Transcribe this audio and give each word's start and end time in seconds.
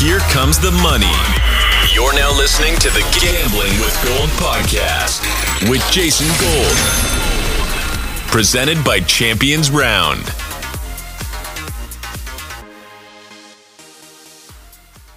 Here 0.00 0.20
comes 0.30 0.58
the 0.58 0.70
money. 0.82 1.12
You're 1.92 2.14
now 2.14 2.34
listening 2.34 2.74
to 2.76 2.88
the 2.88 3.04
Gambling 3.20 3.78
with 3.80 3.94
Gold 4.02 4.30
podcast 4.40 5.20
with 5.68 5.86
Jason 5.90 6.26
Gold. 6.40 6.76
Presented 8.32 8.82
by 8.82 9.00
Champions 9.00 9.70
Round. 9.70 10.24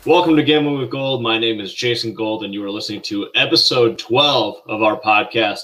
Welcome 0.06 0.36
to 0.36 0.44
Gambling 0.44 0.80
with 0.80 0.90
Gold. 0.90 1.24
My 1.24 1.38
name 1.38 1.62
is 1.62 1.74
Jason 1.74 2.14
Gold, 2.14 2.44
and 2.44 2.54
you 2.54 2.62
are 2.66 2.70
listening 2.70 3.04
to 3.04 3.30
episode 3.36 3.98
12 3.98 4.64
of 4.68 4.84
our 4.84 5.00
podcast. 5.00 5.62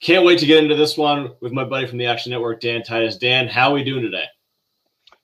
Can't 0.00 0.24
wait 0.24 0.38
to 0.38 0.46
get 0.46 0.62
into 0.62 0.76
this 0.76 0.96
one 0.96 1.32
with 1.40 1.50
my 1.50 1.64
buddy 1.64 1.88
from 1.88 1.98
the 1.98 2.06
Action 2.06 2.30
Network, 2.30 2.60
Dan 2.60 2.84
Titus. 2.84 3.16
Dan, 3.16 3.48
how 3.48 3.70
are 3.70 3.74
we 3.74 3.82
doing 3.82 4.02
today? 4.02 4.26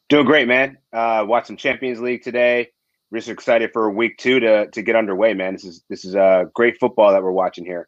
Doing 0.09 0.27
great, 0.27 0.49
man. 0.49 0.77
Uh, 0.93 1.25
watched 1.25 1.47
some 1.47 1.57
Champions 1.57 2.01
League 2.01 2.25
today. 2.25 2.73
Really 3.13 3.31
excited 3.31 3.75
for 3.75 3.91
week 3.91 4.17
two 4.17 4.41
to 4.41 4.69
to 4.71 4.81
get 4.81 4.97
underway, 4.97 5.35
man. 5.35 5.53
This 5.53 5.65
is 5.65 5.85
this 5.91 6.07
is 6.07 6.17
uh, 6.17 6.45
great 6.55 6.79
football 6.81 7.13
that 7.13 7.23
we're 7.23 7.31
watching 7.31 7.63
here. 7.63 7.87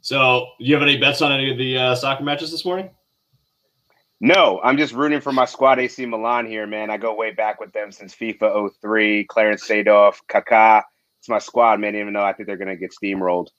So, 0.00 0.46
do 0.58 0.64
you 0.64 0.74
have 0.74 0.82
any 0.82 0.96
bets 0.96 1.22
on 1.22 1.30
any 1.30 1.52
of 1.52 1.56
the 1.56 1.78
uh, 1.78 1.94
soccer 1.94 2.24
matches 2.24 2.50
this 2.50 2.64
morning? 2.64 2.90
No, 4.20 4.60
I'm 4.64 4.76
just 4.76 4.92
rooting 4.92 5.20
for 5.20 5.30
my 5.30 5.44
squad 5.44 5.78
AC 5.78 6.04
Milan 6.04 6.46
here, 6.46 6.66
man. 6.66 6.90
I 6.90 6.96
go 6.96 7.14
way 7.14 7.30
back 7.30 7.60
with 7.60 7.72
them 7.72 7.92
since 7.92 8.12
FIFA 8.12 8.70
03, 8.82 9.24
Clarence 9.26 9.68
Seedorf, 9.68 10.16
Kaká. 10.28 10.82
It's 11.20 11.28
my 11.28 11.38
squad, 11.38 11.78
man, 11.78 11.94
even 11.94 12.12
though 12.12 12.24
I 12.24 12.32
think 12.32 12.48
they're 12.48 12.56
going 12.56 12.68
to 12.68 12.76
get 12.76 12.92
steamrolled. 12.92 13.50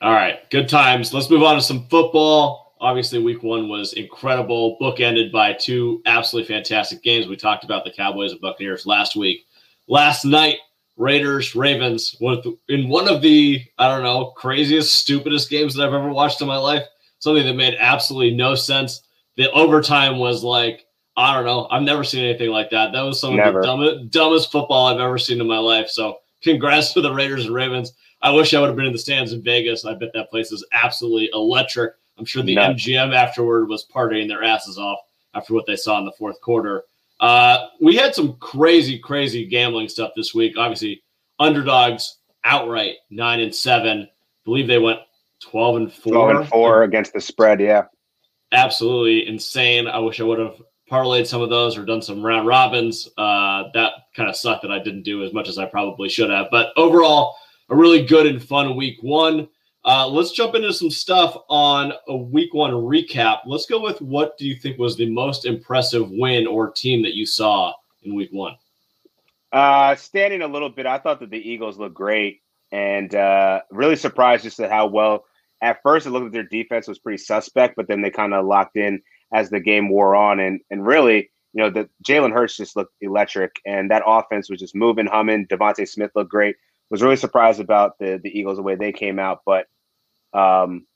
All 0.00 0.12
right, 0.12 0.48
good 0.50 0.68
times. 0.68 1.12
Let's 1.12 1.28
move 1.28 1.42
on 1.42 1.56
to 1.56 1.60
some 1.60 1.88
football. 1.88 2.76
Obviously, 2.80 3.18
week 3.18 3.42
one 3.42 3.68
was 3.68 3.94
incredible, 3.94 4.78
bookended 4.80 5.32
by 5.32 5.54
two 5.54 6.02
absolutely 6.06 6.54
fantastic 6.54 7.02
games. 7.02 7.26
We 7.26 7.36
talked 7.36 7.64
about 7.64 7.84
the 7.84 7.90
Cowboys 7.90 8.30
and 8.30 8.40
Buccaneers 8.40 8.86
last 8.86 9.16
week. 9.16 9.44
Last 9.90 10.24
night, 10.24 10.56
Raiders, 10.96 11.54
Ravens, 11.54 12.16
was 12.20 12.46
in 12.68 12.88
one 12.88 13.08
of 13.08 13.20
the, 13.20 13.62
I 13.76 13.88
don't 13.88 14.02
know, 14.02 14.30
craziest, 14.36 14.94
stupidest 14.94 15.50
games 15.50 15.74
that 15.74 15.86
I've 15.86 15.92
ever 15.92 16.10
watched 16.10 16.40
in 16.40 16.48
my 16.48 16.56
life. 16.56 16.84
Something 17.18 17.44
that 17.44 17.54
made 17.54 17.76
absolutely 17.78 18.34
no 18.34 18.54
sense 18.54 19.02
the 19.40 19.50
overtime 19.52 20.18
was 20.18 20.44
like 20.44 20.86
I 21.16 21.34
don't 21.34 21.44
know. 21.44 21.66
I've 21.70 21.82
never 21.82 22.04
seen 22.04 22.24
anything 22.24 22.50
like 22.50 22.70
that. 22.70 22.92
That 22.92 23.02
was 23.02 23.20
some 23.20 23.36
never. 23.36 23.58
of 23.58 23.62
the 23.62 23.66
dumbest, 23.66 24.10
dumbest 24.10 24.52
football 24.52 24.86
I've 24.86 25.00
ever 25.00 25.18
seen 25.18 25.40
in 25.40 25.46
my 25.46 25.58
life. 25.58 25.88
So 25.88 26.18
congrats 26.42 26.92
to 26.92 27.00
the 27.00 27.12
Raiders 27.12 27.44
and 27.44 27.54
Ravens. 27.54 27.92
I 28.22 28.30
wish 28.30 28.54
I 28.54 28.60
would 28.60 28.68
have 28.68 28.76
been 28.76 28.86
in 28.86 28.92
the 28.92 28.98
stands 28.98 29.32
in 29.32 29.42
Vegas. 29.42 29.84
I 29.84 29.94
bet 29.94 30.10
that 30.14 30.30
place 30.30 30.52
is 30.52 30.64
absolutely 30.72 31.28
electric. 31.34 31.94
I'm 32.16 32.24
sure 32.24 32.42
the 32.42 32.54
Nuts. 32.54 32.84
MGM 32.84 33.14
afterward 33.14 33.68
was 33.68 33.86
partying 33.92 34.28
their 34.28 34.44
asses 34.44 34.78
off 34.78 35.00
after 35.34 35.52
what 35.52 35.66
they 35.66 35.76
saw 35.76 35.98
in 35.98 36.04
the 36.04 36.12
fourth 36.12 36.40
quarter. 36.40 36.84
Uh, 37.20 37.68
we 37.80 37.96
had 37.96 38.14
some 38.14 38.36
crazy, 38.38 38.98
crazy 38.98 39.46
gambling 39.46 39.88
stuff 39.88 40.12
this 40.16 40.34
week. 40.34 40.56
Obviously, 40.56 41.02
underdogs 41.38 42.18
outright 42.44 42.96
nine 43.10 43.40
and 43.40 43.54
seven. 43.54 44.02
I 44.02 44.08
believe 44.44 44.66
they 44.66 44.78
went 44.78 45.00
twelve 45.40 45.76
and 45.76 45.92
four. 45.92 46.12
Twelve 46.12 46.30
and 46.30 46.48
four 46.48 46.82
against 46.82 47.12
the 47.12 47.20
spread. 47.20 47.60
Yeah 47.60 47.84
absolutely 48.52 49.28
insane. 49.28 49.86
I 49.86 49.98
wish 49.98 50.20
I 50.20 50.24
would 50.24 50.38
have 50.38 50.60
parlayed 50.90 51.26
some 51.26 51.42
of 51.42 51.50
those 51.50 51.76
or 51.76 51.84
done 51.84 52.02
some 52.02 52.24
round 52.24 52.46
robins. 52.46 53.08
Uh, 53.16 53.64
that 53.74 53.92
kind 54.14 54.28
of 54.28 54.36
sucked 54.36 54.62
that 54.62 54.72
I 54.72 54.78
didn't 54.78 55.02
do 55.02 55.24
as 55.24 55.32
much 55.32 55.48
as 55.48 55.58
I 55.58 55.66
probably 55.66 56.08
should 56.08 56.30
have. 56.30 56.48
But 56.50 56.72
overall, 56.76 57.36
a 57.68 57.76
really 57.76 58.04
good 58.04 58.26
and 58.26 58.42
fun 58.42 58.76
week 58.76 58.98
one. 59.02 59.48
Uh, 59.84 60.06
let's 60.06 60.32
jump 60.32 60.54
into 60.54 60.72
some 60.72 60.90
stuff 60.90 61.36
on 61.48 61.92
a 62.08 62.16
week 62.16 62.52
one 62.52 62.70
recap. 62.70 63.40
Let's 63.46 63.66
go 63.66 63.80
with 63.80 64.00
what 64.02 64.36
do 64.36 64.46
you 64.46 64.54
think 64.54 64.78
was 64.78 64.96
the 64.96 65.08
most 65.08 65.46
impressive 65.46 66.10
win 66.10 66.46
or 66.46 66.70
team 66.70 67.02
that 67.02 67.14
you 67.14 67.24
saw 67.24 67.72
in 68.02 68.14
week 68.14 68.30
one? 68.32 68.56
Uh, 69.52 69.96
standing 69.96 70.42
a 70.42 70.46
little 70.46 70.68
bit, 70.68 70.86
I 70.86 70.98
thought 70.98 71.20
that 71.20 71.30
the 71.30 71.50
Eagles 71.50 71.78
looked 71.78 71.94
great 71.94 72.42
and 72.72 73.14
uh, 73.14 73.62
really 73.70 73.96
surprised 73.96 74.44
just 74.44 74.60
at 74.60 74.70
how 74.70 74.86
well 74.86 75.24
at 75.62 75.82
first 75.82 76.06
it 76.06 76.10
looked 76.10 76.24
like 76.24 76.32
their 76.32 76.42
defense 76.42 76.88
was 76.88 76.98
pretty 76.98 77.18
suspect, 77.18 77.76
but 77.76 77.88
then 77.88 78.02
they 78.02 78.10
kind 78.10 78.34
of 78.34 78.46
locked 78.46 78.76
in 78.76 79.00
as 79.32 79.50
the 79.50 79.60
game 79.60 79.88
wore 79.88 80.14
on. 80.14 80.40
And 80.40 80.60
and 80.70 80.86
really, 80.86 81.30
you 81.52 81.62
know, 81.62 81.70
the 81.70 81.88
Jalen 82.06 82.32
Hurts 82.32 82.56
just 82.56 82.76
looked 82.76 82.94
electric, 83.00 83.56
and 83.66 83.90
that 83.90 84.02
offense 84.06 84.48
was 84.48 84.60
just 84.60 84.74
moving, 84.74 85.06
humming. 85.06 85.46
DeVonta 85.46 85.88
Smith 85.88 86.12
looked 86.14 86.30
great. 86.30 86.56
Was 86.90 87.02
really 87.02 87.16
surprised 87.16 87.60
about 87.60 87.98
the 87.98 88.20
the 88.22 88.36
Eagles 88.36 88.56
the 88.56 88.62
way 88.62 88.74
they 88.74 88.92
came 88.92 89.18
out, 89.18 89.42
but 89.46 89.66
um, 90.32 90.86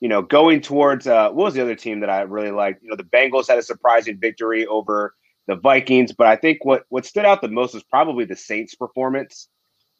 you 0.00 0.08
know, 0.08 0.20
going 0.20 0.60
towards 0.60 1.06
uh, 1.06 1.30
what 1.30 1.44
was 1.44 1.54
the 1.54 1.62
other 1.62 1.76
team 1.76 2.00
that 2.00 2.10
I 2.10 2.22
really 2.22 2.50
liked? 2.50 2.82
You 2.82 2.90
know, 2.90 2.96
the 2.96 3.04
Bengals 3.04 3.46
had 3.46 3.58
a 3.58 3.62
surprising 3.62 4.18
victory 4.20 4.66
over 4.66 5.14
the 5.46 5.54
Vikings, 5.54 6.12
but 6.12 6.26
I 6.26 6.34
think 6.34 6.64
what 6.64 6.84
what 6.88 7.06
stood 7.06 7.24
out 7.24 7.40
the 7.40 7.48
most 7.48 7.74
was 7.74 7.84
probably 7.84 8.24
the 8.24 8.34
Saints' 8.34 8.74
performance 8.74 9.48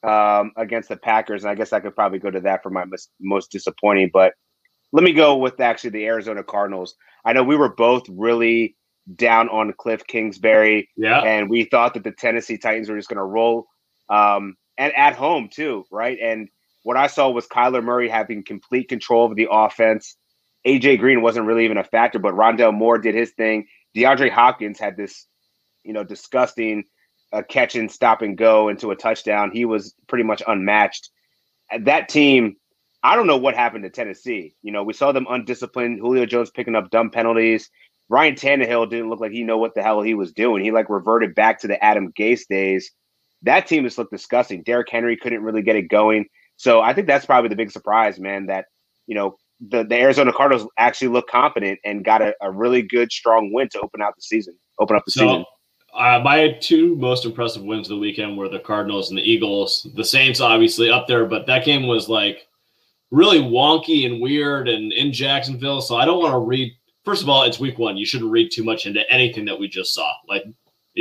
um, 0.03 0.53
against 0.57 0.89
the 0.89 0.97
Packers, 0.97 1.45
and 1.45 1.51
I 1.51 1.55
guess 1.55 1.73
I 1.73 1.81
could 1.81 1.95
probably 1.95 2.19
go 2.19 2.31
to 2.31 2.41
that 2.41 2.63
for 2.63 2.71
my 2.71 2.85
most, 2.85 3.11
most 3.21 3.53
disappointing. 3.53 4.11
But 4.13 4.35
let 4.93 5.05
me 5.05 5.13
go 5.13 5.37
with 5.37 5.61
actually 5.61 5.91
the 5.91 6.07
Arizona 6.07 6.43
Cardinals. 6.43 6.97
I 7.25 7.33
know 7.33 7.45
we 7.45 7.57
were 7.57 7.75
both 7.75 8.03
really 8.09 8.77
down 9.15 9.49
on 9.49 9.73
Cliff 9.79 10.05
Kingsbury, 10.07 10.89
yeah, 10.97 11.21
and 11.21 11.49
we 11.49 11.65
thought 11.65 11.95
that 11.95 12.05
the 12.05 12.13
Tennessee 12.13 12.59
Titans 12.59 12.89
were 12.89 12.97
just 12.97 13.09
going 13.09 13.19
to 13.19 13.25
roll, 13.25 13.67
um, 14.09 14.57
and 14.79 14.93
at 14.95 15.15
home 15.15 15.49
too, 15.53 15.85
right? 15.91 16.19
And 16.21 16.49
what 16.83 16.97
I 16.97 17.07
saw 17.07 17.31
was 17.31 17.47
Kyler 17.47 17.83
Murray 17.83 18.09
having 18.09 18.45
complete 18.45 18.89
control 18.89 19.31
of 19.31 19.37
the 19.37 19.49
offense. 19.51 20.17
AJ 20.67 20.99
Green 20.99 21.23
wasn't 21.23 21.47
really 21.47 21.65
even 21.65 21.77
a 21.77 21.85
factor, 21.85 22.19
but 22.19 22.35
Rondale 22.35 22.75
Moore 22.75 22.99
did 22.99 23.15
his 23.15 23.33
thing. 23.33 23.67
DeAndre 23.97 24.31
Hopkins 24.31 24.79
had 24.79 24.97
this, 24.97 25.27
you 25.85 25.93
know, 25.93 26.05
disgusting 26.05 26.85
a 27.33 27.43
catch 27.43 27.75
and 27.75 27.91
stop 27.91 28.23
and 28.23 28.37
go 28.37 28.69
into 28.69 28.91
a 28.91 28.97
touchdown. 28.97 29.51
He 29.53 29.65
was 29.65 29.95
pretty 30.07 30.25
much 30.25 30.43
unmatched. 30.47 31.11
That 31.81 32.09
team, 32.09 32.57
I 33.03 33.17
don't 33.17 33.27
know 33.27 33.39
what 33.39 33.55
happened 33.55 33.85
to 33.85 33.91
Tennessee. 33.91 34.55
You 34.63 34.73
know, 34.73 34.83
we 34.83 34.93
saw 34.93 35.13
them 35.13 35.27
undisciplined. 35.29 36.01
Julio 36.01 36.27
Jones 36.27 36.51
picking 36.51 36.75
up 36.75 36.91
dumb 36.91 37.11
penalties. 37.11 37.71
Ryan 38.09 38.35
Tannehill 38.35 38.91
didn't 38.91 39.09
look 39.09 39.21
like 39.21 39.33
he 39.33 39.43
know 39.43 39.57
what 39.57 39.75
the 39.75 39.83
hell 39.83 40.03
he 40.03 40.15
was 40.15 40.33
doing. 40.33 40.63
He 40.63 40.71
like 40.71 40.91
reverted 40.91 41.35
back 41.35 41.61
to 41.61 41.69
the 41.69 41.83
Adam 41.83 42.13
Gase 42.13 42.47
days. 42.49 42.91
That 43.43 43.67
team 43.67 43.85
just 43.85 43.99
looked 43.99 44.13
disgusting. 44.13 44.63
Derrick 44.63 44.89
Henry 44.91 45.17
couldn't 45.17 45.43
really 45.43 45.63
get 45.63 45.77
it 45.77 45.89
going. 45.89 46.27
So 46.57 46.81
I 46.81 46.95
think 46.95 47.07
that's 47.07 47.27
probably 47.27 47.49
the 47.49 47.57
big 47.57 47.71
surprise, 47.71 48.21
man. 48.21 48.47
That 48.47 48.67
you 49.07 49.15
know 49.15 49.37
the, 49.69 49.85
the 49.85 49.97
Arizona 49.97 50.33
Cardinals 50.33 50.69
actually 50.77 51.09
look 51.09 51.29
confident 51.29 51.79
and 51.85 52.05
got 52.05 52.23
a, 52.23 52.35
a 52.41 52.51
really 52.51 52.83
good, 52.83 53.13
strong 53.13 53.53
win 53.53 53.69
to 53.71 53.81
open 53.81 54.03
out 54.03 54.15
the 54.17 54.23
season, 54.23 54.57
open 54.79 54.97
up 54.97 55.05
the 55.05 55.13
so, 55.13 55.21
season. 55.21 55.45
Uh, 55.95 56.21
my 56.25 56.57
two 56.61 56.97
most 56.97 57.25
impressive 57.25 57.63
wins 57.63 57.89
of 57.89 57.97
the 57.97 58.01
weekend 58.01 58.37
were 58.37 58.49
the 58.49 58.59
Cardinals 58.59 59.11
and 59.11 59.19
the 59.19 59.31
Eagles. 59.31 59.87
The 59.95 60.05
Saints, 60.05 60.41
obviously, 60.41 60.91
up 60.91 61.07
there, 61.07 61.27
but 61.27 61.47
that 61.47 61.65
game 61.65 61.87
was 61.87 62.09
like 62.09 62.49
really 63.11 63.41
wonky 63.41 64.07
and 64.07 64.21
weird 64.21 64.69
and 64.69 64.93
in 64.93 65.13
Jacksonville. 65.13 65.81
So 65.81 65.97
I 65.97 66.05
don't 66.05 66.21
want 66.23 66.33
to 66.33 66.39
read. 66.39 66.73
First 67.05 67.23
of 67.23 67.29
all, 67.29 67.43
it's 67.43 67.61
week 67.61 67.79
one. 67.79 67.97
You 67.97 68.07
shouldn't 68.07 68.31
read 68.31 68.51
too 68.51 68.65
much 68.65 68.87
into 68.87 69.09
anything 69.11 69.45
that 69.45 69.59
we 69.59 69.69
just 69.69 69.93
saw. 69.93 70.11
Like, 70.29 70.45
and 70.45 70.55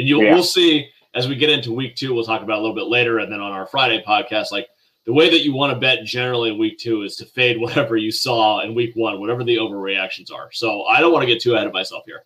you 0.07 0.21
yeah. 0.21 0.33
we'll 0.33 0.43
see 0.43 0.89
as 1.13 1.27
we 1.27 1.35
get 1.35 1.49
into 1.49 1.73
week 1.73 1.95
two. 1.95 2.13
We'll 2.13 2.23
talk 2.23 2.41
about 2.41 2.59
a 2.59 2.61
little 2.61 2.75
bit 2.75 2.87
later, 2.87 3.19
and 3.19 3.31
then 3.31 3.39
on 3.39 3.51
our 3.51 3.65
Friday 3.65 4.03
podcast, 4.07 4.51
like 4.51 4.67
the 5.05 5.13
way 5.13 5.29
that 5.29 5.43
you 5.43 5.53
want 5.53 5.73
to 5.73 5.79
bet 5.79 6.05
generally 6.05 6.51
in 6.51 6.57
week 6.57 6.77
two 6.77 7.03
is 7.03 7.15
to 7.17 7.25
fade 7.25 7.59
whatever 7.61 7.97
you 7.97 8.11
saw 8.11 8.61
in 8.61 8.75
week 8.75 8.95
one, 8.95 9.19
whatever 9.19 9.43
the 9.43 9.57
overreactions 9.57 10.31
are. 10.31 10.51
So 10.51 10.83
I 10.83 10.99
don't 10.99 11.11
want 11.11 11.23
to 11.23 11.31
get 11.31 11.41
too 11.41 11.55
ahead 11.55 11.67
of 11.67 11.73
myself 11.73 12.03
here. 12.05 12.23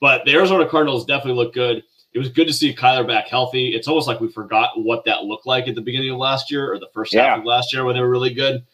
But 0.00 0.24
the 0.24 0.34
Arizona 0.34 0.68
Cardinals 0.68 1.06
definitely 1.06 1.42
look 1.42 1.54
good 1.54 1.82
it 2.16 2.18
was 2.18 2.30
good 2.30 2.46
to 2.46 2.52
see 2.54 2.74
Kyler 2.74 3.06
back 3.06 3.28
healthy. 3.28 3.74
It's 3.74 3.88
almost 3.88 4.08
like 4.08 4.20
we 4.20 4.28
forgot 4.32 4.70
what 4.82 5.04
that 5.04 5.24
looked 5.24 5.44
like 5.44 5.68
at 5.68 5.74
the 5.74 5.82
beginning 5.82 6.12
of 6.12 6.16
last 6.16 6.50
year 6.50 6.72
or 6.72 6.78
the 6.78 6.88
first 6.94 7.12
yeah. 7.12 7.28
half 7.28 7.40
of 7.40 7.44
last 7.44 7.74
year 7.74 7.84
when 7.84 7.94
they 7.94 8.00
were 8.00 8.08
really 8.08 8.32
good. 8.32 8.64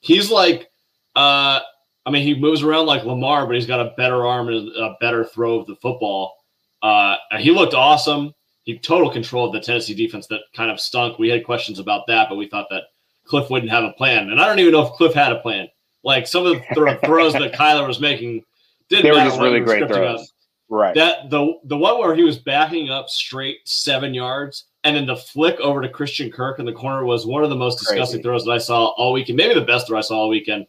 He's 0.00 0.30
like, 0.30 0.70
uh, 1.16 1.60
I 2.04 2.10
mean, 2.10 2.22
he 2.22 2.34
moves 2.34 2.62
around 2.62 2.84
like 2.84 3.04
Lamar, 3.04 3.46
but 3.46 3.54
he's 3.54 3.64
got 3.64 3.80
a 3.80 3.94
better 3.96 4.26
arm 4.26 4.48
and 4.48 4.68
a 4.76 4.96
better 5.00 5.24
throw 5.24 5.60
of 5.60 5.66
the 5.66 5.76
football. 5.76 6.36
Uh, 6.82 7.16
he 7.38 7.52
looked 7.52 7.72
awesome. 7.72 8.34
He 8.70 8.78
total 8.78 9.10
control 9.10 9.46
of 9.46 9.52
the 9.52 9.60
Tennessee 9.60 9.94
defense 9.94 10.28
that 10.28 10.42
kind 10.54 10.70
of 10.70 10.80
stunk. 10.80 11.18
We 11.18 11.28
had 11.28 11.44
questions 11.44 11.80
about 11.80 12.06
that, 12.06 12.28
but 12.28 12.36
we 12.36 12.46
thought 12.46 12.68
that 12.70 12.84
Cliff 13.24 13.50
wouldn't 13.50 13.72
have 13.72 13.82
a 13.82 13.92
plan, 13.92 14.30
and 14.30 14.40
I 14.40 14.46
don't 14.46 14.60
even 14.60 14.72
know 14.72 14.86
if 14.86 14.92
Cliff 14.92 15.12
had 15.12 15.32
a 15.32 15.40
plan. 15.40 15.68
Like 16.04 16.26
some 16.26 16.46
of 16.46 16.52
the 16.54 16.98
throws 17.04 17.32
that 17.32 17.52
Kyler 17.52 17.86
was 17.86 17.98
making, 18.00 18.44
didn't 18.88 19.04
they 19.04 19.10
were 19.10 19.28
just 19.28 19.40
really 19.40 19.60
great 19.60 19.88
throws. 19.88 20.20
Out. 20.20 20.26
Right. 20.68 20.94
That 20.94 21.30
the 21.30 21.54
the 21.64 21.76
one 21.76 21.98
where 21.98 22.14
he 22.14 22.22
was 22.22 22.38
backing 22.38 22.90
up 22.90 23.08
straight 23.08 23.58
seven 23.64 24.14
yards, 24.14 24.66
and 24.84 24.94
then 24.94 25.06
the 25.06 25.16
flick 25.16 25.58
over 25.58 25.82
to 25.82 25.88
Christian 25.88 26.30
Kirk 26.30 26.60
in 26.60 26.64
the 26.64 26.72
corner 26.72 27.04
was 27.04 27.26
one 27.26 27.42
of 27.42 27.50
the 27.50 27.56
most 27.56 27.80
disgusting 27.80 28.18
Crazy. 28.18 28.22
throws 28.22 28.44
that 28.44 28.52
I 28.52 28.58
saw 28.58 28.86
all 28.90 29.12
weekend. 29.12 29.36
Maybe 29.36 29.54
the 29.54 29.62
best 29.62 29.88
throw 29.88 29.98
I 29.98 30.02
saw 30.02 30.20
all 30.20 30.28
weekend. 30.28 30.66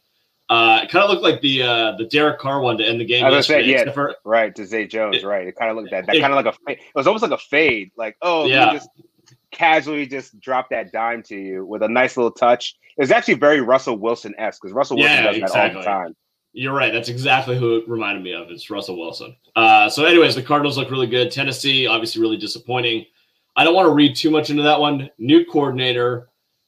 Uh, 0.51 0.81
it 0.83 0.89
kind 0.89 1.06
of 1.06 1.09
looked 1.09 1.24
like 1.24 1.39
the 1.39 1.63
uh, 1.63 1.95
the 1.98 2.03
Derek 2.03 2.38
Carr 2.38 2.59
one 2.59 2.77
to 2.77 2.86
end 2.86 3.00
the 3.00 3.06
game. 3.06 3.24
I 3.24 3.30
was 3.30 3.48
say, 3.48 3.63
yeah, 3.63 3.89
for, 3.94 4.18
right 4.25 4.53
to 4.53 4.65
Zay 4.65 4.86
Jones, 4.86 5.15
it, 5.15 5.25
right? 5.25 5.48
It 5.48 5.56
kind 5.56 5.71
of 5.71 5.77
looked 5.77 5.92
that 5.92 6.06
that 6.07 6.19
kind 6.19 6.33
of 6.33 6.44
like 6.44 6.45
a. 6.45 6.71
It 6.71 6.80
was 6.94 7.07
almost 7.07 7.21
like 7.21 7.31
a 7.31 7.38
fade, 7.38 7.92
like 7.95 8.18
oh, 8.21 8.45
yeah. 8.48 8.74
just 8.74 8.89
casually 9.51 10.06
just 10.06 10.38
drop 10.42 10.69
that 10.71 10.92
dime 10.92 11.24
to 11.24 11.38
you 11.38 11.65
with 11.65 11.83
a 11.83 11.88
nice 11.88 12.18
little 12.18 12.31
touch. 12.31 12.75
It 12.98 13.01
was 13.01 13.12
actually 13.12 13.36
very 13.36 13.62
Russell 13.62 13.98
Wilson 13.98 14.36
esque 14.38 14.62
because 14.62 14.74
Russell 14.74 14.98
Wilson 14.98 15.15
yeah, 15.15 15.24
does 15.24 15.38
exactly. 15.38 15.83
that 15.83 15.89
all 15.89 16.01
the 16.01 16.06
time. 16.07 16.15
You're 16.51 16.74
right. 16.74 16.92
That's 16.92 17.07
exactly 17.07 17.57
who 17.57 17.77
it 17.77 17.88
reminded 17.88 18.21
me 18.21 18.33
of. 18.33 18.51
It's 18.51 18.69
Russell 18.69 19.00
Wilson. 19.00 19.33
Uh, 19.56 19.89
so, 19.89 20.04
anyways, 20.04 20.36
the 20.36 20.44
Cardinals 20.44 20.77
look 20.77 20.92
really 20.92 21.07
good. 21.07 21.31
Tennessee, 21.31 21.88
obviously, 21.88 22.21
really 22.21 22.36
disappointing. 22.36 23.06
I 23.56 23.63
don't 23.63 23.74
want 23.74 23.86
to 23.86 23.94
read 23.94 24.18
too 24.18 24.30
much 24.30 24.50
into 24.50 24.63
that 24.63 24.81
one. 24.81 25.09
New 25.18 25.45
coordinator, 25.45 26.27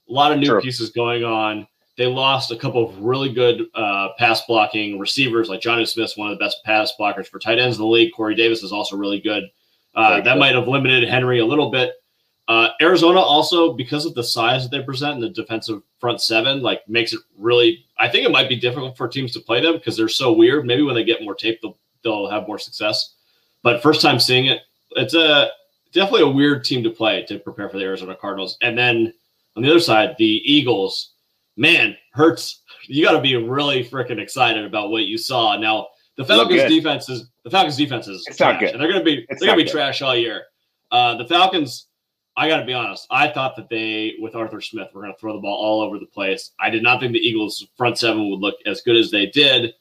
a 0.10 0.14
lot 0.14 0.32
of 0.32 0.40
new 0.40 0.48
True. 0.48 0.62
pieces 0.62 0.92
going 0.92 1.26
on. 1.26 1.68
They 1.96 2.08
lost 2.08 2.52
a 2.52 2.58
couple 2.58 2.90
of 2.90 2.98
really 3.00 3.32
good 3.32 3.68
uh, 3.76 4.10
pass 4.18 4.46
blocking 4.48 4.98
receivers, 4.98 5.48
like 5.48 5.62
Jonnu 5.62 5.88
Smith's 5.88 6.18
one 6.18 6.32
of 6.32 6.38
the 6.38 6.44
best 6.44 6.64
pass 6.66 6.92
blockers 7.00 7.28
for 7.28 7.38
tight 7.38 7.60
ends 7.60 7.78
in 7.78 7.84
the 7.84 7.88
league. 7.88 8.14
Corey 8.16 8.34
Davis 8.34 8.64
is 8.64 8.72
also 8.72 8.98
really 8.98 9.20
good. 9.20 9.44
Uh, 9.94 10.16
that 10.22 10.24
good. 10.24 10.40
might 10.40 10.56
have 10.56 10.68
limited 10.68 11.08
Henry 11.08 11.40
a 11.40 11.46
little 11.46 11.70
bit. 11.70 11.94
Uh, 12.48 12.70
Arizona 12.82 13.20
also, 13.20 13.74
because 13.74 14.06
of 14.06 14.16
the 14.16 14.24
size 14.24 14.64
that 14.64 14.76
they 14.76 14.84
present 14.84 15.16
in 15.16 15.22
the 15.22 15.30
defensive 15.30 15.82
front 16.00 16.20
seven, 16.20 16.62
like 16.62 16.82
makes 16.90 17.14
it 17.14 17.20
really. 17.38 17.86
I 17.98 18.10
think 18.10 18.26
it 18.26 18.32
might 18.32 18.50
be 18.50 18.56
difficult 18.56 18.98
for 18.98 19.08
teams 19.08 19.32
to 19.34 19.40
play 19.40 19.62
them 19.62 19.74
because 19.74 19.96
they're 19.96 20.10
so 20.10 20.34
weird. 20.34 20.66
Maybe 20.66 20.82
when 20.82 20.96
they 20.96 21.04
get 21.04 21.24
more 21.24 21.36
tape, 21.36 21.62
they'll 21.62 21.78
they'll 22.04 22.30
have 22.30 22.48
more 22.48 22.60
success. 22.60 23.14
But 23.62 23.82
first 23.82 24.02
time 24.02 24.20
seeing 24.20 24.48
it, 24.48 24.62
it's 24.92 25.14
a 25.14 25.52
definitely 25.94 26.24
a 26.24 26.28
weird 26.28 26.66
team 26.66 26.84
to 26.84 26.90
play 26.90 27.24
to 27.28 27.40
prepare 27.40 27.70
for 27.70 27.78
the 27.78 27.86
Arizona 27.86 28.16
Cardinals. 28.16 28.58
And 28.62 28.78
then 28.78 29.14
on 29.56 29.64
the 29.64 29.70
other 29.70 29.80
side, 29.80 30.16
the 30.18 30.42
Eagles. 30.44 31.12
Man, 31.56 31.96
hurts. 32.14 32.62
You 32.88 33.06
got 33.06 33.14
to 33.14 33.22
be 33.22 33.36
really 33.36 33.84
freaking 33.84 34.20
excited 34.20 34.66
about 34.66 34.90
what 34.90 35.04
you 35.04 35.18
saw. 35.18 35.56
Now 35.58 35.88
the 36.18 36.26
Falcons 36.26 36.64
defense 36.64 37.10
is 37.10 37.30
the 37.44 37.50
Falcons 37.50 37.78
defense 37.78 38.08
is 38.08 38.24
It's 38.28 38.38
trash, 38.38 38.62
and 38.62 38.80
they're 38.80 38.92
going 38.92 39.00
to 39.00 39.06
be 39.06 39.26
It's 39.30 39.40
they're 39.40 39.48
going 39.48 39.60
to 39.60 39.64
be 39.64 39.70
good. 39.70 39.72
trash 39.72 40.02
all 40.02 40.16
year. 40.16 40.44
Uh, 40.92 41.16
the 41.18 41.26
Falcons. 41.26 41.88
I 42.36 42.48
got 42.50 42.58
to 42.58 42.66
be 42.66 42.74
honest. 42.74 43.06
I 43.12 43.28
thought 43.28 43.56
that 43.58 43.70
they, 43.70 44.16
with 44.20 44.34
Arthur 44.34 44.60
Smith, 44.60 44.88
were 44.92 45.02
going 45.02 45.14
to 45.14 45.20
throw 45.20 45.34
the 45.34 45.40
ball 45.40 45.56
all 45.56 45.82
over 45.82 46.00
the 46.00 46.08
place. 46.08 46.50
I 46.60 46.72
did 46.72 46.82
not 46.82 47.00
think 47.00 47.14
the 47.14 47.20
Eagles' 47.20 47.68
front 47.78 48.00
seven 48.00 48.28
would 48.32 48.40
look 48.40 48.56
as 48.66 48.82
good 48.82 48.96
as 48.96 49.12
they 49.12 49.28
did. 49.28 49.76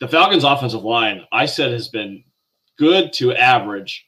The 0.00 0.08
Falcons' 0.08 0.42
offensive 0.42 0.82
line, 0.82 1.22
I 1.30 1.46
said, 1.46 1.70
has 1.70 1.86
been 1.86 2.24
good 2.76 3.12
to 3.14 3.34
average. 3.34 4.04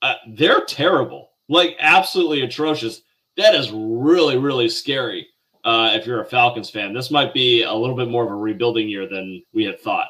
Uh, 0.00 0.14
they're 0.28 0.64
terrible, 0.64 1.32
like 1.50 1.76
absolutely 1.78 2.40
atrocious. 2.40 3.02
That 3.36 3.54
is 3.54 3.70
really, 3.70 4.38
really 4.38 4.70
scary. 4.70 5.26
Uh, 5.64 5.92
if 5.94 6.06
you're 6.06 6.20
a 6.20 6.26
Falcons 6.26 6.68
fan, 6.68 6.92
this 6.92 7.10
might 7.10 7.32
be 7.32 7.62
a 7.62 7.72
little 7.72 7.96
bit 7.96 8.08
more 8.08 8.24
of 8.24 8.30
a 8.30 8.34
rebuilding 8.34 8.88
year 8.88 9.08
than 9.08 9.42
we 9.54 9.64
had 9.64 9.80
thought. 9.80 10.08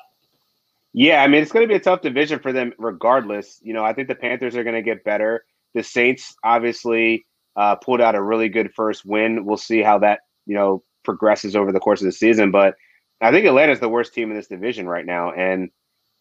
Yeah, 0.93 1.23
I 1.23 1.27
mean 1.27 1.43
it's 1.43 1.53
going 1.53 1.65
to 1.65 1.69
be 1.69 1.77
a 1.77 1.81
tough 1.81 2.03
division 2.03 2.39
for 2.39 2.53
them, 2.53 2.73
regardless. 2.79 3.61
You 3.63 3.73
know, 3.73 3.85
I 3.85 3.93
think 3.93 4.09
the 4.09 4.15
Panthers 4.15 4.57
are 4.57 4.65
going 4.65 4.77
to 4.77 4.83
get 4.83 5.05
better. 5.05 5.45
The 5.75 5.83
Saints 5.83 6.35
obviously 6.45 7.27
uh, 7.57 7.77
pulled 7.77 8.01
out 8.01 8.15
a 8.15 8.23
really 8.23 8.49
good 8.49 8.73
first 8.75 9.05
win. 9.05 9.45
We'll 9.45 9.57
see 9.57 9.83
how 9.83 9.99
that 9.99 10.21
you 10.47 10.55
know 10.55 10.83
progresses 11.05 11.57
over 11.57 11.73
the 11.73 11.81
course 11.81 12.01
of 12.01 12.07
the 12.07 12.13
season, 12.13 12.51
but 12.51 12.77
I 13.21 13.31
think 13.31 13.47
Atlanta's 13.47 13.81
the 13.81 13.89
worst 13.89 14.15
team 14.15 14.31
in 14.31 14.37
this 14.37 14.49
division 14.49 14.89
right 14.89 15.05
now. 15.05 15.33
And 15.33 15.71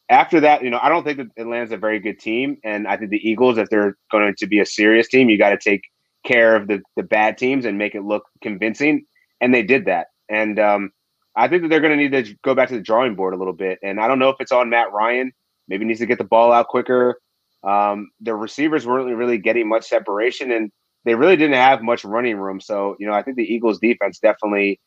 after 0.09 0.39
that, 0.41 0.63
you 0.63 0.69
know, 0.69 0.80
I 0.81 0.89
don't 0.89 1.03
think 1.03 1.18
that 1.18 1.27
Atlanta's 1.38 1.71
a 1.71 1.77
very 1.77 2.00
good 2.00 2.19
team, 2.19 2.57
and 2.63 2.88
I 2.88 2.97
think 2.97 3.12
the 3.12 3.30
Eagles, 3.30 3.57
if 3.57 3.69
they're 3.69 3.97
going 4.12 4.35
to 4.38 4.47
be 4.47 4.59
a 4.59 4.65
serious 4.65 5.07
team, 5.07 5.30
you 5.30 5.38
got 5.38 5.50
to 5.50 5.57
take 5.57 5.83
care 6.25 6.56
of 6.56 6.68
the 6.68 6.81
the 6.95 7.03
bad 7.03 7.38
teams 7.38 7.65
and 7.65 7.77
make 7.77 7.95
it 7.95 8.03
look 8.03 8.25
convincing, 8.41 9.06
and 9.44 9.54
they 9.54 9.62
did 9.62 9.86
that. 9.86 10.07
And 10.30 10.57
um, 10.57 10.92
I 11.36 11.50
think 11.50 11.63
that 11.63 11.68
they're 11.68 11.81
going 11.81 11.98
to 11.98 12.01
need 12.10 12.25
to 12.25 12.36
go 12.44 12.56
back 12.56 12.69
to 12.69 12.75
the 12.75 12.81
drawing 12.81 13.16
board 13.16 13.34
a 13.34 13.38
little 13.38 13.54
bit. 13.54 13.78
And 13.84 14.00
I 14.00 14.07
don't 14.07 14.18
know 14.18 14.30
if 14.30 14.38
it's 14.40 14.54
on 14.54 14.69
Matt 14.69 14.94
Ryan. 14.94 15.34
Maybe 15.68 15.84
needs 15.84 16.00
to 16.00 16.06
get 16.06 16.18
the 16.18 16.24
ball 16.24 16.54
out 16.54 16.68
quicker. 16.68 17.19
Um, 17.63 18.10
the 18.22 18.36
receivers 18.36 18.88
weren't 18.88 19.16
really 19.16 19.38
getting 19.38 19.68
much 19.68 19.86
separation, 19.88 20.51
and 20.51 20.72
they 21.06 21.16
really 21.16 21.36
didn't 21.36 21.56
have 21.56 21.81
much 21.81 22.04
running 22.04 22.38
room. 22.38 22.60
So, 22.60 22.95
you 23.00 23.07
know, 23.07 23.13
I 23.13 23.22
think 23.22 23.38
the 23.38 23.44
Eagles' 23.44 23.80
defense 23.80 24.19
definitely 24.19 24.80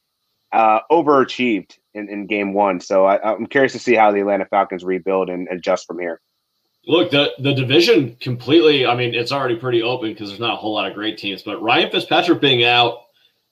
uh, 0.53 0.81
overachieved 0.91 1.76
in, 1.94 2.08
in 2.08 2.26
game 2.26 2.55
one. 2.55 2.81
So 2.81 3.06
I, 3.06 3.32
I'm 3.32 3.47
curious 3.47 3.73
to 3.73 3.79
see 3.79 3.94
how 3.94 4.11
the 4.11 4.20
Atlanta 4.20 4.47
Falcons 4.47 4.85
rebuild 4.85 5.29
and 5.29 5.49
adjust 5.50 5.87
from 5.87 5.99
here. 5.99 6.20
Look, 6.87 7.11
the 7.11 7.32
the 7.38 7.53
division 7.53 8.17
completely. 8.20 8.87
I 8.87 8.94
mean, 8.94 9.12
it's 9.14 9.32
already 9.32 9.56
pretty 9.56 9.82
open 9.82 10.11
because 10.12 10.29
there's 10.29 10.41
not 10.41 10.55
a 10.55 10.56
whole 10.56 10.73
lot 10.73 10.87
of 10.87 10.94
great 10.94 11.19
teams. 11.19 11.43
But 11.43 11.61
Ryan 11.61 11.91
Fitzpatrick 11.91 12.41
being 12.41 12.62
out, 12.62 13.06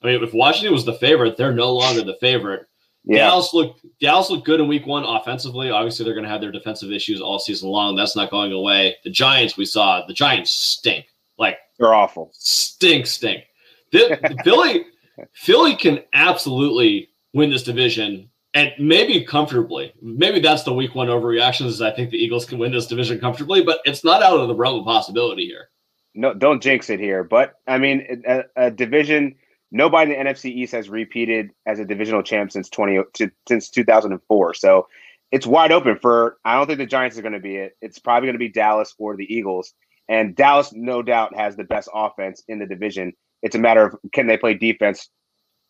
I 0.04 0.08
mean, 0.08 0.22
if 0.22 0.34
Washington 0.34 0.72
was 0.72 0.84
the 0.84 0.94
favorite, 0.94 1.36
they're 1.36 1.54
no 1.54 1.72
longer 1.72 2.02
the 2.02 2.18
favorite. 2.20 2.66
Yeah. 3.04 3.26
Dallas 3.26 3.52
looked 3.52 3.84
Dallas 4.00 4.30
looked 4.30 4.46
good 4.46 4.60
in 4.60 4.68
Week 4.68 4.86
One 4.86 5.04
offensively. 5.04 5.70
Obviously, 5.70 6.04
they're 6.04 6.14
going 6.14 6.24
to 6.24 6.30
have 6.30 6.40
their 6.40 6.52
defensive 6.52 6.90
issues 6.90 7.20
all 7.20 7.38
season 7.38 7.68
long. 7.68 7.96
That's 7.96 8.16
not 8.16 8.30
going 8.30 8.52
away. 8.52 8.96
The 9.04 9.10
Giants, 9.10 9.56
we 9.56 9.64
saw 9.64 10.06
the 10.06 10.14
Giants 10.14 10.50
stink, 10.50 11.06
like 11.38 11.58
They're 11.78 11.94
awful. 11.94 12.30
stink, 12.32 13.06
stink. 13.06 13.44
The, 13.92 14.18
Philly, 14.44 14.86
Philly 15.32 15.76
can 15.76 16.00
absolutely 16.12 17.10
win 17.32 17.50
this 17.50 17.62
division 17.62 18.30
and 18.54 18.72
maybe 18.78 19.22
comfortably. 19.24 19.92
Maybe 20.00 20.40
that's 20.40 20.62
the 20.62 20.72
week 20.72 20.94
one 20.94 21.08
overreaction 21.08 21.66
is 21.66 21.82
I 21.82 21.90
think 21.90 22.10
the 22.10 22.18
Eagles 22.18 22.46
can 22.46 22.58
win 22.58 22.72
this 22.72 22.86
division 22.86 23.18
comfortably, 23.18 23.62
but 23.62 23.80
it's 23.84 24.04
not 24.04 24.22
out 24.22 24.38
of 24.38 24.48
the 24.48 24.54
realm 24.54 24.80
of 24.80 24.86
possibility 24.86 25.44
here. 25.44 25.68
No, 26.14 26.32
don't 26.32 26.62
jinx 26.62 26.88
it 26.90 27.00
here. 27.00 27.24
But 27.24 27.54
I 27.66 27.78
mean, 27.78 28.22
a, 28.26 28.44
a 28.56 28.70
division. 28.70 29.34
Nobody 29.74 30.14
in 30.14 30.24
the 30.24 30.30
NFC 30.30 30.52
East 30.52 30.72
has 30.72 30.88
repeated 30.88 31.50
as 31.66 31.80
a 31.80 31.84
divisional 31.84 32.22
champ 32.22 32.52
since 32.52 32.70
twenty 32.70 33.00
since 33.48 33.68
two 33.68 33.82
thousand 33.82 34.12
and 34.12 34.20
four. 34.28 34.54
So 34.54 34.86
it's 35.32 35.48
wide 35.48 35.72
open 35.72 35.98
for. 36.00 36.38
I 36.44 36.54
don't 36.54 36.68
think 36.68 36.78
the 36.78 36.86
Giants 36.86 37.18
are 37.18 37.22
going 37.22 37.34
to 37.34 37.40
be 37.40 37.56
it. 37.56 37.76
It's 37.80 37.98
probably 37.98 38.28
going 38.28 38.36
to 38.36 38.38
be 38.38 38.50
Dallas 38.50 38.94
or 39.00 39.16
the 39.16 39.34
Eagles. 39.34 39.74
And 40.08 40.36
Dallas, 40.36 40.72
no 40.72 41.02
doubt, 41.02 41.34
has 41.34 41.56
the 41.56 41.64
best 41.64 41.88
offense 41.92 42.40
in 42.46 42.60
the 42.60 42.66
division. 42.66 43.14
It's 43.42 43.56
a 43.56 43.58
matter 43.58 43.84
of 43.84 43.96
can 44.12 44.28
they 44.28 44.36
play 44.36 44.54
defense 44.54 45.08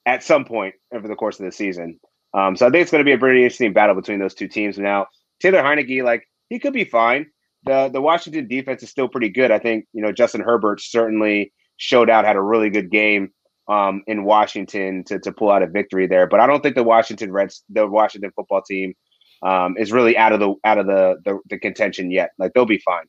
at 0.05 0.23
some 0.23 0.45
point 0.45 0.75
over 0.93 1.09
the 1.09 1.17
course 1.17 1.41
of 1.41 1.47
the 1.47 1.53
season. 1.53 1.99
Um, 2.35 2.57
so 2.57 2.67
I 2.67 2.71
think 2.71 2.83
it's 2.83 2.91
going 2.91 3.01
to 3.01 3.09
be 3.09 3.13
a 3.13 3.19
pretty 3.19 3.43
interesting 3.43 3.73
battle 3.73 3.95
between 3.95 4.19
those 4.19 4.35
two 4.35 4.49
teams. 4.49 4.77
Now 4.77 5.07
Taylor 5.41 5.63
Heinicke, 5.63 6.05
like 6.05 6.29
he 6.51 6.59
could 6.59 6.75
be 6.75 6.85
fine. 6.85 7.25
The 7.65 7.89
the 7.89 8.03
Washington 8.03 8.49
defense 8.49 8.83
is 8.83 8.91
still 8.91 9.09
pretty 9.09 9.31
good. 9.31 9.51
I 9.51 9.59
think 9.59 9.87
you 9.95 10.03
know 10.03 10.13
Justin 10.13 10.43
Herbert 10.43 10.83
certainly 10.83 11.55
showed 11.79 12.11
out, 12.11 12.27
had 12.27 12.37
a 12.37 12.43
really 12.43 12.69
good 12.69 12.91
game 12.91 13.31
um, 13.69 14.03
in 14.07 14.25
Washington 14.25 15.05
to 15.05 15.19
to 15.19 15.33
pull 15.33 15.51
out 15.51 15.63
a 15.63 15.67
victory 15.67 16.07
there. 16.07 16.27
But 16.27 16.41
I 16.41 16.47
don't 16.47 16.63
think 16.63 16.75
the 16.75 16.83
Washington 16.83 17.33
Reds, 17.33 17.63
the 17.69 17.87
Washington 17.87 18.31
football 18.35 18.63
team, 18.63 18.95
um, 19.43 19.77
is 19.79 19.93
really 19.93 20.17
out 20.17 20.33
of 20.33 20.41
the 20.41 20.55
out 20.65 20.79
of 20.79 20.87
the, 20.87 21.17
the 21.25 21.41
the 21.49 21.59
contention 21.59 22.11
yet. 22.11 22.31
Like 22.39 22.53
they'll 22.53 22.67
be 22.67 22.79
fine. 22.79 23.05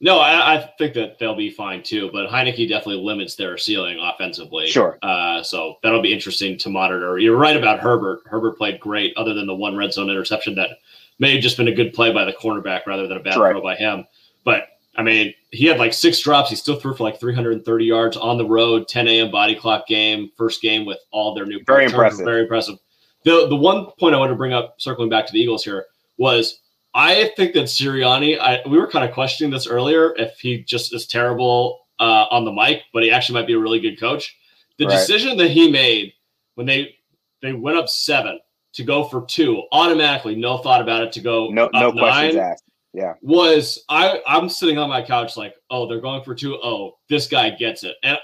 No, 0.00 0.18
I, 0.18 0.56
I 0.56 0.70
think 0.76 0.92
that 0.94 1.18
they'll 1.18 1.36
be 1.36 1.50
fine 1.50 1.82
too, 1.82 2.10
but 2.12 2.28
Heinicke 2.28 2.68
definitely 2.68 3.02
limits 3.02 3.36
their 3.36 3.56
ceiling 3.56 3.98
offensively. 3.98 4.66
Sure. 4.66 4.98
Uh, 5.02 5.42
so 5.42 5.76
that'll 5.82 6.02
be 6.02 6.12
interesting 6.12 6.58
to 6.58 6.68
monitor. 6.68 7.18
You're 7.18 7.38
right 7.38 7.56
about 7.56 7.80
Herbert. 7.80 8.22
Herbert 8.26 8.58
played 8.58 8.80
great, 8.80 9.16
other 9.16 9.32
than 9.32 9.46
the 9.46 9.54
one 9.54 9.76
red 9.76 9.92
zone 9.92 10.10
interception 10.10 10.56
that 10.56 10.70
may 11.18 11.32
have 11.32 11.42
just 11.42 11.56
been 11.56 11.68
a 11.68 11.74
good 11.74 11.94
play 11.94 12.12
by 12.12 12.24
the 12.24 12.32
cornerback 12.32 12.86
rather 12.86 13.06
than 13.06 13.16
a 13.16 13.20
bad 13.20 13.36
right. 13.36 13.52
throw 13.52 13.62
by 13.62 13.76
him. 13.76 14.04
But 14.44 14.66
I 14.96 15.02
mean, 15.02 15.34
he 15.50 15.66
had 15.66 15.78
like 15.78 15.92
six 15.92 16.20
drops. 16.20 16.50
He 16.50 16.56
still 16.56 16.76
threw 16.76 16.94
for 16.94 17.02
like 17.04 17.18
330 17.18 17.84
yards 17.84 18.16
on 18.16 18.38
the 18.38 18.46
road. 18.46 18.86
10 18.88 19.08
a.m. 19.08 19.30
body 19.30 19.54
clock 19.54 19.86
game, 19.86 20.30
first 20.36 20.62
game 20.62 20.84
with 20.86 20.98
all 21.10 21.34
their 21.34 21.46
new 21.46 21.60
Very 21.66 21.86
players. 21.86 21.92
impressive. 21.92 22.24
Very 22.24 22.42
impressive. 22.42 22.78
The 23.24 23.48
the 23.48 23.56
one 23.56 23.86
point 23.98 24.14
I 24.14 24.18
want 24.18 24.30
to 24.30 24.36
bring 24.36 24.52
up, 24.52 24.74
circling 24.78 25.08
back 25.08 25.26
to 25.26 25.32
the 25.32 25.40
Eagles 25.40 25.64
here, 25.64 25.86
was 26.18 26.60
I 26.94 27.32
think 27.36 27.54
that 27.54 27.64
Sirianni. 27.64 28.38
I, 28.38 28.60
we 28.68 28.78
were 28.78 28.86
kind 28.88 29.04
of 29.04 29.12
questioning 29.12 29.50
this 29.50 29.66
earlier 29.66 30.14
if 30.16 30.38
he 30.38 30.62
just 30.62 30.94
is 30.94 31.06
terrible 31.06 31.80
uh, 31.98 32.26
on 32.30 32.44
the 32.44 32.52
mic, 32.52 32.82
but 32.92 33.02
he 33.02 33.10
actually 33.10 33.40
might 33.40 33.46
be 33.46 33.54
a 33.54 33.58
really 33.58 33.80
good 33.80 33.98
coach. 33.98 34.36
The 34.78 34.86
Right. 34.86 34.92
decision 34.92 35.36
that 35.38 35.50
he 35.50 35.70
made 35.70 36.12
when 36.54 36.66
they 36.66 36.96
they 37.42 37.52
went 37.52 37.76
up 37.78 37.88
seven 37.88 38.38
to 38.74 38.82
go 38.84 39.04
for 39.04 39.24
two 39.26 39.62
automatically, 39.72 40.34
no 40.34 40.58
thought 40.58 40.80
about 40.80 41.02
it 41.02 41.12
to 41.12 41.20
go 41.20 41.48
No 41.48 41.68
no 41.72 41.92
questions 41.92 42.36
asked. 42.36 42.64
Yeah. 42.94 43.14
was 43.22 43.84
I 43.88 44.22
I'm 44.26 44.48
sitting 44.48 44.78
on 44.78 44.88
my 44.88 45.02
couch 45.02 45.36
like, 45.36 45.56
oh, 45.68 45.88
they're 45.88 46.00
going 46.00 46.22
for 46.22 46.34
two. 46.34 46.54
Oh, 46.62 46.96
this 47.08 47.26
guy 47.26 47.50
gets 47.50 47.82
it. 47.82 47.96
And 48.04 48.16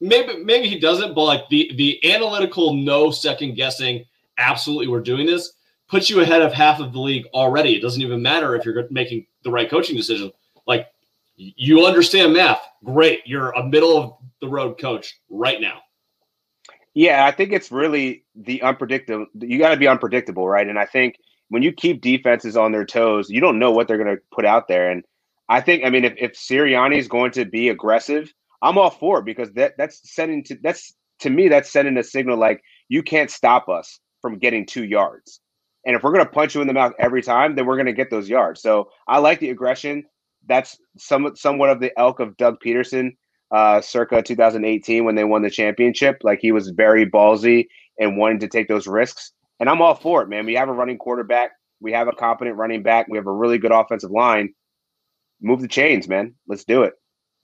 maybe 0.00 0.44
maybe 0.44 0.68
he 0.68 0.78
doesn't, 0.78 1.14
but 1.14 1.24
like 1.24 1.48
the 1.48 1.72
the 1.76 2.12
analytical 2.12 2.74
no 2.74 3.10
second 3.10 3.54
guessing, 3.54 4.04
absolutely 4.36 4.88
we're 4.88 5.00
doing 5.00 5.26
this, 5.26 5.54
puts 5.88 6.10
you 6.10 6.20
ahead 6.20 6.42
of 6.42 6.52
half 6.52 6.78
of 6.78 6.92
the 6.92 7.00
league 7.00 7.24
already. 7.32 7.74
It 7.74 7.80
doesn't 7.80 8.02
even 8.02 8.20
matter 8.20 8.54
if 8.54 8.66
you're 8.66 8.86
making 8.90 9.26
the 9.44 9.50
right 9.50 9.70
coaching 9.70 9.96
decision. 9.96 10.30
Like 10.66 10.88
you 11.36 11.86
understand 11.86 12.34
math. 12.34 12.60
Great. 12.84 13.20
You're 13.24 13.52
a 13.52 13.64
middle 13.64 13.96
of 13.96 14.12
the 14.42 14.48
road 14.48 14.78
coach 14.78 15.20
right 15.30 15.60
now. 15.60 15.80
Yeah, 16.92 17.24
I 17.24 17.30
think 17.30 17.52
it's 17.52 17.72
really 17.72 18.24
the 18.34 18.60
unpredictable. 18.60 19.26
You 19.38 19.58
got 19.58 19.70
to 19.70 19.76
be 19.76 19.88
unpredictable, 19.88 20.46
right? 20.48 20.66
And 20.66 20.78
I 20.78 20.84
think 20.84 21.16
when 21.48 21.62
you 21.62 21.72
keep 21.72 22.02
defenses 22.02 22.56
on 22.56 22.72
their 22.72 22.84
toes, 22.84 23.30
you 23.30 23.40
don't 23.40 23.58
know 23.58 23.70
what 23.70 23.88
they're 23.88 24.02
going 24.02 24.14
to 24.14 24.22
put 24.34 24.44
out 24.44 24.68
there. 24.68 24.90
And 24.90 25.04
I 25.48 25.60
think, 25.60 25.84
I 25.84 25.90
mean, 25.90 26.04
if, 26.04 26.14
if 26.16 26.32
Sirianni 26.32 26.98
is 26.98 27.08
going 27.08 27.32
to 27.32 27.44
be 27.44 27.68
aggressive, 27.68 28.32
I'm 28.62 28.78
all 28.78 28.90
for 28.90 29.20
it 29.20 29.24
because 29.24 29.52
that 29.52 29.74
that's 29.78 30.00
sending 30.12 30.42
to 30.44 30.58
that's 30.62 30.94
to 31.20 31.30
me 31.30 31.48
that's 31.48 31.70
sending 31.70 31.96
a 31.96 32.02
signal 32.02 32.36
like 32.36 32.62
you 32.88 33.02
can't 33.02 33.30
stop 33.30 33.68
us 33.68 34.00
from 34.20 34.38
getting 34.38 34.66
two 34.66 34.84
yards. 34.84 35.40
And 35.86 35.96
if 35.96 36.02
we're 36.02 36.12
going 36.12 36.24
to 36.24 36.30
punch 36.30 36.54
you 36.54 36.60
in 36.60 36.66
the 36.66 36.74
mouth 36.74 36.92
every 36.98 37.22
time, 37.22 37.54
then 37.54 37.66
we're 37.66 37.76
going 37.76 37.86
to 37.86 37.92
get 37.92 38.10
those 38.10 38.28
yards. 38.28 38.60
So 38.60 38.90
I 39.06 39.18
like 39.18 39.40
the 39.40 39.50
aggression. 39.50 40.04
That's 40.46 40.76
some 40.98 41.30
somewhat 41.36 41.70
of 41.70 41.80
the 41.80 41.96
elk 41.98 42.20
of 42.20 42.36
Doug 42.36 42.56
Pederson 42.64 43.12
uh, 43.50 43.80
circa 43.80 44.22
2018 44.22 45.04
when 45.04 45.14
they 45.14 45.24
won 45.24 45.42
the 45.42 45.50
championship. 45.50 46.18
Like 46.22 46.40
he 46.40 46.52
was 46.52 46.70
very 46.70 47.08
ballsy 47.08 47.66
and 47.98 48.16
wanted 48.16 48.40
to 48.40 48.48
take 48.48 48.68
those 48.68 48.86
risks. 48.86 49.32
And 49.60 49.68
I'm 49.68 49.82
all 49.82 49.94
for 49.94 50.22
it, 50.22 50.28
man. 50.28 50.46
We 50.46 50.54
have 50.54 50.68
a 50.68 50.72
running 50.72 50.98
quarterback. 50.98 51.52
We 51.80 51.92
have 51.92 52.08
a 52.08 52.12
competent 52.12 52.56
running 52.56 52.82
back. 52.82 53.08
We 53.08 53.18
have 53.18 53.26
a 53.26 53.32
really 53.32 53.58
good 53.58 53.72
offensive 53.72 54.10
line. 54.10 54.54
Move 55.40 55.60
the 55.60 55.68
chains, 55.68 56.08
man. 56.08 56.34
Let's 56.46 56.64
do 56.64 56.82
it. 56.82 56.94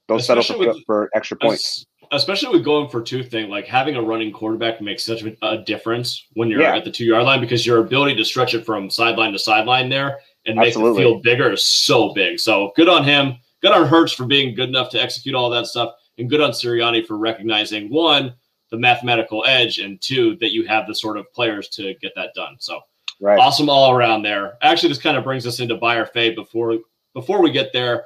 Don't 0.09 0.21
settle 0.21 0.43
for, 0.43 0.59
with, 0.59 0.77
for 0.87 1.11
extra 1.15 1.37
points. 1.37 1.87
Especially 2.13 2.51
with 2.51 2.65
going 2.65 2.91
for 2.91 3.01
two 3.01 3.23
thing, 3.23 3.49
like 3.49 3.67
having 3.67 3.97
a 3.97 4.03
running 4.03 4.33
quarterback 4.33 4.81
makes 4.81 5.05
such 5.05 5.23
a 5.43 5.59
difference 5.59 6.27
when 6.35 6.49
you're 6.49 6.61
yeah. 6.61 6.77
at 6.77 6.85
the 6.85 6.91
two 6.91 7.05
yard 7.05 7.25
line 7.25 7.41
because 7.41 7.65
your 7.65 7.79
ability 7.79 8.15
to 8.17 8.25
stretch 8.25 8.55
it 8.55 8.67
from 8.67 8.91
sideline 8.91 9.33
to 9.33 9.39
sideline 9.39 9.89
there 9.89 10.19
and 10.47 10.57
make 10.57 10.69
Absolutely. 10.69 11.03
the 11.03 11.09
field 11.09 11.23
bigger 11.23 11.53
is 11.53 11.63
so 11.63 12.13
big. 12.13 12.39
So 12.39 12.73
good 12.77 12.89
on 12.89 13.05
him. 13.05 13.37
Good 13.63 13.73
on 13.73 13.87
Hurts 13.87 14.13
for 14.13 14.27
being 14.27 14.55
good 14.55 14.69
enough 14.69 14.91
to 14.91 15.01
execute 15.01 15.35
all 15.35 15.49
that 15.49 15.67
stuff, 15.67 15.95
and 16.19 16.29
good 16.29 16.43
on 16.43 16.51
Sirianni 16.51 17.07
for 17.07 17.17
recognizing 17.17 17.89
one 17.89 18.35
the 18.71 18.79
mathematical 18.79 19.45
edge, 19.47 19.79
and 19.79 20.01
two 20.01 20.37
that 20.37 20.53
you 20.53 20.67
have 20.67 20.87
the 20.87 20.95
sort 20.95 21.17
of 21.17 21.33
players 21.33 21.69
to 21.69 21.95
get 22.01 22.13
that 22.17 22.35
done. 22.35 22.57
So 22.59 22.81
right. 23.21 23.39
awesome 23.39 23.69
all 23.69 23.93
around 23.93 24.23
there. 24.23 24.59
Actually, 24.63 24.91
this 24.91 24.99
kind 24.99 25.17
of 25.17 25.25
brings 25.25 25.47
us 25.47 25.61
into 25.61 25.77
buyer 25.77 26.07
fade 26.07 26.35
before 26.35 26.79
before 27.13 27.41
we 27.43 27.51
get 27.51 27.73
there 27.73 28.05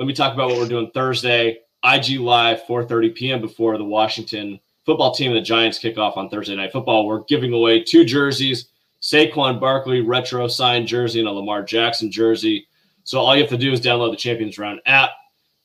let 0.00 0.06
me 0.06 0.14
talk 0.14 0.32
about 0.32 0.48
what 0.48 0.56
we're 0.56 0.66
doing 0.66 0.90
Thursday. 0.94 1.58
IG 1.84 2.20
Live, 2.20 2.62
4:30 2.64 3.14
p.m. 3.14 3.40
before 3.42 3.76
the 3.76 3.84
Washington 3.84 4.58
football 4.86 5.12
team 5.12 5.30
and 5.30 5.36
the 5.36 5.42
Giants 5.42 5.78
kick 5.78 5.98
off 5.98 6.16
on 6.16 6.30
Thursday 6.30 6.56
Night 6.56 6.72
Football. 6.72 7.06
We're 7.06 7.24
giving 7.24 7.52
away 7.52 7.82
two 7.82 8.06
jerseys: 8.06 8.70
Saquon 9.02 9.60
Barkley 9.60 10.00
retro 10.00 10.48
signed 10.48 10.88
jersey 10.88 11.20
and 11.20 11.28
a 11.28 11.32
Lamar 11.32 11.62
Jackson 11.62 12.10
jersey. 12.10 12.66
So 13.04 13.18
all 13.18 13.36
you 13.36 13.42
have 13.42 13.50
to 13.50 13.58
do 13.58 13.72
is 13.72 13.80
download 13.82 14.10
the 14.10 14.16
Champions 14.16 14.56
Round 14.56 14.80
app, 14.86 15.10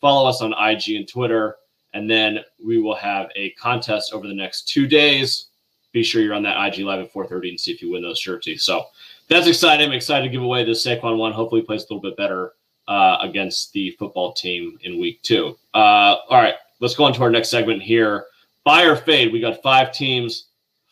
follow 0.02 0.28
us 0.28 0.42
on 0.42 0.52
IG 0.52 0.98
and 0.98 1.08
Twitter, 1.08 1.56
and 1.96 2.10
then 2.10 2.40
we 2.64 2.78
will 2.78 2.94
have 2.94 3.32
a 3.36 3.52
contest 3.52 4.14
over 4.14 4.28
the 4.28 4.34
next 4.34 4.68
two 4.68 4.86
days. 4.86 5.48
Be 5.94 6.04
sure 6.04 6.22
you're 6.22 6.36
on 6.36 6.44
that 6.44 6.62
IG 6.68 6.84
Live 6.84 7.00
at 7.00 7.12
4:30 7.12 7.50
and 7.50 7.60
see 7.60 7.72
if 7.72 7.82
you 7.82 7.90
win 7.90 8.04
those 8.04 8.20
jerseys. 8.20 8.64
So 8.64 8.88
that's 9.30 9.48
exciting. 9.48 9.88
I'm 9.88 9.94
excited 9.94 10.25
to 10.25 10.32
give 10.32 10.44
away 10.44 10.66
the 10.66 10.72
Saquon 10.72 11.18
one. 11.18 11.32
Hopefully, 11.32 11.62
plays 11.62 11.82
a 11.82 11.86
little 11.86 12.02
bit 12.02 12.18
better 12.18 12.54
uh, 12.90 13.18
against 13.22 13.72
the 13.72 13.92
football 13.92 14.34
team 14.34 14.78
in 14.84 15.00
week 15.00 15.22
two. 15.22 15.58
Uh, 15.74 16.18
all 16.30 16.38
right, 16.38 16.56
let's 16.82 16.96
go 16.96 17.06
on 17.06 17.14
to 17.14 17.22
our 17.24 17.32
next 17.32 17.50
segment 17.50 17.82
here. 17.82 18.25
Buy 18.66 18.84
or 18.84 18.98
fade. 18.98 19.32
We 19.32 19.40
got 19.40 19.64
five 19.64 19.94
teams, 19.94 20.48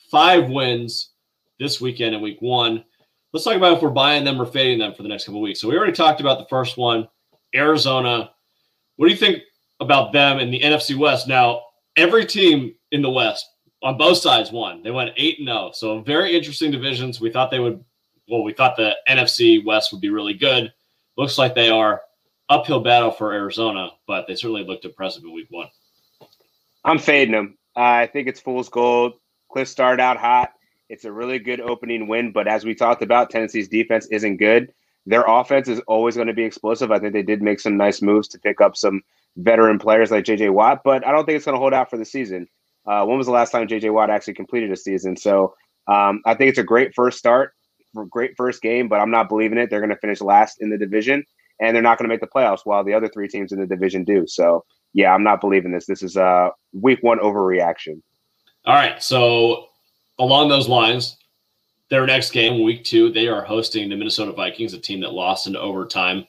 five 0.09 0.49
wins 0.49 1.09
this 1.59 1.81
weekend 1.81 2.15
in 2.15 2.21
week 2.21 2.41
one. 2.41 2.85
Let's 3.33 3.43
talk 3.43 3.57
about 3.57 3.77
if 3.77 3.83
we're 3.83 3.89
buying 3.89 4.23
them 4.23 4.41
or 4.41 4.45
fading 4.45 4.79
them 4.79 4.93
for 4.93 5.03
the 5.03 5.09
next 5.09 5.25
couple 5.25 5.41
weeks. 5.41 5.59
So 5.59 5.67
we 5.67 5.75
already 5.75 5.91
talked 5.91 6.21
about 6.21 6.37
the 6.39 6.45
first 6.45 6.77
one, 6.77 7.09
Arizona. 7.53 8.31
What 8.95 9.07
do 9.07 9.11
you 9.11 9.17
think 9.17 9.43
about 9.83 10.13
them 10.13 10.39
in 10.39 10.49
the 10.51 10.61
NFC 10.61 10.97
West? 10.97 11.27
Now, 11.27 11.61
every 11.97 12.25
team 12.25 12.73
in 12.91 13.01
the 13.01 13.09
West 13.09 13.47
on 13.81 13.97
both 13.97 14.17
sides 14.17 14.51
won. 14.51 14.81
They 14.81 14.91
went 14.91 15.11
8 15.17 15.39
and 15.39 15.47
0. 15.47 15.71
So 15.73 16.01
very 16.01 16.35
interesting 16.35 16.71
divisions. 16.71 17.21
We 17.21 17.31
thought 17.31 17.51
they 17.51 17.59
would 17.59 17.83
well, 18.29 18.43
we 18.43 18.53
thought 18.53 18.77
the 18.77 18.95
NFC 19.07 19.63
West 19.63 19.91
would 19.91 20.01
be 20.01 20.09
really 20.09 20.33
good 20.33 20.71
looks 21.17 21.37
like 21.37 21.55
they 21.55 21.69
are 21.69 22.01
uphill 22.49 22.81
battle 22.81 23.11
for 23.11 23.33
Arizona, 23.33 23.89
but 24.07 24.27
they 24.27 24.35
certainly 24.35 24.63
looked 24.63 24.85
impressive 24.85 25.23
in 25.23 25.33
week 25.33 25.47
one. 25.49 25.67
I'm 26.83 26.99
fading 26.99 27.33
them. 27.33 27.57
Uh, 27.75 27.81
I 27.81 28.07
think 28.07 28.27
it's 28.27 28.39
fool's 28.39 28.69
gold. 28.69 29.13
Cliff 29.51 29.67
started 29.67 30.01
out 30.01 30.17
hot. 30.17 30.51
It's 30.89 31.05
a 31.05 31.11
really 31.11 31.39
good 31.39 31.61
opening 31.61 32.07
win, 32.07 32.31
but 32.31 32.47
as 32.47 32.65
we 32.65 32.75
talked 32.75 33.01
about, 33.01 33.29
Tennessee's 33.29 33.67
defense 33.67 34.07
isn't 34.07 34.37
good. 34.37 34.73
Their 35.05 35.23
offense 35.23 35.67
is 35.67 35.79
always 35.81 36.15
going 36.15 36.27
to 36.27 36.33
be 36.33 36.43
explosive. 36.43 36.91
I 36.91 36.99
think 36.99 37.13
they 37.13 37.23
did 37.23 37.41
make 37.41 37.59
some 37.59 37.77
nice 37.77 38.01
moves 38.01 38.27
to 38.29 38.39
pick 38.39 38.61
up 38.61 38.77
some 38.77 39.01
veteran 39.37 39.79
players 39.79 40.11
like 40.11 40.25
JJ 40.25 40.51
Watt, 40.51 40.81
but 40.83 41.05
I 41.05 41.11
don't 41.11 41.25
think 41.25 41.37
it's 41.37 41.45
going 41.45 41.55
to 41.55 41.59
hold 41.59 41.73
out 41.73 41.89
for 41.89 41.97
the 41.97 42.05
season. 42.05 42.47
Uh, 42.85 43.05
when 43.05 43.17
was 43.17 43.27
the 43.27 43.33
last 43.33 43.51
time 43.51 43.67
JJ 43.67 43.93
Watt 43.93 44.09
actually 44.09 44.33
completed 44.33 44.71
a 44.71 44.77
season? 44.77 45.15
So 45.15 45.55
um, 45.87 46.21
I 46.25 46.33
think 46.33 46.49
it's 46.49 46.59
a 46.59 46.63
great 46.63 46.93
first 46.93 47.17
start 47.17 47.53
great 48.09 48.35
first 48.35 48.61
game, 48.61 48.87
but 48.87 48.99
I'm 48.99 49.11
not 49.11 49.29
believing 49.29 49.57
it. 49.57 49.69
They're 49.69 49.79
going 49.79 49.89
to 49.89 49.97
finish 49.97 50.21
last 50.21 50.57
in 50.61 50.69
the 50.69 50.77
division, 50.77 51.23
and 51.59 51.75
they're 51.75 51.83
not 51.83 51.97
going 51.97 52.09
to 52.09 52.13
make 52.13 52.21
the 52.21 52.27
playoffs 52.27 52.61
while 52.63 52.83
the 52.83 52.93
other 52.93 53.07
three 53.07 53.27
teams 53.27 53.51
in 53.51 53.59
the 53.59 53.67
division 53.67 54.03
do. 54.03 54.25
So, 54.27 54.65
yeah, 54.93 55.13
I'm 55.13 55.23
not 55.23 55.41
believing 55.41 55.71
this. 55.71 55.85
This 55.85 56.01
is 56.01 56.15
a 56.15 56.51
week 56.73 56.99
one 57.01 57.19
overreaction. 57.19 58.01
All 58.65 58.75
right. 58.75 59.01
So, 59.01 59.67
along 60.17 60.49
those 60.49 60.67
lines, 60.67 61.17
their 61.89 62.05
next 62.05 62.31
game, 62.31 62.63
week 62.63 62.83
two, 62.83 63.11
they 63.11 63.27
are 63.27 63.43
hosting 63.43 63.89
the 63.89 63.95
Minnesota 63.95 64.31
Vikings, 64.31 64.73
a 64.73 64.79
team 64.79 65.01
that 65.01 65.13
lost 65.13 65.47
in 65.47 65.55
overtime 65.55 66.25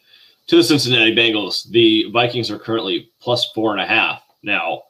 to 0.47 0.57
the 0.57 0.65
Cincinnati 0.65 1.15
Bengals. 1.15 1.69
The 1.71 2.11
Vikings 2.13 2.51
are 2.51 2.59
currently 2.59 3.11
plus 3.21 3.51
four 3.53 3.73
and 3.73 3.81
a 3.81 3.87
half. 3.87 4.23
Now, 4.43 4.83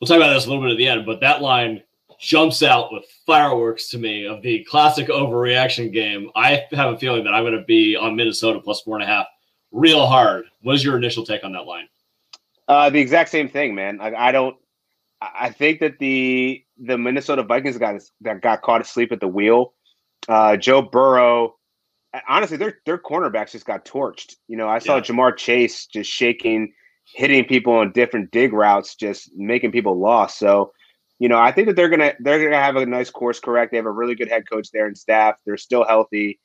we'll 0.00 0.08
talk 0.08 0.16
about 0.16 0.34
this 0.34 0.46
a 0.46 0.48
little 0.48 0.62
bit 0.62 0.72
at 0.72 0.78
the 0.78 0.88
end, 0.88 1.06
but 1.06 1.20
that 1.20 1.42
line 1.42 1.82
jumps 2.20 2.62
out 2.62 2.92
with 2.92 3.04
fireworks 3.26 3.88
to 3.90 3.98
me 3.98 4.26
of 4.26 4.42
the 4.42 4.64
classic 4.64 5.08
overreaction 5.08 5.92
game. 5.92 6.30
I 6.34 6.64
have 6.72 6.94
a 6.94 6.98
feeling 6.98 7.24
that 7.24 7.34
I'm 7.34 7.44
going 7.44 7.58
to 7.58 7.64
be 7.64 7.96
on 7.96 8.16
Minnesota 8.16 8.60
plus 8.60 8.80
four 8.82 8.96
and 8.96 9.04
a 9.04 9.06
half 9.06 9.26
real 9.72 10.06
hard. 10.06 10.46
What 10.62 10.74
is 10.74 10.84
your 10.84 10.96
initial 10.96 11.24
take 11.24 11.44
on 11.44 11.52
that 11.52 11.66
line? 11.66 11.88
Uh, 12.66 12.90
the 12.90 13.00
exact 13.00 13.30
same 13.30 13.48
thing, 13.48 13.74
man. 13.74 14.00
I, 14.00 14.14
I 14.14 14.32
don't. 14.32 14.56
I 15.20 15.50
think 15.50 15.80
that 15.80 15.98
the 15.98 16.64
the 16.78 16.96
Minnesota 16.96 17.42
Vikings 17.42 17.78
got 17.78 18.00
that 18.20 18.40
got 18.40 18.62
caught 18.62 18.80
asleep 18.80 19.10
at 19.10 19.20
the 19.20 19.26
wheel. 19.26 19.74
Uh, 20.28 20.56
Joe 20.56 20.82
Burrow, 20.82 21.56
honestly, 22.28 22.56
their 22.56 22.78
their 22.86 22.98
cornerbacks 22.98 23.52
just 23.52 23.66
got 23.66 23.84
torched. 23.84 24.34
You 24.46 24.56
know, 24.56 24.68
I 24.68 24.78
saw 24.78 24.96
yeah. 24.96 25.02
Ja'Marr 25.02 25.36
Chase 25.36 25.86
just 25.86 26.10
shaking, 26.10 26.72
hitting 27.14 27.44
people 27.44 27.74
on 27.74 27.92
different 27.92 28.30
dig 28.30 28.52
routes, 28.52 28.94
just 28.94 29.30
making 29.36 29.72
people 29.72 29.98
lost. 29.98 30.38
So 30.38 30.72
you 31.18 31.28
know, 31.28 31.38
I 31.38 31.52
think 31.52 31.66
that 31.66 31.76
they're 31.76 31.88
gonna 31.88 32.14
they're 32.20 32.42
gonna 32.42 32.62
have 32.62 32.76
a 32.76 32.86
nice 32.86 33.10
course 33.10 33.40
correct. 33.40 33.72
They 33.72 33.76
have 33.76 33.86
a 33.86 33.90
really 33.92 34.14
good 34.14 34.28
head 34.28 34.48
coach 34.48 34.70
there 34.72 34.86
and 34.86 34.96
staff. 34.96 35.36
They're 35.44 35.56
still 35.56 35.84
healthy. 35.84 36.38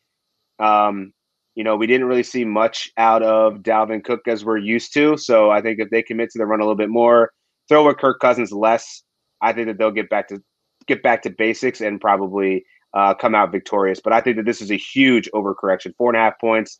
Um, 0.59 1.13
you 1.55 1.63
know, 1.63 1.75
we 1.75 1.85
didn't 1.85 2.07
really 2.07 2.23
see 2.23 2.45
much 2.45 2.91
out 2.97 3.21
of 3.21 3.57
Dalvin 3.57 4.03
Cook 4.03 4.21
as 4.27 4.43
we're 4.43 4.57
used 4.57 4.93
to. 4.95 5.17
So 5.17 5.51
I 5.51 5.61
think 5.61 5.79
if 5.79 5.91
they 5.91 6.01
commit 6.01 6.31
to 6.31 6.39
the 6.39 6.47
run 6.47 6.59
a 6.59 6.63
little 6.63 6.75
bit 6.75 6.89
more, 6.89 7.31
throw 7.69 7.85
with 7.85 7.97
Kirk 7.97 8.19
Cousins 8.19 8.51
less, 8.51 9.03
I 9.41 9.53
think 9.53 9.67
that 9.67 9.77
they'll 9.77 9.91
get 9.91 10.09
back 10.09 10.29
to 10.29 10.41
get 10.87 11.03
back 11.03 11.21
to 11.23 11.29
basics 11.29 11.79
and 11.81 12.01
probably 12.01 12.65
uh, 12.93 13.13
come 13.13 13.35
out 13.35 13.51
victorious. 13.51 13.99
But 13.99 14.13
I 14.13 14.21
think 14.21 14.37
that 14.37 14.45
this 14.45 14.61
is 14.61 14.71
a 14.71 14.77
huge 14.77 15.29
overcorrection. 15.33 15.95
Four 15.97 16.09
and 16.11 16.17
a 16.17 16.21
half 16.21 16.39
points 16.39 16.79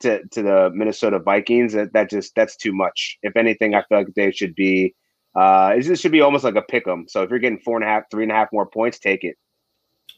to 0.00 0.22
to 0.28 0.42
the 0.42 0.70
Minnesota 0.74 1.18
Vikings. 1.18 1.72
That, 1.72 1.92
that 1.92 2.10
just 2.10 2.34
that's 2.34 2.56
too 2.56 2.72
much. 2.72 3.18
If 3.22 3.36
anything, 3.36 3.74
I 3.74 3.82
feel 3.82 3.98
like 3.98 4.08
they 4.14 4.30
should 4.30 4.54
be 4.54 4.94
uh, 5.34 5.74
this 5.76 6.00
should 6.00 6.12
be 6.12 6.20
almost 6.20 6.44
like 6.44 6.54
a 6.54 6.62
pick 6.62 6.86
'em. 6.86 7.06
So 7.08 7.22
if 7.22 7.30
you're 7.30 7.38
getting 7.38 7.58
four 7.58 7.76
and 7.76 7.84
a 7.84 7.88
half, 7.88 8.04
three 8.10 8.22
and 8.22 8.32
a 8.32 8.34
half 8.34 8.48
more 8.52 8.66
points, 8.66 8.98
take 8.98 9.24
it. 9.24 9.36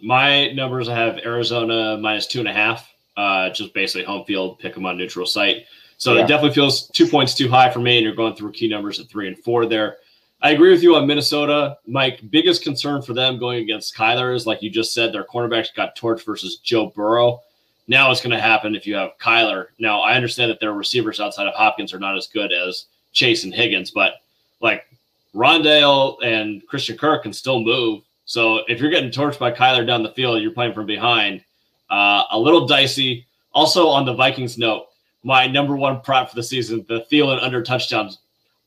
My 0.02 0.52
numbers 0.52 0.88
I 0.88 0.94
have 0.94 1.18
Arizona 1.24 1.96
minus 1.96 2.26
two 2.26 2.40
and 2.40 2.48
a 2.48 2.52
half, 2.52 2.92
uh, 3.16 3.48
just 3.50 3.72
basically 3.72 4.04
home 4.04 4.24
field, 4.26 4.58
pick 4.58 4.74
them 4.74 4.84
on 4.84 4.98
neutral 4.98 5.24
site. 5.24 5.64
So 5.96 6.12
yeah. 6.12 6.24
it 6.24 6.28
definitely 6.28 6.54
feels 6.54 6.88
two 6.88 7.06
points 7.06 7.34
too 7.34 7.48
high 7.48 7.70
for 7.70 7.78
me, 7.78 7.96
and 7.96 8.04
you're 8.04 8.14
going 8.14 8.34
through 8.34 8.52
key 8.52 8.68
numbers 8.68 9.00
at 9.00 9.08
three 9.08 9.28
and 9.28 9.38
four 9.38 9.64
there. 9.64 9.96
I 10.43 10.50
agree 10.50 10.71
with 10.71 10.83
you 10.83 10.97
on 10.97 11.07
Minnesota. 11.07 11.78
My 11.87 12.16
biggest 12.31 12.62
concern 12.62 13.02
for 13.02 13.14
them 13.14 13.38
going 13.38 13.62
against 13.62 13.97
Kyler 13.97 14.35
is, 14.35 14.47
like 14.47 14.62
you 14.62 14.71
just 14.71 14.93
said, 14.93 15.12
their 15.12 15.25
cornerbacks 15.25 15.75
got 15.75 15.97
torched 15.97 16.25
versus 16.25 16.59
Joe 16.59 16.93
Burrow. 16.95 17.40
Now 17.88 18.11
it's 18.11 18.21
going 18.21 18.33
to 18.33 18.40
happen 18.40 18.75
if 18.75 18.87
you 18.87 18.95
have 18.97 19.16
Kyler. 19.19 19.69
Now 19.78 20.00
I 20.00 20.14
understand 20.14 20.50
that 20.50 20.61
their 20.61 20.73
receivers 20.73 21.21
outside 21.21 21.47
of 21.47 21.55
Hopkins 21.55 21.95
are 21.95 21.99
not 21.99 22.16
as 22.16 22.26
good 22.26 22.52
as 22.52 22.87
Chase 23.12 23.45
and 23.45 23.55
Higgins, 23.55 23.90
but 23.90 24.16
like 24.61 24.87
Rondale 25.35 26.23
and 26.23 26.66
Christian 26.66 26.99
Kirk 26.99 27.23
can 27.23 27.33
still 27.33 27.61
move. 27.61 28.02
So 28.25 28.59
if 28.69 28.81
you're 28.81 28.90
getting 28.90 29.11
torched 29.11 29.38
by 29.38 29.52
Kyler 29.52 29.87
down 29.87 30.02
the 30.02 30.12
field, 30.12 30.43
you're 30.43 30.50
playing 30.50 30.75
from 30.75 30.87
behind. 30.87 31.43
Uh, 31.88 32.25
a 32.31 32.38
little 32.38 32.66
dicey. 32.66 33.26
Also 33.52 33.87
on 33.88 34.05
the 34.05 34.12
Vikings 34.12 34.59
note, 34.59 34.88
my 35.23 35.47
number 35.47 35.76
one 35.76 36.00
prop 36.00 36.28
for 36.28 36.37
the 36.37 36.43
season, 36.43 36.85
the 36.88 37.07
Thielen 37.11 37.43
under 37.43 37.62
touchdowns, 37.62 38.19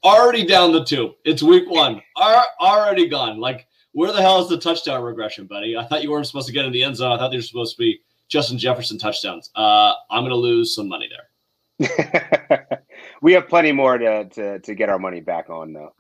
already 0.04 0.46
down 0.46 0.72
the 0.72 0.84
tube. 0.84 1.12
It's 1.26 1.44
week 1.44 1.70
one, 1.70 2.02
are 2.16 2.46
already 2.60 3.08
gone. 3.08 3.40
Like 3.40 3.68
where 3.94 4.12
the 4.12 4.22
hell 4.22 4.42
is 4.42 4.50
the 4.50 4.58
touchdown 4.58 5.04
regression, 5.04 5.48
buddy? 5.48 5.76
I 5.76 5.86
thought 5.86 6.04
you 6.04 6.12
weren't 6.12 6.28
supposed 6.28 6.48
to 6.48 6.54
get 6.54 6.66
in 6.66 6.72
the 6.72 6.84
end 6.84 6.96
zone. 6.96 7.12
I 7.12 7.18
thought 7.18 7.32
they 7.32 7.38
were 7.38 7.42
supposed 7.42 7.76
to 7.76 7.80
be 7.80 8.00
Justin 8.28 8.58
Jefferson 8.58 8.98
touchdowns. 8.98 9.50
Uh, 9.56 9.94
I'm 10.10 10.22
going 10.22 10.30
to 10.30 10.36
lose 10.36 10.76
some 10.76 10.88
money 10.88 11.10
there. 11.10 12.80
we 13.22 13.34
have 13.34 13.48
plenty 13.48 13.72
more 13.72 13.98
to, 13.98 14.26
to 14.26 14.60
to 14.60 14.76
get 14.76 14.90
our 14.90 15.00
money 15.00 15.22
back 15.22 15.50
on 15.50 15.72
though. 15.74 15.94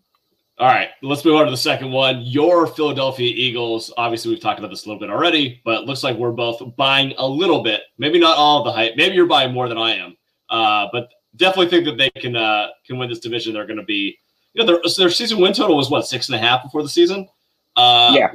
All 0.57 0.67
right, 0.67 0.89
let's 1.01 1.23
move 1.23 1.35
on 1.35 1.45
to 1.45 1.51
the 1.51 1.57
second 1.57 1.91
one. 1.91 2.21
Your 2.21 2.67
Philadelphia 2.67 3.31
Eagles. 3.33 3.93
Obviously, 3.95 4.31
we've 4.31 4.41
talked 4.41 4.59
about 4.59 4.69
this 4.69 4.85
a 4.85 4.89
little 4.89 4.99
bit 4.99 5.09
already, 5.09 5.61
but 5.63 5.81
it 5.81 5.85
looks 5.85 6.03
like 6.03 6.17
we're 6.17 6.33
both 6.33 6.75
buying 6.75 7.13
a 7.17 7.25
little 7.25 7.63
bit. 7.63 7.81
Maybe 7.97 8.19
not 8.19 8.35
all 8.35 8.59
of 8.59 8.65
the 8.65 8.73
hype. 8.73 8.97
Maybe 8.97 9.15
you're 9.15 9.25
buying 9.25 9.53
more 9.53 9.69
than 9.69 9.77
I 9.77 9.95
am. 9.95 10.17
Uh, 10.49 10.87
but 10.91 11.09
definitely 11.35 11.69
think 11.69 11.85
that 11.85 11.97
they 11.97 12.09
can 12.21 12.35
uh, 12.35 12.67
can 12.85 12.97
win 12.97 13.09
this 13.09 13.19
division. 13.19 13.53
They're 13.53 13.65
going 13.65 13.77
to 13.77 13.83
be, 13.83 14.17
you 14.53 14.63
know, 14.63 14.65
their, 14.65 14.81
their 14.97 15.09
season 15.09 15.39
win 15.39 15.53
total 15.53 15.77
was 15.77 15.89
what 15.89 16.07
six 16.07 16.27
and 16.29 16.35
a 16.35 16.39
half 16.39 16.63
before 16.63 16.83
the 16.83 16.89
season. 16.89 17.27
Uh, 17.75 18.13
yeah, 18.15 18.31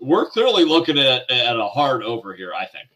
we're 0.00 0.26
clearly 0.26 0.64
looking 0.64 0.98
at 0.98 1.30
at 1.30 1.56
a 1.56 1.66
hard 1.66 2.02
over 2.02 2.34
here. 2.34 2.52
I 2.54 2.66
think. 2.66 2.88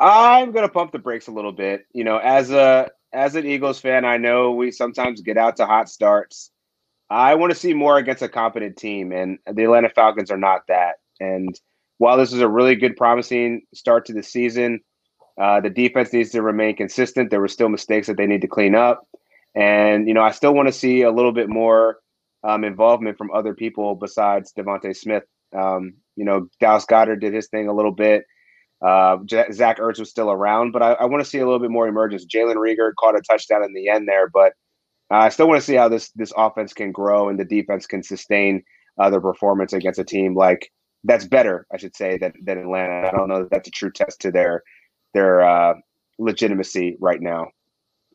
I'm 0.00 0.50
going 0.50 0.66
to 0.66 0.72
pump 0.72 0.90
the 0.90 0.98
brakes 0.98 1.28
a 1.28 1.32
little 1.32 1.52
bit. 1.52 1.86
You 1.92 2.04
know, 2.04 2.18
as 2.18 2.50
a 2.50 2.90
as 3.12 3.34
an 3.36 3.46
Eagles 3.46 3.78
fan, 3.78 4.04
I 4.04 4.16
know 4.16 4.52
we 4.52 4.70
sometimes 4.72 5.20
get 5.20 5.36
out 5.36 5.56
to 5.56 5.66
hot 5.66 5.88
starts 5.88 6.50
I 7.12 7.34
want 7.34 7.52
to 7.52 7.58
see 7.58 7.74
more 7.74 7.98
against 7.98 8.22
a 8.22 8.28
competent 8.28 8.76
team, 8.78 9.12
and 9.12 9.38
the 9.52 9.64
Atlanta 9.64 9.90
Falcons 9.90 10.30
are 10.30 10.38
not 10.38 10.66
that. 10.68 10.96
And 11.20 11.54
while 11.98 12.16
this 12.16 12.32
is 12.32 12.40
a 12.40 12.48
really 12.48 12.74
good, 12.74 12.96
promising 12.96 13.62
start 13.74 14.06
to 14.06 14.14
the 14.14 14.22
season, 14.22 14.80
uh, 15.40 15.60
the 15.60 15.70
defense 15.70 16.12
needs 16.12 16.30
to 16.30 16.42
remain 16.42 16.76
consistent. 16.76 17.30
There 17.30 17.40
were 17.40 17.48
still 17.48 17.68
mistakes 17.68 18.06
that 18.06 18.16
they 18.16 18.26
need 18.26 18.42
to 18.42 18.48
clean 18.48 18.74
up. 18.74 19.06
And 19.54 20.08
you 20.08 20.14
know, 20.14 20.22
I 20.22 20.30
still 20.30 20.54
want 20.54 20.68
to 20.68 20.72
see 20.72 21.02
a 21.02 21.10
little 21.10 21.32
bit 21.32 21.48
more 21.48 21.98
um, 22.44 22.64
involvement 22.64 23.18
from 23.18 23.30
other 23.32 23.54
people 23.54 23.94
besides 23.94 24.52
DeVonta 24.56 24.96
Smith. 24.96 25.24
Um, 25.56 25.94
you 26.16 26.24
know, 26.24 26.48
Dallas 26.60 26.86
Goedert 26.86 27.20
did 27.20 27.34
his 27.34 27.48
thing 27.48 27.68
a 27.68 27.74
little 27.74 27.92
bit. 27.92 28.24
Uh, 28.84 29.18
Zach 29.28 29.78
Ertz 29.78 30.00
was 30.00 30.10
still 30.10 30.30
around, 30.30 30.72
but 30.72 30.82
I, 30.82 30.92
I 30.94 31.04
want 31.04 31.22
to 31.22 31.28
see 31.28 31.38
a 31.38 31.44
little 31.44 31.60
bit 31.60 31.70
more 31.70 31.86
emergence. 31.86 32.26
Jalen 32.26 32.56
Reagor 32.56 32.92
caught 32.98 33.16
a 33.16 33.22
touchdown 33.22 33.62
in 33.62 33.72
the 33.74 33.88
end 33.88 34.08
there, 34.08 34.28
but 34.28 34.54
I 35.08 35.28
still 35.28 35.46
want 35.46 35.60
to 35.60 35.66
see 35.66 35.74
how 35.74 35.88
this 35.88 36.10
this 36.12 36.32
offense 36.36 36.72
can 36.72 36.90
grow 36.90 37.28
and 37.28 37.38
the 37.38 37.44
defense 37.44 37.86
can 37.86 38.02
sustain 38.02 38.64
uh, 38.98 39.10
their 39.10 39.20
performance 39.20 39.72
against 39.72 40.00
a 40.00 40.04
team 40.04 40.34
like 40.34 40.70
that's 41.04 41.26
better, 41.26 41.66
I 41.72 41.78
should 41.78 41.96
say, 41.96 42.18
than, 42.18 42.32
than 42.44 42.58
Atlanta. 42.58 43.08
I 43.08 43.10
don't 43.10 43.28
know 43.28 43.40
that 43.40 43.50
that's 43.50 43.68
a 43.68 43.72
true 43.72 43.90
test 43.90 44.20
to 44.22 44.30
their 44.30 44.62
their 45.14 45.42
uh, 45.42 45.74
legitimacy 46.18 46.96
right 47.00 47.20
now. 47.20 47.48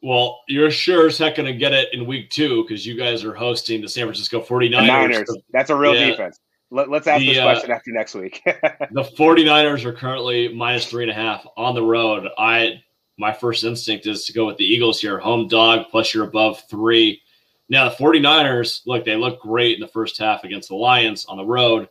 Well, 0.04 0.42
you're 0.48 0.72
sure 0.72 1.08
as 1.08 1.18
heck 1.18 1.36
going 1.36 1.52
to 1.52 1.58
get 1.58 1.74
it 1.74 1.90
in 1.94 2.06
week 2.06 2.30
two 2.30 2.64
because 2.64 2.86
you 2.86 2.96
guys 2.96 3.24
are 3.24 3.34
hosting 3.34 3.82
the 3.82 3.90
San 3.90 4.06
Francisco 4.06 4.42
49ers. 4.42 4.70
The 4.70 4.82
Niners. 4.82 5.38
That's 5.52 5.70
a 5.70 5.76
real 5.76 5.96
yeah. 5.96 6.08
defense. 6.08 6.40
Let, 6.70 6.90
us 6.90 7.08
ask 7.08 7.20
the, 7.20 7.28
this 7.28 7.38
uh, 7.38 7.44
question 7.44 7.72
uh, 7.72 7.76
after 7.76 7.92
next 7.92 8.14
week. 8.14 8.42
the 8.46 9.04
49ers 9.18 9.86
are 9.86 9.94
currently 9.94 10.54
minus 10.54 10.88
three 10.88 11.04
and 11.04 11.12
a 11.12 11.16
half 11.16 11.48
on 11.56 11.74
the 11.74 11.84
road. 11.84 12.28
I 12.38 12.84
my 13.18 13.34
first 13.34 13.64
instinct 13.64 14.06
is 14.06 14.26
to 14.26 14.34
go 14.34 14.46
with 14.46 14.58
the 14.58 14.66
Eagles 14.66 15.02
here, 15.02 15.18
home 15.18 15.48
dog, 15.48 15.88
plus 15.90 16.14
you're 16.14 16.26
above 16.26 16.62
three. 16.70 17.22
Now 17.70 17.90
the 17.90 17.96
49ers, 17.96 18.82
look, 18.86 19.06
they 19.06 19.16
look 19.16 19.42
great 19.42 19.76
in 19.76 19.82
the 19.82 19.88
first 19.88 20.18
half 20.18 20.44
against 20.44 20.70
the 20.70 20.76
Lions 20.76 21.26
on 21.26 21.38
the 21.38 21.46
road. 21.46 21.90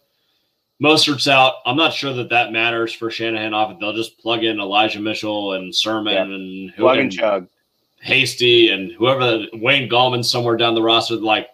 Mostert's 0.83 1.26
out. 1.26 1.54
I'm 1.64 1.76
not 1.76 1.95
sure 1.95 2.12
that 2.12 2.28
that 2.28 2.52
matters 2.52 2.92
for 2.92 3.11
Shanahan 3.11 3.54
off. 3.54 3.78
They'll 3.80 3.95
just 3.95 4.18
plug 4.18 4.45
in 4.45 4.61
Elijah 4.61 5.00
Mitchell 5.00 5.54
and 5.54 5.75
Sermon 5.75 6.12
yeah. 6.12 6.23
and 6.23 6.71
who 6.73 6.83
plug 6.83 6.99
and 6.99 7.12
chug. 7.12 7.49
Hasty 8.00 8.71
and 8.71 8.92
whoever 8.92 9.47
Wayne 9.54 9.88
Gallman 9.88 10.25
somewhere 10.25 10.56
down 10.56 10.75
the 10.75 10.83
roster. 10.83 11.16
Like 11.16 11.49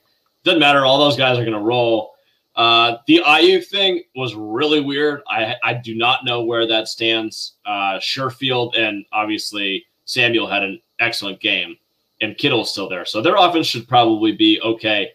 doesn't 0.45 0.61
matter. 0.61 0.85
All 0.85 0.99
those 0.99 1.17
guys 1.17 1.39
are 1.39 1.45
going 1.45 1.57
to 1.57 1.61
roll. 1.61 2.13
Uh, 2.57 2.97
the 3.07 3.23
Aiyuk 3.25 3.65
thing 3.67 4.03
was 4.17 4.35
really 4.35 4.81
weird. 4.81 5.23
I 5.29 5.55
I 5.63 5.75
do 5.75 5.95
not 5.95 6.25
know 6.25 6.43
where 6.45 6.67
that 6.67 6.89
stands. 6.89 7.55
Uh, 7.65 7.99
Sherfield 7.99 8.77
and 8.77 9.07
obviously 9.13 9.87
Samuel 10.05 10.49
had 10.49 10.63
an 10.63 10.81
excellent 10.99 11.41
game, 11.41 11.77
and 12.21 12.37
Kittle's 12.37 12.71
still 12.73 12.89
there, 12.89 13.07
so 13.07 13.23
their 13.23 13.37
offense 13.37 13.69
should 13.69 13.89
probably 13.89 14.33
be 14.33 14.61
okay. 14.61 15.13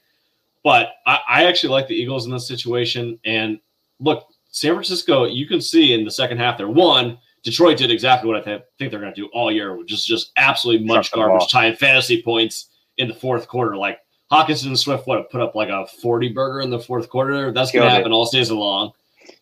But 0.64 0.96
I, 1.06 1.20
I 1.30 1.46
actually 1.46 1.70
like 1.70 1.88
the 1.88 1.96
Eagles 1.96 2.26
in 2.26 2.32
this 2.32 2.48
situation. 2.48 3.20
And 3.24 3.60
look, 4.00 4.28
San 4.52 4.74
Francisco, 4.74 5.26
you 5.26 5.48
can 5.48 5.62
see 5.62 5.94
in 5.94 6.04
the 6.04 6.12
second 6.12 6.38
half 6.38 6.58
there. 6.58 6.68
One, 6.68 7.18
Detroit 7.44 7.78
did 7.78 7.92
exactly 7.92 8.28
what 8.28 8.40
I 8.40 8.44
th- 8.44 8.64
think 8.78 8.92
they're 8.92 9.00
going 9.00 9.14
to 9.14 9.22
do 9.22 9.30
all 9.34 9.52
year, 9.52 9.76
which 9.76 9.94
is 9.94 10.06
just 10.06 10.32
absolutely 10.38 10.86
much 10.86 11.12
garbage 11.12 11.50
time 11.50 11.76
fantasy 11.76 12.22
points 12.22 12.70
in 12.98 13.08
the 13.08 13.14
fourth 13.14 13.48
quarter. 13.48 13.78
Like 13.78 14.00
Hockenson 14.32 14.68
and 14.68 14.80
Swift 14.80 15.08
what 15.08 15.30
put 15.30 15.42
up 15.42 15.56
like 15.56 15.70
a 15.70 15.88
40 16.02 16.30
burger 16.30 16.62
in 16.62 16.70
the 16.70 16.80
fourth 16.80 17.10
quarter. 17.10 17.52
That's 17.52 17.72
going 17.72 17.86
to 17.86 17.90
happen 17.90 18.12
it. 18.12 18.16
all 18.16 18.26
season 18.26 18.58
long. 18.58 18.92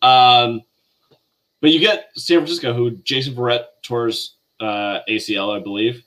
Um, 0.02 0.62
but 1.60 1.70
you 1.70 1.80
get 1.80 2.10
San 2.14 2.38
Francisco, 2.38 2.72
who 2.72 2.92
Jason 2.92 3.34
Verrett 3.34 3.64
tours 3.82 4.34
uh, 4.60 5.00
ACL, 5.08 5.56
I 5.56 5.60
believe, 5.60 6.04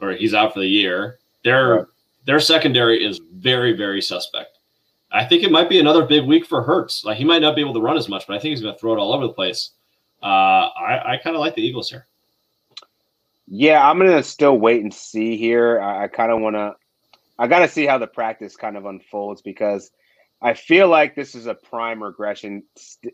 or 0.00 0.12
he's 0.12 0.34
out 0.34 0.54
for 0.54 0.60
the 0.60 0.66
year. 0.66 1.18
Their 1.44 1.74
right. 1.74 1.86
their 2.24 2.40
secondary 2.40 3.04
is 3.04 3.20
very 3.32 3.72
very 3.72 4.00
suspect. 4.00 4.58
I 5.12 5.24
think 5.24 5.42
it 5.42 5.52
might 5.52 5.68
be 5.68 5.78
another 5.78 6.06
big 6.06 6.24
week 6.24 6.46
for 6.46 6.62
Hurts. 6.62 7.04
Like 7.04 7.18
he 7.18 7.24
might 7.24 7.42
not 7.42 7.54
be 7.54 7.60
able 7.60 7.74
to 7.74 7.80
run 7.80 7.96
as 7.96 8.08
much, 8.08 8.26
but 8.26 8.34
I 8.34 8.38
think 8.38 8.50
he's 8.50 8.62
going 8.62 8.74
to 8.74 8.80
throw 8.80 8.94
it 8.94 8.98
all 8.98 9.12
over 9.12 9.26
the 9.26 9.32
place. 9.32 9.70
Uh, 10.22 10.26
I, 10.26 11.14
I 11.14 11.16
kind 11.22 11.36
of 11.36 11.40
like 11.40 11.54
the 11.54 11.62
Eagles 11.62 11.90
here. 11.90 12.06
Yeah, 13.46 13.86
I'm 13.86 13.98
going 13.98 14.10
to 14.10 14.22
still 14.22 14.56
wait 14.56 14.82
and 14.82 14.94
see 14.94 15.36
here. 15.36 15.80
I, 15.80 16.04
I 16.04 16.08
kind 16.08 16.32
of 16.32 16.40
want 16.40 16.56
to 16.56 16.74
I 17.38 17.48
got 17.48 17.60
to 17.60 17.68
see 17.68 17.86
how 17.86 17.98
the 17.98 18.06
practice 18.06 18.56
kind 18.56 18.76
of 18.76 18.86
unfolds 18.86 19.42
because 19.42 19.90
I 20.40 20.54
feel 20.54 20.88
like 20.88 21.14
this 21.14 21.34
is 21.34 21.46
a 21.46 21.54
prime 21.54 22.02
regression 22.02 22.62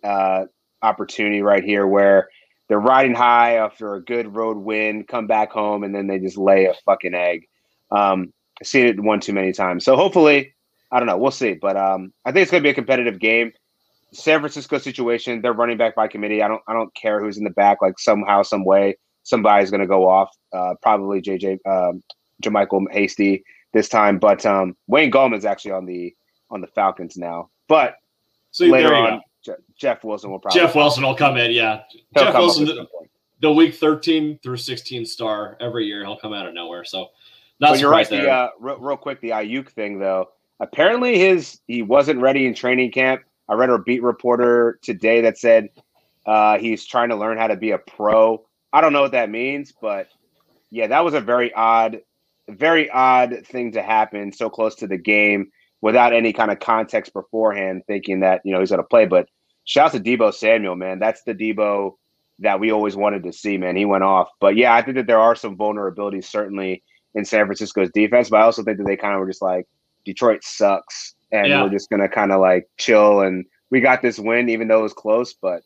uh, 0.04 0.44
opportunity 0.82 1.40
right 1.40 1.64
here 1.64 1.86
where 1.86 2.28
they're 2.68 2.78
riding 2.78 3.14
high 3.14 3.54
after 3.54 3.94
a 3.94 4.04
good 4.04 4.36
road 4.36 4.58
win, 4.58 5.04
come 5.04 5.26
back 5.26 5.50
home, 5.50 5.82
and 5.82 5.94
then 5.94 6.06
they 6.06 6.18
just 6.18 6.36
lay 6.36 6.66
a 6.66 6.74
fucking 6.84 7.14
egg. 7.14 7.48
Um, 7.90 8.32
I've 8.60 8.66
seen 8.66 8.86
it 8.86 9.00
one 9.00 9.20
too 9.20 9.32
many 9.32 9.52
times. 9.52 9.84
So 9.84 9.96
hopefully, 9.96 10.54
I 10.90 10.98
don't 10.98 11.06
know. 11.06 11.18
We'll 11.18 11.30
see. 11.30 11.54
But 11.54 11.76
um, 11.76 12.12
I 12.24 12.32
think 12.32 12.42
it's 12.42 12.50
going 12.50 12.62
to 12.62 12.66
be 12.66 12.70
a 12.70 12.74
competitive 12.74 13.18
game. 13.18 13.52
San 14.12 14.40
Francisco 14.40 14.78
situation, 14.78 15.42
they're 15.42 15.52
running 15.52 15.76
back 15.76 15.94
by 15.94 16.08
committee. 16.08 16.42
I 16.42 16.48
don't 16.48 16.62
I 16.66 16.72
don't 16.72 16.94
care 16.94 17.20
who's 17.20 17.36
in 17.36 17.44
the 17.44 17.50
back. 17.50 17.82
Like 17.82 17.98
somehow, 17.98 18.42
some 18.42 18.64
way, 18.64 18.96
somebody's 19.22 19.70
going 19.70 19.82
to 19.82 19.86
go 19.86 20.08
off. 20.08 20.30
Uh, 20.52 20.74
probably 20.80 21.20
JJ 21.20 21.58
um, 21.66 22.02
JaMycal 22.42 22.86
Hasty 22.90 23.44
this 23.72 23.88
time. 23.88 24.18
But 24.18 24.46
um, 24.46 24.76
Wayne 24.86 25.10
Gallman's 25.10 25.44
actually 25.44 25.72
on 25.72 25.84
the 25.84 26.14
on 26.50 26.60
the 26.60 26.66
Falcons 26.68 27.16
now. 27.16 27.50
But 27.68 27.96
so 28.50 28.64
later 28.64 28.94
on, 28.94 29.20
Je- 29.44 29.52
Jeff 29.76 30.04
Wilson 30.04 30.30
will 30.30 30.38
probably 30.38 30.60
Jeff 30.60 30.74
Wilson 30.74 31.04
will 31.04 31.14
come 31.14 31.36
in. 31.36 31.50
Yeah, 31.50 31.82
he'll 32.14 32.24
Jeff 32.24 32.34
Wilson, 32.34 32.64
the, 32.64 32.86
the, 33.40 33.52
week 33.52 33.74
thirteen 33.74 34.38
through 34.42 34.56
sixteen 34.56 35.04
star 35.04 35.56
every 35.60 35.86
year. 35.86 36.04
He'll 36.04 36.18
come 36.18 36.32
out 36.32 36.46
of 36.46 36.54
nowhere. 36.54 36.84
So, 36.84 37.08
not 37.60 37.72
but 37.72 37.80
you're 37.80 37.90
right. 37.90 38.08
There. 38.08 38.22
The 38.22 38.30
uh, 38.30 38.48
real, 38.58 38.78
real 38.78 38.96
quick, 38.96 39.20
the 39.20 39.30
Aiyuk 39.30 39.68
thing 39.68 39.98
though. 39.98 40.30
Apparently, 40.60 41.18
his 41.18 41.60
he 41.66 41.82
wasn't 41.82 42.20
ready 42.20 42.46
in 42.46 42.54
training 42.54 42.92
camp. 42.92 43.22
I 43.48 43.54
read 43.54 43.70
a 43.70 43.78
beat 43.78 44.02
reporter 44.02 44.78
today 44.82 45.20
that 45.22 45.38
said 45.38 45.68
uh, 46.26 46.58
he's 46.58 46.84
trying 46.84 47.08
to 47.10 47.16
learn 47.16 47.38
how 47.38 47.46
to 47.46 47.56
be 47.56 47.70
a 47.70 47.78
pro. 47.78 48.44
I 48.72 48.80
don't 48.80 48.92
know 48.92 49.02
what 49.02 49.12
that 49.12 49.30
means, 49.30 49.72
but 49.80 50.08
yeah, 50.70 50.88
that 50.88 51.04
was 51.04 51.14
a 51.14 51.20
very 51.20 51.52
odd 51.52 52.00
very 52.48 52.88
odd 52.90 53.46
thing 53.46 53.72
to 53.72 53.82
happen 53.82 54.32
so 54.32 54.48
close 54.48 54.74
to 54.76 54.86
the 54.86 54.96
game 54.96 55.50
without 55.80 56.12
any 56.12 56.32
kind 56.32 56.50
of 56.50 56.58
context 56.58 57.12
beforehand, 57.12 57.82
thinking 57.86 58.20
that 58.20 58.40
you 58.44 58.52
know 58.52 58.60
he's 58.60 58.70
going 58.70 58.82
to 58.82 58.88
play. 58.88 59.06
But 59.06 59.28
shout 59.64 59.86
out 59.86 59.92
to 59.92 60.00
Deebo 60.00 60.34
Samuel, 60.34 60.76
man. 60.76 60.98
That's 60.98 61.22
the 61.22 61.34
Deebo 61.34 61.92
that 62.40 62.60
we 62.60 62.70
always 62.70 62.96
wanted 62.96 63.22
to 63.24 63.32
see, 63.32 63.58
man. 63.58 63.76
He 63.76 63.84
went 63.84 64.04
off. 64.04 64.28
But 64.40 64.56
yeah, 64.56 64.74
I 64.74 64.82
think 64.82 64.96
that 64.96 65.06
there 65.06 65.18
are 65.18 65.34
some 65.34 65.56
vulnerabilities 65.56 66.24
certainly 66.24 66.82
in 67.14 67.24
San 67.24 67.46
Francisco's 67.46 67.90
defense. 67.90 68.30
But 68.30 68.40
I 68.40 68.44
also 68.44 68.62
think 68.62 68.78
that 68.78 68.84
they 68.84 68.96
kind 68.96 69.14
of 69.14 69.20
were 69.20 69.28
just 69.28 69.42
like 69.42 69.66
Detroit 70.08 70.42
sucks, 70.42 71.14
and 71.32 71.48
yeah. 71.48 71.62
we're 71.62 71.68
just 71.68 71.90
going 71.90 72.00
to 72.00 72.08
kind 72.08 72.32
of 72.32 72.40
like 72.40 72.66
chill 72.78 73.20
and 73.20 73.44
we 73.70 73.80
got 73.80 74.00
this 74.00 74.18
win, 74.18 74.48
even 74.48 74.66
though 74.66 74.80
it 74.80 74.84
was 74.84 74.94
close. 74.94 75.34
But 75.34 75.62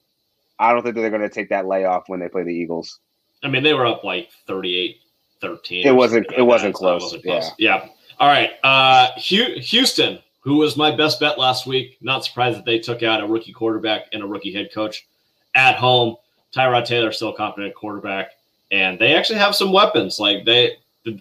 I 0.58 0.72
don't 0.72 0.82
think 0.82 0.96
that 0.96 1.02
they're 1.02 1.10
going 1.10 1.22
to 1.22 1.28
take 1.28 1.48
that 1.50 1.66
layoff 1.66 2.08
when 2.08 2.18
they 2.18 2.28
play 2.28 2.42
the 2.42 2.50
Eagles. 2.50 2.98
I 3.44 3.48
mean, 3.48 3.62
they 3.62 3.74
were 3.74 3.86
up 3.86 4.04
like 4.04 4.30
38 4.46 4.98
13. 5.40 5.86
It 5.86 5.94
wasn't. 5.94 6.26
It 6.36 6.42
wasn't, 6.42 6.74
close. 6.74 7.02
wasn't 7.02 7.24
close. 7.24 7.50
Yeah. 7.58 7.84
Yeah. 7.84 7.88
All 8.18 8.28
right. 8.28 8.50
Uh, 8.62 9.10
Houston, 9.16 10.18
who 10.40 10.56
was 10.56 10.76
my 10.76 10.94
best 10.94 11.20
bet 11.20 11.38
last 11.38 11.66
week. 11.66 11.98
Not 12.00 12.24
surprised 12.24 12.58
that 12.58 12.64
they 12.64 12.78
took 12.78 13.02
out 13.02 13.22
a 13.22 13.26
rookie 13.26 13.52
quarterback 13.52 14.06
and 14.12 14.22
a 14.22 14.26
rookie 14.26 14.52
head 14.52 14.70
coach 14.72 15.06
at 15.54 15.76
home. 15.76 16.16
Tyrod 16.54 16.84
Taylor 16.84 17.12
still 17.12 17.30
a 17.30 17.36
competent 17.36 17.74
quarterback, 17.74 18.32
and 18.70 18.98
they 18.98 19.14
actually 19.14 19.38
have 19.38 19.56
some 19.56 19.72
weapons. 19.72 20.20
Like 20.20 20.44
they, 20.44 20.76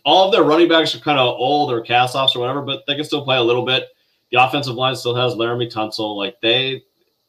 all 0.06 0.28
of 0.28 0.32
their 0.32 0.44
running 0.44 0.70
backs 0.70 0.96
are 0.96 1.00
kind 1.00 1.20
of 1.20 1.36
old 1.38 1.72
or 1.72 1.82
cast 1.82 2.16
offs 2.16 2.36
or 2.36 2.40
whatever, 2.40 2.62
but 2.62 2.84
they 2.88 2.96
can 2.96 3.04
still 3.04 3.24
play 3.24 3.38
a 3.38 3.42
little 3.42 3.66
bit. 3.66 3.86
The 4.32 4.44
offensive 4.44 4.76
line 4.76 4.96
still 4.96 5.16
has 5.16 5.34
Laremy 5.34 5.72
Tunsil. 5.72 6.16
Like 6.16 6.40
they, 6.42 6.84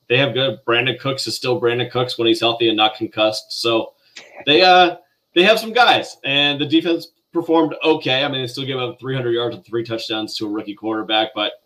they 0.08 0.18
have 0.18 0.34
good. 0.34 0.60
Brandin 0.66 0.98
Cooks 1.00 1.26
is 1.26 1.34
still 1.34 1.60
Brandin 1.60 1.90
Cooks 1.90 2.18
when 2.18 2.28
he's 2.28 2.40
healthy 2.40 2.68
and 2.68 2.76
not 2.76 2.94
concussed. 2.94 3.60
So 3.60 3.94
they, 4.46 4.62
uh, 4.62 4.96
they 5.34 5.42
have 5.42 5.58
some 5.58 5.72
guys, 5.72 6.18
and 6.24 6.60
the 6.60 6.66
defense 6.66 7.08
performed 7.32 7.74
okay. 7.82 8.22
I 8.22 8.28
mean, 8.28 8.42
they 8.42 8.46
still 8.46 8.66
gave 8.66 8.76
up 8.76 9.00
300 9.00 9.30
yards 9.30 9.56
and 9.56 9.64
three 9.64 9.84
touchdowns 9.84 10.36
to 10.36 10.46
a 10.46 10.50
rookie 10.50 10.74
quarterback, 10.74 11.30
but 11.34 11.62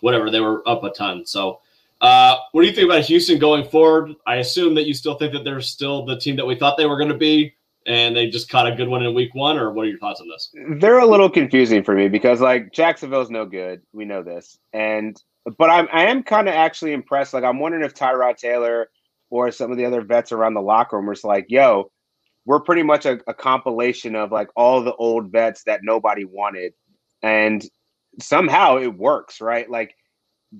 whatever, 0.00 0.30
they 0.30 0.40
were 0.40 0.68
up 0.68 0.82
a 0.84 0.90
ton. 0.90 1.24
So, 1.24 1.60
uh, 2.00 2.36
what 2.52 2.62
do 2.62 2.66
you 2.66 2.74
think 2.74 2.86
about 2.86 3.04
Houston 3.04 3.38
going 3.38 3.64
forward? 3.64 4.14
I 4.26 4.36
assume 4.36 4.74
that 4.74 4.86
you 4.86 4.94
still 4.94 5.14
think 5.14 5.32
that 5.32 5.44
they're 5.44 5.60
still 5.60 6.04
the 6.04 6.18
team 6.18 6.36
that 6.36 6.46
we 6.46 6.56
thought 6.56 6.76
they 6.76 6.86
were 6.86 6.98
going 6.98 7.10
to 7.10 7.16
be, 7.16 7.54
and 7.86 8.16
they 8.16 8.28
just 8.28 8.48
caught 8.48 8.70
a 8.70 8.74
good 8.74 8.88
one 8.88 9.04
in 9.04 9.14
week 9.14 9.34
one, 9.34 9.58
or 9.58 9.72
what 9.72 9.84
are 9.86 9.88
your 9.88 9.98
thoughts 9.98 10.20
on 10.20 10.28
this? 10.28 10.52
They're 10.80 10.98
a 10.98 11.06
little 11.06 11.30
confusing 11.30 11.82
for 11.82 11.94
me 11.94 12.08
because, 12.08 12.40
like, 12.40 12.72
Jacksonville's 12.72 13.30
no 13.30 13.44
good. 13.46 13.82
We 13.92 14.04
know 14.04 14.22
this. 14.22 14.58
And, 14.72 15.20
but 15.58 15.70
I'm, 15.70 15.88
I 15.92 16.06
am 16.06 16.22
kind 16.22 16.48
of 16.48 16.54
actually 16.54 16.92
impressed. 16.92 17.34
Like, 17.34 17.44
I'm 17.44 17.58
wondering 17.58 17.84
if 17.84 17.94
Tyrod 17.94 18.36
Taylor 18.36 18.88
or 19.30 19.50
some 19.50 19.70
of 19.70 19.76
the 19.76 19.84
other 19.84 20.02
vets 20.02 20.32
around 20.32 20.54
the 20.54 20.62
locker 20.62 20.96
room 20.96 21.10
are 21.10 21.16
like, 21.24 21.46
yo, 21.48 21.90
we're 22.46 22.60
pretty 22.60 22.82
much 22.82 23.06
a, 23.06 23.18
a 23.26 23.34
compilation 23.34 24.14
of 24.14 24.30
like 24.30 24.48
all 24.56 24.82
the 24.82 24.94
old 24.94 25.32
vets 25.32 25.64
that 25.64 25.80
nobody 25.82 26.24
wanted, 26.24 26.74
and 27.22 27.64
somehow 28.20 28.76
it 28.76 28.94
works, 28.94 29.40
right? 29.40 29.68
Like 29.68 29.94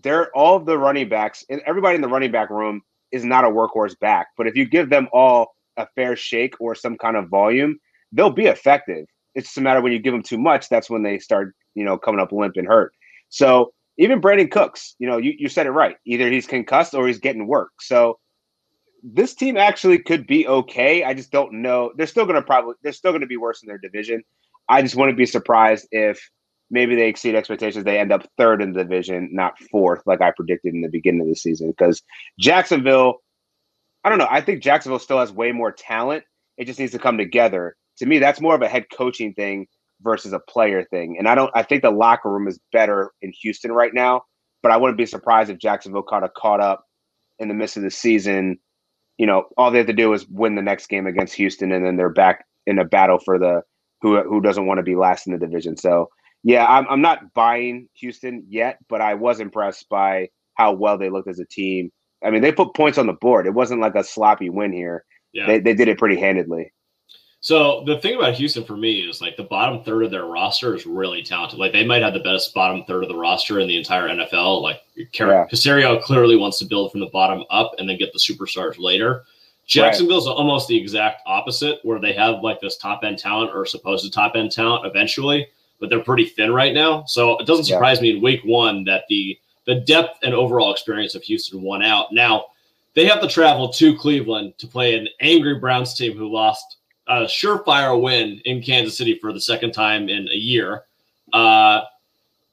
they're 0.03 0.31
all 0.37 0.59
the 0.59 0.79
running 0.79 1.09
backs 1.09 1.45
and 1.49 1.61
everybody 1.67 1.95
in 1.95 2.01
the 2.01 2.09
running 2.09 2.33
back 2.33 2.51
room 2.51 2.83
is 3.13 3.25
not 3.25 3.45
a 3.45 3.49
workhorse 3.49 3.99
back, 4.01 4.29
but 4.37 4.47
if 4.47 4.57
you 4.57 4.65
give 4.65 4.91
them 4.91 5.09
all 5.13 5.54
a 5.77 5.87
fair 5.95 6.17
shake 6.17 6.55
or 6.61 6.75
some 6.75 6.97
kind 6.97 7.17
of 7.17 7.29
volume, 7.29 7.79
they'll 8.13 8.31
be 8.31 8.47
effective. 8.47 9.07
It's 9.35 9.49
just 9.49 9.59
a 9.59 9.61
matter 9.61 9.81
when 9.81 9.93
you 9.93 9.99
give 9.99 10.13
them 10.13 10.23
too 10.23 10.39
much, 10.39 10.69
that's 10.69 10.89
when 10.89 11.03
they 11.03 11.19
start, 11.19 11.55
you 11.75 11.85
know, 11.85 11.99
coming 11.99 12.21
up 12.21 12.33
limp 12.33 12.57
and 12.57 12.67
hurt. 12.67 12.93
So 13.29 13.73
even 13.99 14.21
Brandin 14.21 14.51
Cooks, 14.51 14.95
you 14.99 15.09
know, 15.09 15.19
you, 15.19 15.35
you 15.37 15.49
said 15.49 15.67
it 15.67 15.71
right. 15.71 15.97
Either 16.07 16.31
he's 16.31 16.47
concussed 16.47 16.95
or 16.95 17.07
he's 17.07 17.19
getting 17.19 17.47
work. 17.47 17.71
So 17.81 18.19
this 19.03 19.35
team 19.35 19.57
actually 19.57 19.99
could 19.99 20.27
be 20.27 20.47
okay. 20.47 21.05
I 21.05 21.15
just 21.15 21.31
don't 21.31 21.63
know. 21.63 21.93
They're 21.97 22.07
still 22.07 22.25
going 22.25 22.37
to 22.37 22.43
probably 22.43 22.75
they're 22.83 22.93
still 22.93 23.13
going 23.13 23.21
to 23.21 23.27
be 23.27 23.37
worse 23.37 23.63
in 23.63 23.69
their 23.69 23.79
division. 23.79 24.23
I 24.69 24.83
just 24.83 24.97
wouldn't 24.97 25.19
be 25.19 25.27
surprised 25.27 25.87
if 25.91 26.31
maybe 26.71 26.97
they 26.97 27.09
exceed 27.09 27.35
expectations. 27.35 27.85
They 27.85 27.99
end 27.99 28.13
up 28.13 28.27
third 28.39 28.63
in 28.63 28.73
the 28.73 28.83
division, 28.83 29.29
not 29.33 29.59
fourth, 29.71 30.03
like 30.07 30.23
I 30.23 30.31
predicted 30.31 30.75
in 30.75 30.81
the 30.81 30.89
beginning 30.89 31.21
of 31.21 31.29
the 31.29 31.37
season. 31.37 31.71
Because 31.71 32.03
Jacksonville, 32.39 33.19
I 34.05 34.11
don't 34.11 34.19
know. 34.19 34.29
I 34.31 34.41
think 34.41 34.63
Jacksonville 34.63 34.99
still 34.99 35.19
has 35.19 35.33
way 35.33 35.53
more 35.53 35.73
talent. 35.73 36.25
It 36.59 36.67
just 36.67 36.79
needs 36.79 36.93
to 36.93 36.99
come 36.99 37.19
together. 37.19 37.77
To 37.99 38.07
me, 38.07 38.19
that's 38.19 38.41
more 38.41 38.55
of 38.55 38.63
a 38.63 38.69
head 38.69 38.87
coaching 38.95 39.33
thing 39.35 39.67
versus 40.03 40.33
a 40.33 40.39
player 40.39 40.85
thing. 40.85 41.17
And 41.19 41.29
I 41.29 41.35
don't. 41.35 41.51
I 41.55 41.63
think 41.63 41.83
the 41.83 41.91
locker 41.91 42.31
room 42.31 42.47
is 42.47 42.61
better 42.73 43.13
in 43.23 43.33
Houston 43.43 43.73
right 43.73 43.93
now. 43.95 44.23
But 44.63 44.73
I 44.73 44.77
wouldn't 44.77 44.99
be 44.99 45.07
surprised 45.07 45.51
if 45.51 45.59
Jacksonville 45.59 46.03
kind 46.03 46.25
of 46.25 46.33
caught 46.35 46.61
up 46.61 46.85
in 47.39 47.49
the 47.49 47.55
midst 47.55 47.77
of 47.77 47.83
the 47.83 47.91
season. 47.91 48.59
You 49.19 49.27
know, 49.27 49.45
all 49.57 49.71
they 49.71 49.79
have 49.79 49.87
to 49.87 49.93
do 49.93 50.13
is 50.13 50.27
win 50.29 50.55
the 50.55 50.63
next 50.63 50.89
game 50.89 51.07
against 51.07 51.35
Houston, 51.35 51.73
and 51.73 51.85
then 51.85 51.97
they're 51.97 52.09
back 52.09 52.45
in 52.67 52.79
a 52.79 52.85
battle 52.85 53.19
for 53.19 53.39
the 53.39 53.63
who 54.03 54.23
who 54.23 54.41
doesn't 54.41 54.67
want 54.67 54.79
to 54.79 54.83
be 54.83 54.97
last 54.97 55.27
in 55.27 55.33
the 55.33 55.39
division. 55.39 55.77
So 55.77 56.09
yeah, 56.43 56.67
I'm 56.67 56.87
I'm 56.89 57.01
not 57.01 57.33
buying 57.35 57.89
Houston 57.95 58.45
yet, 58.49 58.79
but 58.89 59.01
I 59.01 59.15
was 59.15 59.41
impressed 59.41 59.89
by 59.89 60.29
how 60.55 60.73
well 60.75 60.99
they 60.99 61.11
looked 61.11 61.29
as 61.29 61.41
a 61.41 61.47
team. 61.47 61.91
I 62.25 62.31
mean, 62.31 62.43
they 62.43 62.53
put 62.53 62.75
points 62.75 62.99
on 62.99 63.07
the 63.07 63.13
board. 63.13 63.47
It 63.47 63.55
wasn't 63.55 63.81
like 63.81 63.95
a 63.95 64.05
sloppy 64.05 64.51
win 64.51 64.73
here. 64.73 65.05
Yeah. 65.33 65.47
They 65.47 65.59
they 65.59 65.75
did 65.75 65.89
it 65.89 65.99
pretty 65.99 66.19
handedly. 66.19 66.73
So 67.45 67.85
the 67.85 67.99
thing 67.99 68.17
about 68.17 68.33
Houston 68.37 68.65
for 68.65 68.75
me 68.75 69.01
is 69.01 69.21
like 69.21 69.37
the 69.37 69.43
bottom 69.43 69.85
third 69.85 70.03
of 70.03 70.11
their 70.11 70.25
roster 70.25 70.75
is 70.75 70.87
really 70.87 71.23
talented. 71.23 71.59
Like 71.59 71.73
they 71.73 71.85
might 71.85 72.01
have 72.01 72.15
the 72.15 72.21
best 72.21 72.55
bottom 72.55 72.85
third 72.85 73.03
of 73.03 73.11
the 73.11 73.19
roster 73.19 73.61
in 73.61 73.69
the 73.69 73.77
entire 73.77 74.09
NFL. 74.09 74.63
Like 74.63 74.81
Car- 75.15 75.29
yeah. 75.29 75.45
Caserio 75.53 76.03
clearly 76.03 76.37
wants 76.37 76.59
to 76.61 76.65
build 76.65 76.91
from 76.91 77.01
the 77.01 77.11
bottom 77.13 77.45
up 77.51 77.73
and 77.77 77.87
then 77.87 77.99
get 77.99 78.15
the 78.15 78.19
superstars 78.19 78.79
later. 78.79 79.25
Jacksonville's 79.67 80.27
right. 80.27 80.35
almost 80.35 80.69
the 80.69 80.77
exact 80.77 81.21
opposite, 81.27 81.81
where 81.83 82.01
they 82.01 82.15
have 82.15 82.43
like 82.43 82.61
this 82.61 82.79
top 82.79 83.05
end 83.05 83.19
talent 83.19 83.51
or 83.55 83.67
supposed 83.67 84.07
to 84.07 84.11
top 84.11 84.37
end 84.37 84.51
talent 84.51 84.87
eventually, 84.87 85.47
but 85.81 85.91
they're 85.91 86.01
pretty 86.01 86.25
thin 86.25 86.51
right 86.51 86.73
now. 86.73 87.05
So 87.05 87.37
it 87.37 87.47
doesn't 87.47 87.67
surprise 87.67 87.99
yeah. 87.99 88.05
me 88.05 88.17
in 88.17 88.23
week 88.23 88.41
one 88.45 88.85
that 88.85 89.05
the 89.11 89.39
the 89.67 89.77
depth 89.77 90.19
and 90.23 90.35
overall 90.35 90.73
experience 90.73 91.15
of 91.15 91.23
Houston 91.23 91.63
won 91.63 91.83
out. 91.83 92.13
Now 92.13 92.47
they 92.95 93.07
have 93.07 93.21
to 93.21 93.29
travel 93.29 93.69
to 93.71 93.97
Cleveland 93.97 94.55
to 94.59 94.67
play 94.67 94.97
an 94.99 95.09
angry 95.21 95.59
Browns 95.59 95.95
team 95.95 96.17
who 96.17 96.33
lost 96.33 96.77
a 97.07 97.23
surefire 97.23 98.01
win 98.01 98.41
in 98.45 98.63
Kansas 98.63 98.97
City 98.97 99.19
for 99.21 99.33
the 99.33 99.41
second 99.41 99.73
time 99.73 100.09
in 100.09 100.29
a 100.29 100.37
year. 100.37 100.83
Uh, 101.33 101.83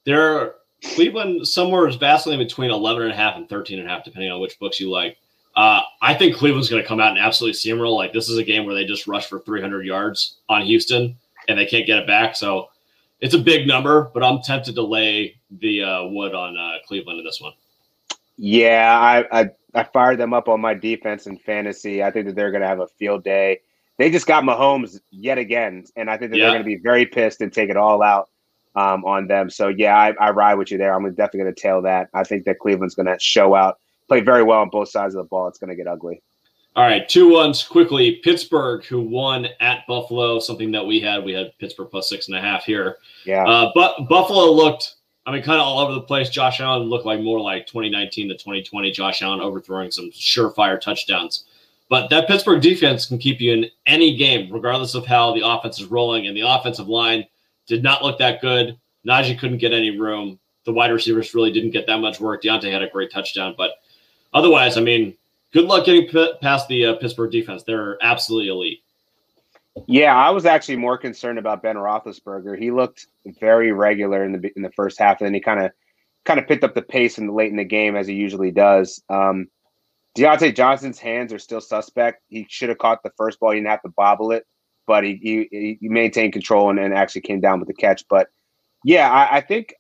they're 0.04 0.56
Cleveland 0.84 1.47
somewhere 1.47 1.88
is 1.88 1.95
vacillating 1.95 2.45
between 2.45 2.71
11 2.71 3.04
and 3.04 3.12
a 3.12 3.15
half 3.15 3.36
and 3.36 3.47
13 3.47 3.80
and 3.80 3.88
a 3.88 3.91
half, 3.91 4.04
depending 4.04 4.32
on 4.32 4.41
which 4.41 4.60
books 4.60 4.80
you 4.80 4.89
like. 4.89 5.17
Uh, 5.56 5.82
I 6.02 6.13
think 6.13 6.36
Cleveland's 6.36 6.69
going 6.69 6.82
to 6.82 6.88
come 6.88 7.00
out 7.00 7.12
and 7.12 7.19
absolutely 7.19 7.60
steamroll. 7.60 7.95
Like 7.95 8.13
this 8.13 8.30
is 8.30 8.38
a 8.38 8.43
game 8.43 8.65
where 8.65 8.74
they 8.74 8.86
just 8.86 9.08
rush 9.08 9.28
for 9.28 9.39
300 9.39 9.86
yards 9.86 10.38
on 10.50 10.63
Houston 10.63 11.15
and 11.47 11.60
they 11.60 11.65
can't 11.65 11.86
get 11.86 12.00
it 12.00 12.08
back. 12.08 12.36
So 12.36 12.69
it's 13.21 13.36
a 13.36 13.39
big 13.39 13.67
number, 13.67 14.12
but 14.13 14.23
I'm 14.23 14.41
tempted 14.41 14.75
to 14.75 14.81
lay 14.81 15.39
the 15.60 15.84
uh, 15.84 16.03
wood 16.05 16.34
on 16.34 16.57
uh, 16.57 16.77
Cleveland 16.88 17.19
in 17.19 17.25
this 17.25 17.39
one. 17.39 17.53
Yeah, 18.38 18.99
I, 18.99 19.41
I 19.41 19.49
I 19.73 19.84
fired 19.84 20.17
them 20.17 20.34
up 20.34 20.49
on 20.49 20.60
my 20.60 20.73
defense 20.73 21.27
and 21.27 21.39
fantasy. 21.39 22.03
I 22.03 22.12
think 22.12 22.25
that 22.25 22.36
they're 22.36 22.51
going 22.51 22.62
to 22.62 22.67
have 22.67 22.79
a 22.79 22.88
field 22.88 23.23
day. 23.23 23.62
They 23.97 24.10
just 24.10 24.25
got 24.25 24.43
Mahomes 24.43 24.99
yet 25.12 25.38
again, 25.38 25.86
and 25.95 26.10
I 26.10 26.17
think 26.17 26.31
that 26.31 26.38
yeah. 26.38 26.45
they're 26.45 26.53
going 26.53 26.63
to 26.63 26.77
be 26.77 26.81
very 26.81 27.05
pissed 27.05 27.41
and 27.41 27.53
take 27.53 27.69
it 27.69 27.77
all 27.77 28.01
out 28.01 28.29
um, 28.75 29.05
on 29.05 29.27
them. 29.27 29.49
So 29.49 29.67
yeah, 29.67 29.95
I, 29.95 30.13
I 30.19 30.31
ride 30.31 30.55
with 30.55 30.71
you 30.71 30.77
there. 30.77 30.93
I'm 30.93 31.07
definitely 31.13 31.41
going 31.41 31.53
to 31.53 31.62
tail 31.62 31.81
that. 31.84 32.10
I 32.13 32.23
think 32.23 32.45
that 32.45 32.60
Cleveland's 32.60 32.95
going 32.95 33.05
to 33.05 33.17
show 33.19 33.53
out, 33.53 33.79
play 34.07 34.21
very 34.21 34.43
well 34.43 34.62
on 34.62 34.69
both 34.69 34.89
sides 34.89 35.13
of 35.13 35.23
the 35.23 35.29
ball. 35.29 35.47
It's 35.47 35.60
going 35.60 35.69
to 35.69 35.75
get 35.75 35.88
ugly. 35.88 36.21
All 36.75 36.84
right, 36.86 37.07
two 37.07 37.29
ones 37.29 37.63
quickly. 37.63 38.21
Pittsburgh, 38.23 38.86
who 38.86 39.01
won 39.01 39.47
at 39.60 39.86
Buffalo, 39.88 40.39
something 40.39 40.71
that 40.71 40.86
we 40.86 41.01
had. 41.01 41.23
We 41.23 41.34
had 41.34 41.51
Pittsburgh 41.60 41.89
plus 41.91 42.07
six 42.07 42.27
and 42.27 42.38
a 42.38 42.41
half 42.41 42.63
here. 42.63 42.97
Yeah. 43.25 43.43
Uh, 43.43 43.71
but 43.75 44.07
Buffalo 44.07 44.49
looked, 44.51 44.95
I 45.25 45.34
mean, 45.34 45.43
kind 45.43 45.60
of 45.60 45.67
all 45.67 45.79
over 45.79 45.93
the 45.93 46.01
place. 46.01 46.29
Josh 46.29 46.62
Allen 46.62 46.84
looked 46.84 47.05
like 47.05 47.19
more 47.19 47.41
like 47.41 47.67
2019 47.67 48.29
to 48.29 48.36
2020. 48.36 48.89
Josh 48.91 49.21
Allen 49.21 49.41
overthrowing 49.41 49.91
some 49.91 50.12
surefire 50.12 50.79
touchdowns. 50.79 51.43
But 51.89 52.10
that 52.10 52.25
Pittsburgh 52.25 52.62
defense 52.62 53.05
can 53.05 53.17
keep 53.17 53.41
you 53.41 53.51
in 53.51 53.65
any 53.86 54.15
game, 54.15 54.49
regardless 54.49 54.95
of 54.95 55.05
how 55.05 55.36
the 55.36 55.45
offense 55.45 55.77
is 55.81 55.88
rolling. 55.88 56.27
And 56.27 56.38
the 56.38 56.47
offensive 56.47 56.88
line 56.88 57.25
did 57.67 57.84
not 57.84 58.01
look 58.01 58.17
that 58.19 58.39
good. 58.39 58.79
Najee 59.05 59.38
couldn't 59.38 59.57
get 59.57 59.73
any 59.73 59.99
room. 59.99 60.39
The 60.63 60.71
wide 60.71 60.91
receivers 60.91 61.34
really 61.36 61.51
didn't 61.51 61.71
get 61.71 61.86
that 61.88 61.99
much 61.99 62.21
work. 62.21 62.43
Diontae 62.43 62.71
had 62.71 62.81
a 62.81 62.89
great 62.89 63.12
touchdown, 63.12 63.55
but 63.57 63.71
otherwise, 64.34 64.77
I 64.77 64.81
mean, 64.81 65.17
good 65.53 65.65
luck 65.65 65.85
getting 65.85 66.07
p- 66.07 66.33
past 66.41 66.67
the 66.67 66.85
uh, 66.85 66.95
Pittsburgh 66.95 67.31
defense. 67.31 67.63
They're 67.63 67.97
absolutely 68.01 68.49
elite. 68.49 68.79
Yeah, 69.87 70.15
I 70.15 70.29
was 70.31 70.45
actually 70.45 70.77
more 70.77 70.97
concerned 70.97 71.39
about 71.39 71.63
Ben 71.63 71.77
Roethlisberger. 71.77 72.59
He 72.59 72.71
looked 72.71 73.07
very 73.39 73.71
regular 73.71 74.25
in 74.25 74.33
the 74.33 74.51
in 74.55 74.61
the 74.61 74.71
first 74.71 74.99
half, 74.99 75.21
and 75.21 75.27
then 75.27 75.33
he 75.33 75.39
kind 75.39 75.63
of 75.63 75.71
kind 76.25 76.39
of 76.39 76.47
picked 76.47 76.63
up 76.63 76.75
the 76.75 76.81
pace 76.81 77.17
in 77.17 77.27
the 77.27 77.33
late 77.33 77.51
in 77.51 77.57
the 77.57 77.63
game 77.63 77.95
as 77.95 78.07
he 78.07 78.13
usually 78.13 78.51
does. 78.51 79.01
Um, 79.09 79.47
Diontae 80.17 80.55
Johnson's 80.55 80.99
hands 80.99 81.31
are 81.31 81.39
still 81.39 81.61
suspect. 81.61 82.21
He 82.27 82.45
should 82.49 82.69
have 82.69 82.79
caught 82.79 83.01
the 83.01 83.11
first 83.17 83.39
ball. 83.39 83.51
He 83.51 83.59
didn't 83.59 83.69
have 83.69 83.81
to 83.83 83.89
bobble 83.89 84.31
it, 84.31 84.45
but 84.87 85.05
he 85.05 85.47
he, 85.51 85.77
he 85.79 85.89
maintained 85.89 86.33
control 86.33 86.69
and, 86.69 86.79
and 86.79 86.93
actually 86.93 87.21
came 87.21 87.39
down 87.39 87.59
with 87.59 87.67
the 87.67 87.73
catch. 87.73 88.03
But 88.09 88.27
yeah, 88.83 89.09
I, 89.09 89.37
I 89.37 89.41
think 89.41 89.73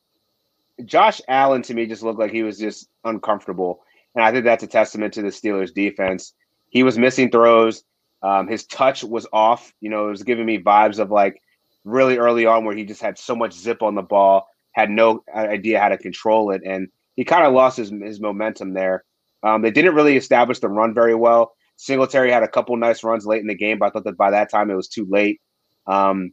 Josh 0.85 1.19
Allen 1.27 1.63
to 1.63 1.73
me 1.73 1.85
just 1.85 2.01
looked 2.01 2.19
like 2.19 2.31
he 2.31 2.43
was 2.43 2.57
just 2.57 2.87
uncomfortable. 3.03 3.81
And 4.15 4.23
I 4.23 4.31
think 4.31 4.45
that's 4.45 4.63
a 4.63 4.67
testament 4.67 5.13
to 5.13 5.21
the 5.21 5.29
Steelers 5.29 5.73
defense. 5.73 6.33
He 6.69 6.83
was 6.83 6.97
missing 6.97 7.31
throws. 7.31 7.83
Um, 8.23 8.47
his 8.47 8.65
touch 8.65 9.03
was 9.03 9.27
off. 9.33 9.73
You 9.81 9.89
know, 9.89 10.07
it 10.07 10.11
was 10.11 10.23
giving 10.23 10.45
me 10.45 10.59
vibes 10.59 10.99
of 10.99 11.11
like 11.11 11.41
really 11.83 12.17
early 12.17 12.45
on 12.45 12.65
where 12.65 12.75
he 12.75 12.83
just 12.83 13.01
had 13.01 13.17
so 13.17 13.35
much 13.35 13.53
zip 13.53 13.81
on 13.81 13.95
the 13.95 14.01
ball, 14.01 14.47
had 14.73 14.89
no 14.89 15.23
idea 15.33 15.79
how 15.79 15.89
to 15.89 15.97
control 15.97 16.51
it. 16.51 16.61
And 16.65 16.89
he 17.15 17.25
kind 17.25 17.45
of 17.45 17.53
lost 17.53 17.77
his, 17.77 17.89
his 17.89 18.19
momentum 18.19 18.73
there. 18.73 19.03
Um, 19.43 19.61
they 19.61 19.71
didn't 19.71 19.95
really 19.95 20.17
establish 20.17 20.59
the 20.59 20.69
run 20.69 20.93
very 20.93 21.15
well. 21.15 21.53
Singletary 21.77 22.31
had 22.31 22.43
a 22.43 22.47
couple 22.47 22.77
nice 22.77 23.03
runs 23.03 23.25
late 23.25 23.41
in 23.41 23.47
the 23.47 23.55
game, 23.55 23.79
but 23.79 23.87
I 23.87 23.89
thought 23.89 24.03
that 24.03 24.17
by 24.17 24.31
that 24.31 24.51
time 24.51 24.69
it 24.69 24.75
was 24.75 24.87
too 24.87 25.07
late. 25.09 25.41
Um, 25.87 26.31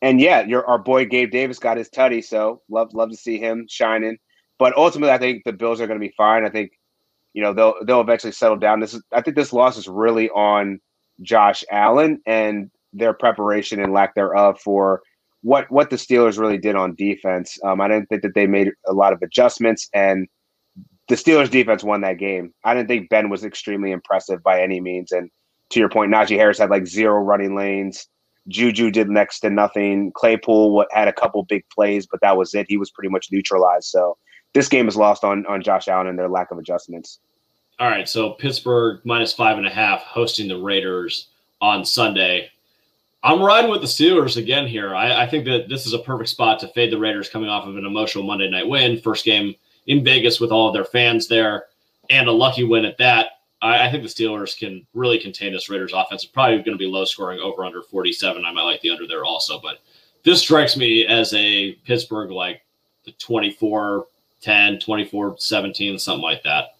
and 0.00 0.20
yeah, 0.20 0.42
your 0.42 0.64
our 0.66 0.78
boy 0.78 1.06
Gabe 1.06 1.32
Davis 1.32 1.58
got 1.58 1.76
his 1.76 1.90
tutty, 1.90 2.22
so 2.24 2.62
love 2.68 2.94
love 2.94 3.10
to 3.10 3.16
see 3.16 3.38
him 3.38 3.66
shining. 3.68 4.18
But 4.56 4.76
ultimately, 4.76 5.12
I 5.12 5.18
think 5.18 5.42
the 5.44 5.52
Bills 5.52 5.80
are 5.80 5.88
going 5.88 5.98
to 5.98 6.06
be 6.06 6.14
fine. 6.16 6.44
I 6.44 6.50
think 6.50 6.77
you 7.38 7.44
know 7.44 7.52
they'll 7.52 7.74
they'll 7.84 8.00
eventually 8.00 8.32
settle 8.32 8.56
down. 8.56 8.80
This 8.80 8.94
is 8.94 9.02
I 9.12 9.22
think 9.22 9.36
this 9.36 9.52
loss 9.52 9.76
is 9.76 9.86
really 9.86 10.28
on 10.30 10.80
Josh 11.22 11.62
Allen 11.70 12.20
and 12.26 12.68
their 12.92 13.12
preparation 13.12 13.78
and 13.78 13.92
lack 13.92 14.16
thereof 14.16 14.58
for 14.60 15.02
what 15.42 15.70
what 15.70 15.90
the 15.90 15.94
Steelers 15.94 16.36
really 16.36 16.58
did 16.58 16.74
on 16.74 16.96
defense. 16.96 17.56
Um, 17.64 17.80
I 17.80 17.86
didn't 17.86 18.08
think 18.08 18.22
that 18.22 18.34
they 18.34 18.48
made 18.48 18.72
a 18.88 18.92
lot 18.92 19.12
of 19.12 19.22
adjustments, 19.22 19.88
and 19.94 20.26
the 21.06 21.14
Steelers 21.14 21.48
defense 21.48 21.84
won 21.84 22.00
that 22.00 22.18
game. 22.18 22.52
I 22.64 22.74
didn't 22.74 22.88
think 22.88 23.08
Ben 23.08 23.30
was 23.30 23.44
extremely 23.44 23.92
impressive 23.92 24.42
by 24.42 24.60
any 24.60 24.80
means. 24.80 25.12
And 25.12 25.30
to 25.70 25.78
your 25.78 25.90
point, 25.90 26.12
Najee 26.12 26.38
Harris 26.38 26.58
had 26.58 26.70
like 26.70 26.88
zero 26.88 27.20
running 27.20 27.54
lanes. 27.54 28.08
Juju 28.48 28.90
did 28.90 29.10
next 29.10 29.38
to 29.40 29.50
nothing. 29.50 30.10
Claypool 30.16 30.86
had 30.90 31.06
a 31.06 31.12
couple 31.12 31.44
big 31.44 31.62
plays, 31.72 32.04
but 32.04 32.20
that 32.20 32.36
was 32.36 32.52
it. 32.52 32.66
He 32.68 32.78
was 32.78 32.90
pretty 32.90 33.10
much 33.10 33.28
neutralized. 33.30 33.84
So 33.84 34.16
this 34.54 34.68
game 34.68 34.88
is 34.88 34.96
lost 34.96 35.22
on 35.22 35.46
on 35.46 35.62
Josh 35.62 35.86
Allen 35.86 36.08
and 36.08 36.18
their 36.18 36.28
lack 36.28 36.50
of 36.50 36.58
adjustments. 36.58 37.20
All 37.80 37.88
right, 37.88 38.08
so 38.08 38.30
Pittsburgh 38.30 39.00
minus 39.04 39.32
five 39.32 39.56
and 39.56 39.66
a 39.66 39.70
half 39.70 40.02
hosting 40.02 40.48
the 40.48 40.58
Raiders 40.58 41.28
on 41.60 41.84
Sunday. 41.84 42.50
I'm 43.22 43.40
riding 43.40 43.70
with 43.70 43.82
the 43.82 43.86
Steelers 43.86 44.36
again 44.36 44.66
here. 44.66 44.96
I, 44.96 45.22
I, 45.22 45.26
think 45.28 45.44
that 45.44 45.68
this 45.68 45.86
is 45.86 45.92
a 45.92 45.98
perfect 46.00 46.30
spot 46.30 46.58
to 46.60 46.68
fade 46.68 46.90
the 46.90 46.98
Raiders 46.98 47.28
coming 47.28 47.48
off 47.48 47.68
of 47.68 47.76
an 47.76 47.86
emotional 47.86 48.24
Monday 48.24 48.50
night 48.50 48.68
win, 48.68 49.00
first 49.00 49.24
game 49.24 49.54
in 49.86 50.02
Vegas 50.02 50.40
with 50.40 50.50
all 50.50 50.66
of 50.66 50.74
their 50.74 50.84
fans 50.84 51.28
there, 51.28 51.66
and 52.10 52.28
a 52.28 52.32
lucky 52.32 52.64
win 52.64 52.84
at 52.84 52.98
that. 52.98 53.42
I, 53.62 53.86
I 53.86 53.90
think 53.90 54.02
the 54.02 54.08
Steelers 54.08 54.58
can 54.58 54.84
really 54.92 55.18
contain 55.20 55.52
this 55.52 55.68
Raiders 55.68 55.92
offense. 55.92 56.24
It's 56.24 56.32
probably 56.32 56.56
going 56.58 56.72
to 56.72 56.76
be 56.76 56.86
low 56.86 57.04
scoring 57.04 57.38
over 57.38 57.64
under 57.64 57.82
47. 57.82 58.44
I 58.44 58.52
might 58.52 58.62
like 58.62 58.80
the 58.80 58.90
under 58.90 59.06
there 59.06 59.24
also, 59.24 59.60
but 59.60 59.78
this 60.24 60.40
strikes 60.40 60.76
me 60.76 61.06
as 61.06 61.32
a 61.34 61.74
Pittsburgh 61.84 62.32
like 62.32 62.62
the 63.04 63.12
24 63.12 64.06
10, 64.40 64.80
24 64.80 65.36
17, 65.38 65.98
something 65.98 66.22
like 66.22 66.42
that. 66.42 66.77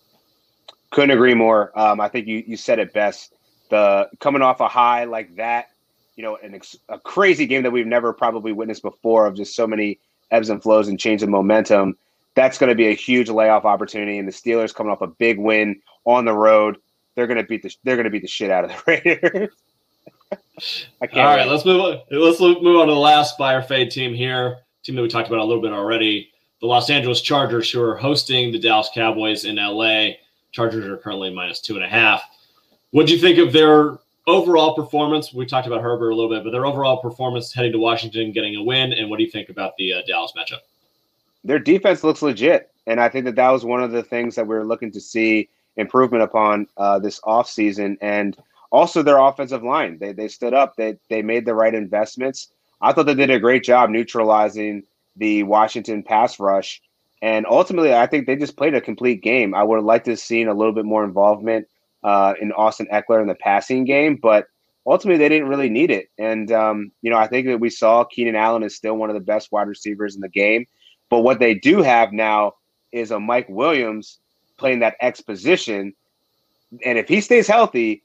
Couldn't 0.90 1.10
agree 1.10 1.34
more. 1.34 1.78
Um, 1.78 2.00
I 2.00 2.08
think 2.08 2.26
you, 2.26 2.42
you 2.46 2.56
said 2.56 2.78
it 2.78 2.92
best. 2.92 3.34
The 3.70 4.08
coming 4.20 4.42
off 4.42 4.60
a 4.60 4.68
high 4.68 5.04
like 5.04 5.36
that, 5.36 5.70
you 6.16 6.22
know, 6.22 6.36
an 6.42 6.54
ex- 6.54 6.78
a 6.88 6.98
crazy 6.98 7.46
game 7.46 7.62
that 7.62 7.70
we've 7.70 7.86
never 7.86 8.12
probably 8.12 8.52
witnessed 8.52 8.82
before 8.82 9.26
of 9.26 9.36
just 9.36 9.54
so 9.54 9.66
many 9.66 9.98
ebbs 10.30 10.48
and 10.48 10.62
flows 10.62 10.88
and 10.88 10.98
change 10.98 11.22
of 11.22 11.28
momentum. 11.28 11.96
That's 12.34 12.56
going 12.56 12.68
to 12.68 12.74
be 12.74 12.88
a 12.88 12.94
huge 12.94 13.28
layoff 13.28 13.64
opportunity. 13.64 14.18
And 14.18 14.26
the 14.26 14.32
Steelers 14.32 14.74
coming 14.74 14.90
off 14.90 15.02
a 15.02 15.06
big 15.06 15.38
win 15.38 15.80
on 16.04 16.24
the 16.24 16.32
road, 16.32 16.78
they're 17.14 17.26
going 17.26 17.38
to 17.38 17.44
beat 17.44 17.62
the 17.62 17.74
they're 17.84 17.96
going 17.96 18.04
to 18.04 18.10
beat 18.10 18.22
the 18.22 18.28
shit 18.28 18.50
out 18.50 18.64
of 18.64 18.70
the 18.70 18.82
Raiders. 18.86 19.54
I 21.00 21.06
can't. 21.06 21.18
All 21.18 21.24
right, 21.36 21.46
wait. 21.46 21.52
let's 21.52 21.64
move 21.64 21.80
on. 21.80 22.00
Let's 22.10 22.40
move 22.40 22.80
on 22.80 22.86
to 22.86 22.94
the 22.94 22.98
last 22.98 23.34
Spire 23.34 23.62
Fade 23.62 23.90
team 23.90 24.14
here. 24.14 24.58
Team 24.82 24.96
that 24.96 25.02
we 25.02 25.08
talked 25.08 25.28
about 25.28 25.40
a 25.40 25.44
little 25.44 25.62
bit 25.62 25.72
already. 25.72 26.30
The 26.60 26.66
Los 26.66 26.90
Angeles 26.90 27.20
Chargers, 27.20 27.70
who 27.70 27.80
are 27.80 27.96
hosting 27.96 28.50
the 28.52 28.58
Dallas 28.58 28.90
Cowboys 28.92 29.44
in 29.44 29.56
LA. 29.56 30.10
Chargers 30.52 30.86
are 30.86 30.96
currently 30.96 31.32
minus 31.32 31.60
two 31.60 31.76
and 31.76 31.84
a 31.84 31.88
half. 31.88 32.22
What 32.90 33.06
do 33.06 33.12
you 33.12 33.20
think 33.20 33.38
of 33.38 33.52
their 33.52 33.98
overall 34.28 34.74
performance. 34.74 35.32
We 35.32 35.46
talked 35.46 35.66
about 35.66 35.80
Herbert 35.80 36.10
a 36.10 36.14
little 36.14 36.30
bit, 36.30 36.44
but 36.44 36.50
their 36.50 36.66
overall 36.66 36.98
performance 36.98 37.52
heading 37.52 37.72
to 37.72 37.78
Washington, 37.78 38.30
getting 38.30 38.54
a 38.56 38.62
win. 38.62 38.92
And 38.92 39.10
what 39.10 39.16
do 39.16 39.24
you 39.24 39.30
think 39.30 39.48
about 39.48 39.76
the 39.76 39.94
uh, 39.94 40.02
Dallas 40.06 40.32
matchup? 40.36 40.60
Their 41.44 41.58
defense 41.58 42.04
looks 42.04 42.22
legit, 42.22 42.70
and 42.86 43.00
I 43.00 43.08
think 43.08 43.24
that 43.24 43.36
that 43.36 43.50
was 43.50 43.64
one 43.64 43.82
of 43.82 43.90
the 43.90 44.02
things 44.02 44.34
that 44.34 44.46
we 44.46 44.54
are 44.54 44.64
looking 44.64 44.92
to 44.92 45.00
see 45.00 45.48
improvement 45.76 46.22
upon 46.22 46.66
uh, 46.76 46.98
this 46.98 47.20
offseason. 47.20 47.96
And 48.00 48.36
also 48.70 49.02
their 49.02 49.18
offensive 49.18 49.62
line. 49.62 49.98
They 49.98 50.12
they 50.12 50.28
stood 50.28 50.52
up. 50.52 50.76
They 50.76 50.98
they 51.08 51.22
made 51.22 51.46
the 51.46 51.54
right 51.54 51.74
investments. 51.74 52.48
I 52.80 52.92
thought 52.92 53.06
they 53.06 53.14
did 53.14 53.30
a 53.30 53.38
great 53.38 53.64
job 53.64 53.90
neutralizing 53.90 54.82
the 55.16 55.42
Washington 55.44 56.02
pass 56.02 56.38
rush. 56.38 56.82
And 57.20 57.46
ultimately, 57.46 57.94
I 57.94 58.06
think 58.06 58.26
they 58.26 58.36
just 58.36 58.56
played 58.56 58.74
a 58.74 58.80
complete 58.80 59.22
game. 59.22 59.54
I 59.54 59.62
would 59.62 59.76
have 59.76 59.84
liked 59.84 60.04
to 60.04 60.12
have 60.12 60.20
seen 60.20 60.48
a 60.48 60.54
little 60.54 60.72
bit 60.72 60.84
more 60.84 61.04
involvement 61.04 61.66
uh, 62.04 62.34
in 62.40 62.52
Austin 62.52 62.86
Ekeler 62.92 63.20
in 63.20 63.28
the 63.28 63.34
passing 63.34 63.84
game, 63.84 64.16
but 64.16 64.46
ultimately 64.86 65.18
they 65.18 65.28
didn't 65.28 65.48
really 65.48 65.68
need 65.68 65.90
it. 65.90 66.10
And 66.18 66.50
um, 66.52 66.92
you 67.02 67.10
know, 67.10 67.18
I 67.18 67.26
think 67.26 67.46
that 67.46 67.60
we 67.60 67.70
saw 67.70 68.04
Keenan 68.04 68.36
Allen 68.36 68.62
is 68.62 68.74
still 68.74 68.96
one 68.96 69.10
of 69.10 69.14
the 69.14 69.20
best 69.20 69.50
wide 69.50 69.68
receivers 69.68 70.14
in 70.14 70.20
the 70.20 70.28
game. 70.28 70.66
But 71.10 71.20
what 71.20 71.38
they 71.38 71.54
do 71.54 71.82
have 71.82 72.12
now 72.12 72.54
is 72.92 73.10
a 73.10 73.18
Mike 73.18 73.48
Williams 73.48 74.18
playing 74.58 74.80
that 74.80 74.96
X 75.00 75.20
position. 75.20 75.94
And 76.84 76.98
if 76.98 77.08
he 77.08 77.20
stays 77.20 77.46
healthy, 77.46 78.02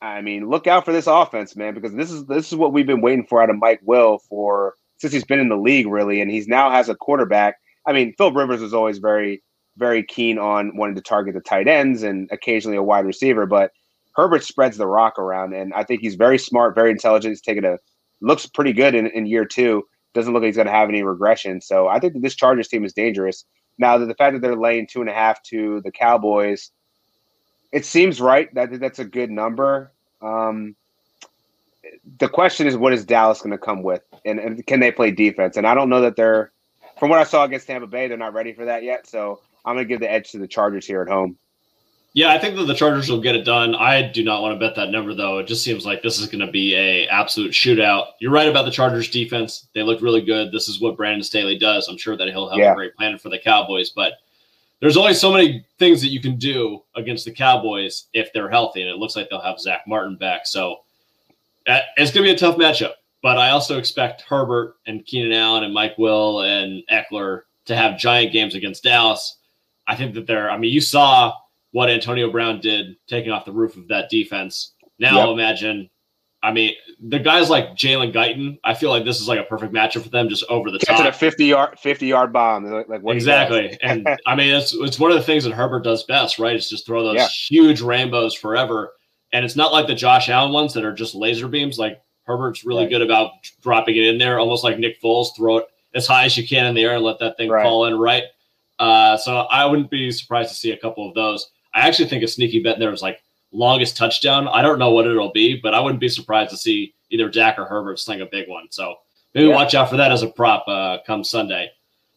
I 0.00 0.20
mean, 0.20 0.48
look 0.48 0.66
out 0.66 0.84
for 0.84 0.92
this 0.92 1.06
offense, 1.06 1.56
man, 1.56 1.74
because 1.74 1.94
this 1.94 2.10
is 2.10 2.26
this 2.26 2.52
is 2.52 2.56
what 2.56 2.72
we've 2.72 2.86
been 2.86 3.00
waiting 3.00 3.24
for 3.24 3.42
out 3.42 3.50
of 3.50 3.58
Mike 3.58 3.80
Will 3.82 4.18
for 4.18 4.74
since 4.98 5.12
he's 5.12 5.24
been 5.24 5.40
in 5.40 5.48
the 5.48 5.56
league, 5.56 5.86
really, 5.86 6.20
and 6.20 6.30
he's 6.30 6.46
now 6.46 6.70
has 6.70 6.88
a 6.88 6.94
quarterback. 6.94 7.56
I 7.86 7.92
mean, 7.92 8.14
Phil 8.16 8.32
Rivers 8.32 8.62
is 8.62 8.74
always 8.74 8.98
very, 8.98 9.42
very 9.76 10.02
keen 10.02 10.38
on 10.38 10.76
wanting 10.76 10.94
to 10.96 11.02
target 11.02 11.34
the 11.34 11.40
tight 11.40 11.68
ends 11.68 12.02
and 12.02 12.28
occasionally 12.32 12.76
a 12.76 12.82
wide 12.82 13.06
receiver, 13.06 13.46
but 13.46 13.72
Herbert 14.14 14.44
spreads 14.44 14.76
the 14.76 14.86
rock 14.86 15.18
around, 15.18 15.54
and 15.54 15.74
I 15.74 15.82
think 15.84 16.00
he's 16.00 16.14
very 16.14 16.38
smart, 16.38 16.74
very 16.74 16.90
intelligent. 16.90 17.32
He's 17.32 17.40
taken 17.40 17.64
a 17.64 17.78
looks 18.20 18.46
pretty 18.46 18.72
good 18.72 18.94
in, 18.94 19.08
in 19.08 19.26
year 19.26 19.44
two. 19.44 19.84
Doesn't 20.14 20.32
look 20.32 20.42
like 20.42 20.48
he's 20.48 20.56
going 20.56 20.66
to 20.66 20.72
have 20.72 20.88
any 20.88 21.02
regression. 21.02 21.60
So 21.60 21.88
I 21.88 21.98
think 21.98 22.12
that 22.14 22.22
this 22.22 22.36
Chargers 22.36 22.68
team 22.68 22.84
is 22.84 22.92
dangerous. 22.92 23.44
Now, 23.76 23.98
the 23.98 24.14
fact 24.14 24.34
that 24.34 24.40
they're 24.40 24.56
laying 24.56 24.86
two 24.86 25.00
and 25.00 25.10
a 25.10 25.12
half 25.12 25.42
to 25.44 25.80
the 25.82 25.90
Cowboys, 25.90 26.70
it 27.72 27.84
seems 27.84 28.20
right. 28.20 28.54
That 28.54 28.78
that's 28.78 29.00
a 29.00 29.04
good 29.04 29.30
number. 29.32 29.92
Um, 30.22 30.76
the 32.18 32.28
question 32.28 32.68
is, 32.68 32.76
what 32.76 32.92
is 32.92 33.04
Dallas 33.04 33.40
going 33.40 33.50
to 33.50 33.58
come 33.58 33.82
with, 33.82 34.02
and, 34.24 34.38
and 34.38 34.64
can 34.66 34.78
they 34.78 34.92
play 34.92 35.10
defense? 35.10 35.56
And 35.56 35.66
I 35.66 35.74
don't 35.74 35.88
know 35.90 36.00
that 36.00 36.14
they're, 36.16 36.52
from 37.04 37.10
what 37.10 37.18
I 37.18 37.24
saw 37.24 37.44
against 37.44 37.66
Tampa 37.66 37.86
Bay, 37.86 38.08
they're 38.08 38.16
not 38.16 38.32
ready 38.32 38.54
for 38.54 38.64
that 38.64 38.82
yet. 38.82 39.06
So 39.06 39.42
I'm 39.66 39.76
going 39.76 39.86
to 39.86 39.88
give 39.92 40.00
the 40.00 40.10
edge 40.10 40.30
to 40.30 40.38
the 40.38 40.48
Chargers 40.48 40.86
here 40.86 41.02
at 41.02 41.08
home. 41.08 41.36
Yeah, 42.14 42.32
I 42.32 42.38
think 42.38 42.56
that 42.56 42.64
the 42.64 42.72
Chargers 42.72 43.10
will 43.10 43.20
get 43.20 43.34
it 43.34 43.44
done. 43.44 43.74
I 43.74 44.10
do 44.10 44.24
not 44.24 44.40
want 44.40 44.58
to 44.58 44.58
bet 44.58 44.74
that 44.76 44.88
number 44.88 45.12
though. 45.12 45.36
It 45.36 45.46
just 45.46 45.62
seems 45.62 45.84
like 45.84 46.00
this 46.00 46.18
is 46.18 46.28
going 46.28 46.46
to 46.46 46.50
be 46.50 46.74
a 46.74 47.06
absolute 47.08 47.52
shootout. 47.52 48.12
You're 48.20 48.32
right 48.32 48.48
about 48.48 48.64
the 48.64 48.70
Chargers 48.70 49.10
defense. 49.10 49.68
They 49.74 49.82
look 49.82 50.00
really 50.00 50.22
good. 50.22 50.50
This 50.50 50.66
is 50.66 50.80
what 50.80 50.96
Brandon 50.96 51.22
Staley 51.22 51.58
does. 51.58 51.88
I'm 51.88 51.98
sure 51.98 52.16
that 52.16 52.26
he'll 52.28 52.48
have 52.48 52.58
yeah. 52.58 52.72
a 52.72 52.74
great 52.74 52.96
plan 52.96 53.18
for 53.18 53.28
the 53.28 53.38
Cowboys, 53.38 53.90
but 53.90 54.14
there's 54.80 54.96
only 54.96 55.12
so 55.12 55.30
many 55.30 55.66
things 55.78 56.00
that 56.00 56.08
you 56.08 56.22
can 56.22 56.36
do 56.36 56.82
against 56.96 57.26
the 57.26 57.32
Cowboys 57.32 58.06
if 58.14 58.32
they're 58.32 58.48
healthy, 58.48 58.80
and 58.80 58.90
it 58.90 58.96
looks 58.96 59.14
like 59.14 59.28
they'll 59.28 59.42
have 59.42 59.60
Zack 59.60 59.82
Martin 59.86 60.16
back. 60.16 60.46
So 60.46 60.76
uh, 61.66 61.80
it's 61.98 62.12
going 62.12 62.26
to 62.26 62.32
be 62.32 62.34
a 62.34 62.38
tough 62.38 62.56
matchup. 62.56 62.94
But 63.24 63.38
I 63.38 63.50
also 63.50 63.78
expect 63.78 64.20
Herbert 64.20 64.76
and 64.86 65.04
Keenan 65.04 65.32
Allen 65.32 65.64
and 65.64 65.72
Mike 65.72 65.96
Will 65.96 66.42
and 66.42 66.82
Ekeler 66.92 67.40
to 67.64 67.74
have 67.74 67.98
giant 67.98 68.32
games 68.32 68.54
against 68.54 68.84
Dallas. 68.84 69.38
I 69.88 69.96
think 69.96 70.14
that 70.14 70.26
they're. 70.26 70.50
I 70.50 70.58
mean, 70.58 70.70
you 70.70 70.80
saw 70.80 71.32
what 71.72 71.88
Antonio 71.88 72.30
Brown 72.30 72.60
did 72.60 72.96
taking 73.08 73.32
off 73.32 73.46
the 73.46 73.52
roof 73.52 73.76
of 73.76 73.88
that 73.88 74.10
defense. 74.10 74.74
Now 74.98 75.24
yep. 75.24 75.28
imagine 75.30 75.88
I 76.44 76.52
mean, 76.52 76.74
the 77.00 77.18
guys 77.18 77.48
like 77.48 77.70
Jalen 77.70 78.12
Guyton, 78.12 78.58
I 78.64 78.74
feel 78.74 78.90
like 78.90 79.06
this 79.06 79.18
is 79.18 79.26
like 79.26 79.40
a 79.40 79.44
perfect 79.44 79.72
matchup 79.72 80.02
for 80.02 80.10
them, 80.10 80.28
just 80.28 80.44
over 80.50 80.70
the 80.70 80.78
top. 80.78 81.06
a 81.06 81.10
fifty 81.10 81.46
yard, 81.46 81.78
fifty 81.78 82.06
yard 82.08 82.34
bomb, 82.34 82.70
like 82.86 83.00
exactly. 83.06 83.78
and 83.82 84.06
I 84.26 84.34
mean, 84.36 84.54
it's 84.54 84.74
it's 84.74 84.98
one 84.98 85.10
of 85.10 85.16
the 85.16 85.22
things 85.22 85.44
that 85.44 85.54
Herbert 85.54 85.84
does 85.84 86.04
best, 86.04 86.38
right? 86.38 86.54
It's 86.54 86.68
just 86.68 86.84
throw 86.84 87.02
those 87.02 87.16
yeah. 87.16 87.28
huge 87.28 87.80
rainbows 87.80 88.34
forever, 88.34 88.92
and 89.32 89.42
it's 89.42 89.56
not 89.56 89.72
like 89.72 89.86
the 89.86 89.94
Josh 89.94 90.28
Allen 90.28 90.52
ones 90.52 90.74
that 90.74 90.84
are 90.84 90.92
just 90.92 91.14
laser 91.14 91.48
beams. 91.48 91.78
Like 91.78 92.02
Herbert's 92.24 92.64
really 92.64 92.84
right. 92.84 92.90
good 92.90 93.02
about 93.02 93.32
dropping 93.62 93.96
it 93.96 94.06
in 94.06 94.18
there, 94.18 94.38
almost 94.38 94.64
like 94.64 94.78
Nick 94.78 95.00
Foles, 95.00 95.36
throw 95.36 95.58
it 95.58 95.66
as 95.94 96.06
high 96.06 96.24
as 96.24 96.36
you 96.36 96.46
can 96.46 96.66
in 96.66 96.74
the 96.74 96.82
air 96.82 96.96
and 96.96 97.04
let 97.04 97.18
that 97.20 97.36
thing 97.36 97.50
right. 97.50 97.62
fall 97.62 97.86
in 97.86 97.98
right. 97.98 98.24
Uh, 98.78 99.16
so 99.16 99.36
I 99.36 99.64
wouldn't 99.64 99.90
be 99.90 100.10
surprised 100.10 100.50
to 100.50 100.56
see 100.56 100.72
a 100.72 100.76
couple 100.76 101.08
of 101.08 101.14
those. 101.14 101.50
I 101.72 101.86
actually 101.86 102.08
think 102.08 102.24
a 102.24 102.28
sneaky 102.28 102.62
bet 102.62 102.74
in 102.74 102.80
there 102.80 102.92
is 102.92 103.02
like 103.02 103.22
longest 103.52 103.96
touchdown. 103.96 104.48
I 104.48 104.62
don't 104.62 104.78
know 104.78 104.90
what 104.90 105.06
it'll 105.06 105.32
be, 105.32 105.60
but 105.62 105.74
I 105.74 105.80
wouldn't 105.80 106.00
be 106.00 106.08
surprised 106.08 106.50
to 106.50 106.56
see 106.56 106.94
either 107.10 107.28
Dak 107.28 107.58
or 107.58 107.64
Herbert 107.64 107.98
sling 107.98 108.20
a 108.20 108.26
big 108.26 108.48
one. 108.48 108.66
So 108.70 108.96
maybe 109.34 109.48
yeah. 109.48 109.54
watch 109.54 109.74
out 109.74 109.90
for 109.90 109.96
that 109.96 110.12
as 110.12 110.22
a 110.22 110.28
prop 110.28 110.64
uh, 110.66 110.98
come 111.06 111.22
Sunday. 111.22 111.70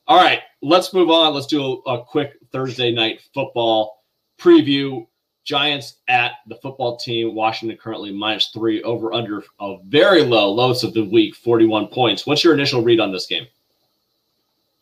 All 0.07 0.17
right, 0.17 0.39
let's 0.61 0.93
move 0.93 1.09
on. 1.09 1.33
Let's 1.33 1.47
do 1.47 1.81
a, 1.85 1.95
a 1.95 2.05
quick 2.05 2.37
Thursday 2.51 2.91
night 2.91 3.21
football 3.33 4.03
preview. 4.39 5.05
Giants 5.47 5.95
at 6.09 6.33
the 6.47 6.55
football 6.55 6.97
team. 6.97 7.33
Washington 7.33 7.77
currently 7.77 8.11
minus 8.11 8.49
three 8.49 8.83
over 8.83 9.13
under 9.13 9.43
a 9.61 9.77
very 9.85 10.21
low, 10.21 10.51
lowest 10.51 10.83
of 10.83 10.93
the 10.93 11.05
week, 11.05 11.35
41 11.35 11.87
points. 11.87 12.27
What's 12.27 12.43
your 12.43 12.53
initial 12.53 12.83
read 12.83 12.99
on 12.99 13.13
this 13.13 13.27
game? 13.27 13.47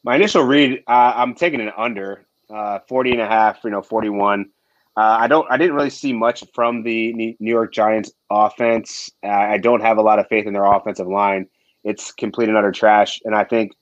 My 0.04 0.16
initial 0.16 0.44
read, 0.44 0.84
uh, 0.88 1.14
I'm 1.16 1.36
taking 1.36 1.62
an 1.62 1.72
under 1.78 2.26
uh, 2.50 2.80
40 2.88 3.12
and 3.12 3.22
a 3.22 3.28
half, 3.28 3.60
you 3.64 3.70
know, 3.70 3.84
41. 3.84 4.50
Uh, 4.98 5.02
I 5.02 5.28
don't. 5.28 5.46
I 5.52 5.58
didn't 5.58 5.76
really 5.76 5.90
see 5.90 6.14
much 6.14 6.44
from 6.54 6.82
the 6.82 7.14
New 7.14 7.36
York 7.40 7.74
Giants 7.74 8.12
offense. 8.30 9.12
Uh, 9.24 9.28
I 9.28 9.58
don't 9.58 9.82
have 9.82 9.98
a 9.98 10.02
lot 10.02 10.20
of 10.20 10.28
faith 10.30 10.48
in 10.48 10.54
their 10.54 10.64
offensive 10.64 11.08
line. 11.08 11.48
It's 11.84 12.12
complete 12.12 12.48
and 12.48 12.58
utter 12.58 12.72
trash. 12.72 13.22
And 13.26 13.36
I 13.36 13.44
think, 13.44 13.74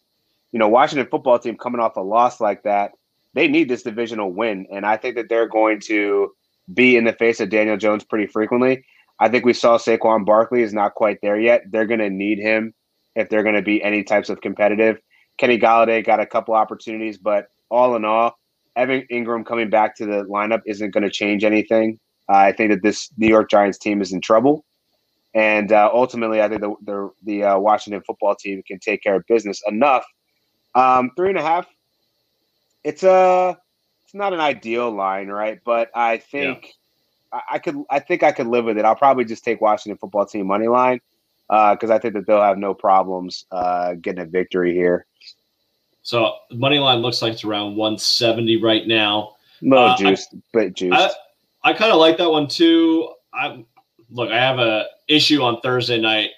you 0.51 0.59
know, 0.59 0.67
Washington 0.67 1.07
football 1.09 1.37
team 1.37 1.55
coming 1.55 1.79
off 1.79 1.95
a 1.97 2.01
loss 2.01 2.41
like 2.41 2.63
that, 2.63 2.93
they 3.35 3.47
need 3.47 3.69
this 3.69 3.83
divisional 3.83 4.31
win. 4.31 4.65
And 4.71 4.87
I 4.87 4.97
think 4.97 5.15
that 5.15 5.29
they're 5.29 5.47
going 5.47 5.79
to 5.81 6.31
be 6.71 6.95
in 6.95 7.03
the 7.03 7.13
face 7.13 7.39
of 7.39 7.49
Daniel 7.49 7.77
Jones 7.77 8.03
pretty 8.03 8.27
frequently. 8.27 8.85
I 9.19 9.29
think 9.29 9.45
we 9.45 9.53
saw 9.53 9.77
Saquon 9.77 10.25
Barkley 10.25 10.61
is 10.61 10.73
not 10.73 10.95
quite 10.95 11.19
there 11.21 11.39
yet. 11.39 11.63
They're 11.69 11.85
going 11.85 11.99
to 11.99 12.09
need 12.09 12.39
him 12.39 12.73
if 13.15 13.29
they're 13.29 13.43
going 13.43 13.55
to 13.55 13.61
be 13.61 13.83
any 13.83 14.03
types 14.03 14.29
of 14.29 14.41
competitive. 14.41 14.99
Kenny 15.37 15.59
Golladay 15.59 16.05
got 16.05 16.19
a 16.19 16.25
couple 16.25 16.53
opportunities, 16.53 17.17
but 17.17 17.47
all 17.69 17.95
in 17.95 18.05
all, 18.05 18.37
Evan 18.75 19.05
Engram 19.11 19.45
coming 19.45 19.69
back 19.69 19.95
to 19.97 20.05
the 20.05 20.23
lineup 20.25 20.61
isn't 20.65 20.91
going 20.91 21.03
to 21.03 21.09
change 21.09 21.43
anything. 21.43 21.99
Uh, 22.29 22.37
I 22.37 22.51
think 22.51 22.71
that 22.71 22.81
this 22.83 23.09
New 23.17 23.27
York 23.27 23.49
Giants 23.49 23.77
team 23.77 24.01
is 24.01 24.13
in 24.13 24.21
trouble, 24.21 24.63
and 25.33 25.71
uh, 25.71 25.89
ultimately, 25.93 26.41
I 26.41 26.47
think 26.47 26.61
the 26.61 26.75
the, 26.83 27.11
the 27.23 27.43
uh, 27.43 27.59
Washington 27.59 28.01
football 28.05 28.35
team 28.35 28.63
can 28.65 28.79
take 28.79 29.03
care 29.03 29.15
of 29.15 29.25
business 29.27 29.61
enough. 29.67 30.05
Um, 30.73 31.11
three 31.15 31.29
and 31.29 31.37
a 31.37 31.41
half. 31.41 31.67
It's 32.83 33.03
a 33.03 33.57
it's 34.13 34.19
not 34.19 34.31
an 34.31 34.39
ideal 34.39 34.91
line, 34.91 35.27
right? 35.27 35.59
But 35.63 35.89
I 35.95 36.17
think 36.17 36.75
yeah. 37.33 37.39
I, 37.39 37.55
I, 37.55 37.59
could 37.59 37.83
I 37.89 37.99
think 37.99 38.21
I 38.21 38.31
could 38.31 38.45
live 38.45 38.65
with 38.65 38.77
it. 38.77 38.85
I'll 38.85 38.95
probably 38.95 39.25
just 39.25 39.43
take 39.43 39.59
Washington 39.59 39.97
football 39.97 40.27
team 40.27 40.45
money 40.45 40.67
line 40.67 41.01
because 41.49 41.89
uh, 41.89 41.95
I 41.95 41.97
think 41.97 42.13
that 42.13 42.27
they'll 42.27 42.41
have 42.41 42.59
no 42.59 42.75
problems 42.75 43.45
uh, 43.51 43.95
getting 43.95 44.21
a 44.21 44.25
victory 44.25 44.73
here. 44.73 45.07
So 46.03 46.35
money 46.51 46.77
line 46.77 46.99
looks 46.99 47.23
like 47.23 47.33
it's 47.33 47.43
around 47.43 47.75
170 47.75 48.57
right 48.57 48.85
now. 48.85 49.35
No 49.61 49.77
uh, 49.77 49.97
juice, 49.97 50.27
I, 50.31 50.37
but 50.53 50.73
juice. 50.75 50.93
I, 50.93 51.09
I 51.63 51.73
kind 51.73 51.91
of 51.91 51.97
like 51.97 52.17
that 52.17 52.29
one 52.29 52.47
too. 52.47 53.11
I 53.33 53.65
look, 54.11 54.29
I 54.29 54.37
have 54.37 54.59
a 54.59 54.85
issue 55.07 55.41
on 55.41 55.59
Thursday 55.61 55.99
night. 55.99 56.29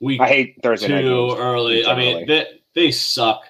Week 0.00 0.20
I 0.20 0.26
hate 0.26 0.56
Thursday 0.60 0.88
too 0.88 0.94
night 0.94 1.02
games. 1.02 1.34
early. 1.38 1.86
I 1.86 1.96
mean, 1.96 2.26
they, 2.26 2.46
they 2.74 2.90
suck. 2.90 3.44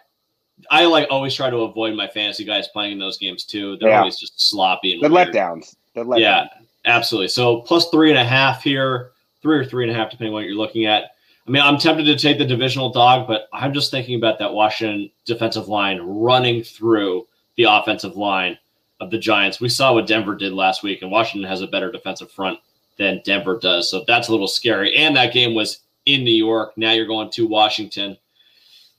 I 0.70 0.86
like 0.86 1.08
always 1.10 1.34
try 1.34 1.50
to 1.50 1.58
avoid 1.58 1.94
my 1.94 2.08
fantasy 2.08 2.44
guys 2.44 2.68
playing 2.68 2.92
in 2.92 2.98
those 2.98 3.18
games 3.18 3.44
too. 3.44 3.76
They're 3.78 3.90
yeah. 3.90 3.98
always 3.98 4.18
just 4.18 4.40
sloppy 4.40 4.94
and 4.94 5.02
the 5.02 5.10
weird. 5.10 5.28
letdowns. 5.28 5.76
The 5.94 6.04
letdowns. 6.04 6.20
Yeah, 6.20 6.46
absolutely. 6.84 7.28
So 7.28 7.60
plus 7.60 7.88
three 7.90 8.10
and 8.10 8.18
a 8.18 8.24
half 8.24 8.62
here, 8.62 9.12
three 9.42 9.58
or 9.58 9.64
three 9.64 9.84
and 9.84 9.92
a 9.92 9.94
half, 9.94 10.10
depending 10.10 10.32
on 10.32 10.34
what 10.34 10.44
you're 10.44 10.56
looking 10.56 10.86
at. 10.86 11.10
I 11.46 11.50
mean, 11.50 11.62
I'm 11.62 11.76
tempted 11.76 12.04
to 12.04 12.16
take 12.16 12.38
the 12.38 12.44
divisional 12.44 12.90
dog, 12.90 13.26
but 13.26 13.48
I'm 13.52 13.74
just 13.74 13.90
thinking 13.90 14.14
about 14.14 14.38
that 14.38 14.54
Washington 14.54 15.10
defensive 15.24 15.66
line 15.68 16.00
running 16.00 16.62
through 16.62 17.26
the 17.56 17.64
offensive 17.64 18.16
line 18.16 18.56
of 19.00 19.10
the 19.10 19.18
Giants. 19.18 19.60
We 19.60 19.68
saw 19.68 19.92
what 19.92 20.06
Denver 20.06 20.36
did 20.36 20.52
last 20.52 20.84
week, 20.84 21.02
and 21.02 21.10
Washington 21.10 21.48
has 21.50 21.60
a 21.60 21.66
better 21.66 21.90
defensive 21.90 22.30
front 22.30 22.60
than 22.96 23.20
Denver 23.24 23.58
does. 23.58 23.90
So 23.90 24.04
that's 24.06 24.28
a 24.28 24.30
little 24.30 24.46
scary. 24.46 24.94
And 24.96 25.16
that 25.16 25.32
game 25.32 25.54
was 25.54 25.80
in 26.06 26.22
New 26.22 26.30
York. 26.30 26.72
Now 26.76 26.92
you're 26.92 27.06
going 27.06 27.30
to 27.32 27.46
Washington. 27.46 28.16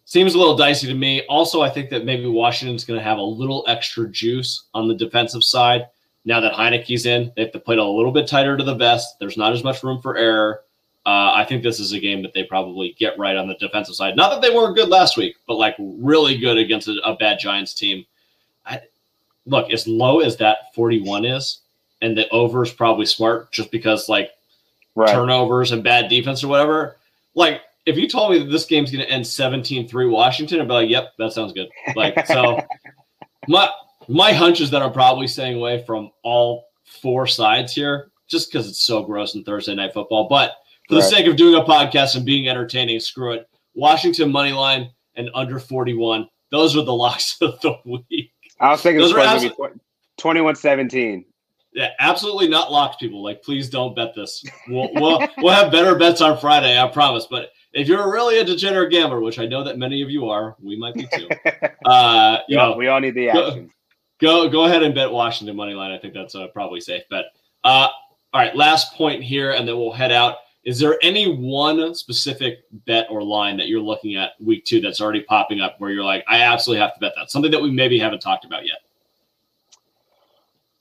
Seems 0.05 0.35
a 0.35 0.37
little 0.37 0.57
dicey 0.57 0.87
to 0.87 0.93
me. 0.93 1.25
Also, 1.27 1.61
I 1.61 1.69
think 1.69 1.89
that 1.89 2.05
maybe 2.05 2.27
Washington's 2.27 2.83
going 2.83 2.99
to 2.99 3.03
have 3.03 3.17
a 3.17 3.23
little 3.23 3.63
extra 3.67 4.09
juice 4.09 4.65
on 4.73 4.87
the 4.87 4.95
defensive 4.95 5.43
side. 5.43 5.87
Now 6.25 6.39
that 6.39 6.53
Heinicke's 6.53 7.05
in, 7.05 7.31
they 7.35 7.43
have 7.43 7.51
to 7.53 7.59
play 7.59 7.75
it 7.75 7.79
a 7.79 7.85
little 7.85 8.11
bit 8.11 8.27
tighter 8.27 8.57
to 8.57 8.63
the 8.63 8.75
vest. 8.75 9.17
There's 9.19 9.37
not 9.37 9.53
as 9.53 9.63
much 9.63 9.83
room 9.83 10.01
for 10.01 10.17
error. 10.17 10.61
Uh, 11.05 11.31
I 11.33 11.45
think 11.45 11.63
this 11.63 11.79
is 11.79 11.91
a 11.91 11.99
game 11.99 12.21
that 12.21 12.33
they 12.33 12.43
probably 12.43 12.95
get 12.97 13.19
right 13.19 13.35
on 13.35 13.47
the 13.47 13.55
defensive 13.55 13.95
side. 13.95 14.15
Not 14.15 14.29
that 14.29 14.41
they 14.41 14.55
weren't 14.55 14.75
good 14.75 14.87
last 14.87 15.17
week, 15.17 15.35
but 15.47 15.55
like 15.55 15.75
really 15.79 16.37
good 16.37 16.57
against 16.57 16.87
a, 16.87 16.99
a 17.03 17.15
bad 17.15 17.39
Giants 17.39 17.73
team. 17.73 18.05
I, 18.65 18.81
look, 19.45 19.69
as 19.71 19.85
low 19.85 20.21
as 20.21 20.37
that 20.37 20.73
41 20.75 21.25
is, 21.25 21.59
and 22.01 22.17
the 22.17 22.29
over 22.29 22.63
is 22.63 22.71
probably 22.71 23.05
smart 23.05 23.51
just 23.51 23.71
because 23.71 24.07
like 24.07 24.31
right. 24.95 25.09
turnovers 25.09 25.71
and 25.71 25.83
bad 25.83 26.09
defense 26.09 26.43
or 26.43 26.47
whatever. 26.47 26.97
Like 27.35 27.61
if 27.86 27.98
you 27.98 28.08
told 28.08 28.32
me 28.32 28.39
that 28.39 28.50
this 28.50 28.65
game's 28.65 28.91
going 28.91 29.06
to 29.06 29.12
end 29.12 29.26
17-3 29.26 30.10
Washington, 30.10 30.62
I'd 30.62 30.67
be 30.67 30.74
like, 30.74 30.89
"Yep, 30.89 31.13
that 31.19 31.34
sounds 31.34 31.54
good." 31.54 31.69
Like 31.96 32.26
so, 32.28 32.60
my 33.48 33.69
my 34.08 34.32
hunch 34.32 34.62
is 34.62 34.69
that 34.72 34.82
I'm 34.82 34.93
probably 34.93 35.28
staying 35.28 35.58
away 35.58 35.84
from 35.86 36.12
all 36.24 36.65
four 36.86 37.28
sides 37.28 37.74
here, 37.74 38.12
just 38.28 38.52
because 38.52 38.69
it's 38.69 38.84
so 38.84 39.04
gross 39.04 39.36
in 39.36 39.43
Thursday 39.43 39.76
night 39.76 39.93
football. 39.93 40.28
But 40.28 40.56
for 40.88 40.96
right. 40.96 41.02
the 41.02 41.08
sake 41.08 41.28
of 41.28 41.36
doing 41.36 41.56
a 41.56 41.63
podcast 41.63 42.15
and 42.15 42.26
being 42.26 42.48
entertaining, 42.48 43.00
screw 43.00 43.34
it. 43.34 43.50
Washington 43.76 44.32
money 44.32 44.52
line 44.52 44.91
and 45.15 45.30
under 45.34 45.60
41. 45.60 46.28
Those 46.52 46.78
are 46.78 46.84
the 46.84 46.93
locks 46.93 47.38
of 47.41 47.60
the 47.62 47.76
week. 47.86 48.32
I 48.60 48.72
was 48.72 48.82
thinking 48.82 49.02
Those 49.02 49.13
this 49.13 49.43
was 49.43 49.54
going 49.54 49.80
21 50.17 50.56
17. 50.56 51.26
Yeah, 51.74 51.89
absolutely 52.00 52.48
not 52.48 52.72
locked, 52.72 53.00
people. 53.00 53.24
Like, 53.24 53.41
please 53.41 53.67
don't 53.67 53.96
bet 53.96 54.13
this. 54.13 54.46
We'll, 54.67 54.89
we'll, 54.93 55.28
we'll 55.39 55.54
have 55.54 55.72
better 55.72 55.96
bets 55.96 56.22
on 56.22 56.38
Friday, 56.38 56.80
I 56.80 56.88
promise. 56.88 57.26
But 57.30 57.50
if 57.73 57.88
you're 57.88 58.12
really 58.12 58.39
a 58.39 58.43
degenerate 58.43 58.91
gambler, 58.91 59.19
which 59.19 59.39
I 59.39 59.45
know 59.45 59.63
that 59.63 59.77
many 59.77 60.01
of 60.01 60.09
you 60.09 60.29
are, 60.29 60.55
we 60.62 60.77
might 60.77 60.93
be 60.93 61.07
too. 61.13 61.27
Uh, 61.86 62.38
you 62.47 62.55
know, 62.55 62.77
we 62.77 62.88
all 62.88 63.01
need 63.01 63.13
the 63.13 63.29
action. 63.29 63.69
Go, 64.21 64.45
go, 64.45 64.49
go 64.49 64.65
ahead 64.65 64.83
and 64.83 64.95
bet 64.95 65.12
Washington 65.12 65.53
money 65.53 65.73
line. 65.73 65.91
I 65.91 65.97
think 65.97 66.13
that's 66.13 66.33
a 66.33 66.47
probably 66.47 66.79
safe 66.79 67.03
bet. 67.09 67.25
Uh, 67.65 67.89
all 68.33 68.41
right, 68.41 68.55
last 68.55 68.93
point 68.93 69.21
here, 69.21 69.51
and 69.51 69.67
then 69.67 69.77
we'll 69.77 69.91
head 69.91 70.13
out. 70.13 70.38
Is 70.63 70.79
there 70.79 70.97
any 71.01 71.36
one 71.36 71.93
specific 71.93 72.59
bet 72.86 73.07
or 73.09 73.21
line 73.21 73.57
that 73.57 73.67
you're 73.67 73.81
looking 73.81 74.15
at 74.15 74.31
week 74.39 74.63
two 74.63 74.79
that's 74.79 75.01
already 75.01 75.21
popping 75.23 75.59
up 75.59 75.75
where 75.79 75.91
you're 75.91 76.05
like, 76.05 76.23
I 76.27 76.39
absolutely 76.41 76.81
have 76.81 76.93
to 76.93 76.99
bet 77.01 77.12
that? 77.17 77.29
Something 77.29 77.51
that 77.51 77.62
we 77.62 77.69
maybe 77.69 77.99
haven't 77.99 78.21
talked 78.21 78.45
about 78.45 78.65
yet. 78.65 78.77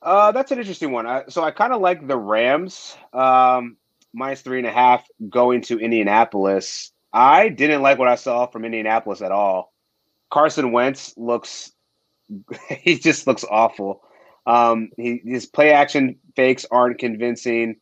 Uh, 0.00 0.30
that's 0.30 0.52
an 0.52 0.58
interesting 0.58 0.92
one. 0.92 1.06
I, 1.06 1.24
so 1.28 1.42
I 1.42 1.50
kind 1.50 1.72
of 1.72 1.80
like 1.80 2.06
the 2.06 2.16
Rams 2.16 2.96
um, 3.12 3.76
minus 4.12 4.42
three 4.42 4.58
and 4.58 4.66
a 4.66 4.72
half 4.72 5.06
going 5.28 5.62
to 5.62 5.78
Indianapolis. 5.78 6.92
I 7.12 7.48
didn't 7.48 7.82
like 7.82 7.98
what 7.98 8.08
I 8.08 8.14
saw 8.14 8.46
from 8.46 8.64
Indianapolis 8.64 9.22
at 9.22 9.32
all. 9.32 9.72
Carson 10.30 10.72
Wentz 10.72 11.14
looks, 11.16 11.72
he 12.68 12.98
just 12.98 13.26
looks 13.26 13.44
awful. 13.48 14.02
Um, 14.46 14.90
he, 14.96 15.20
his 15.24 15.46
play 15.46 15.72
action 15.72 16.18
fakes 16.34 16.66
aren't 16.70 16.98
convincing 16.98 17.76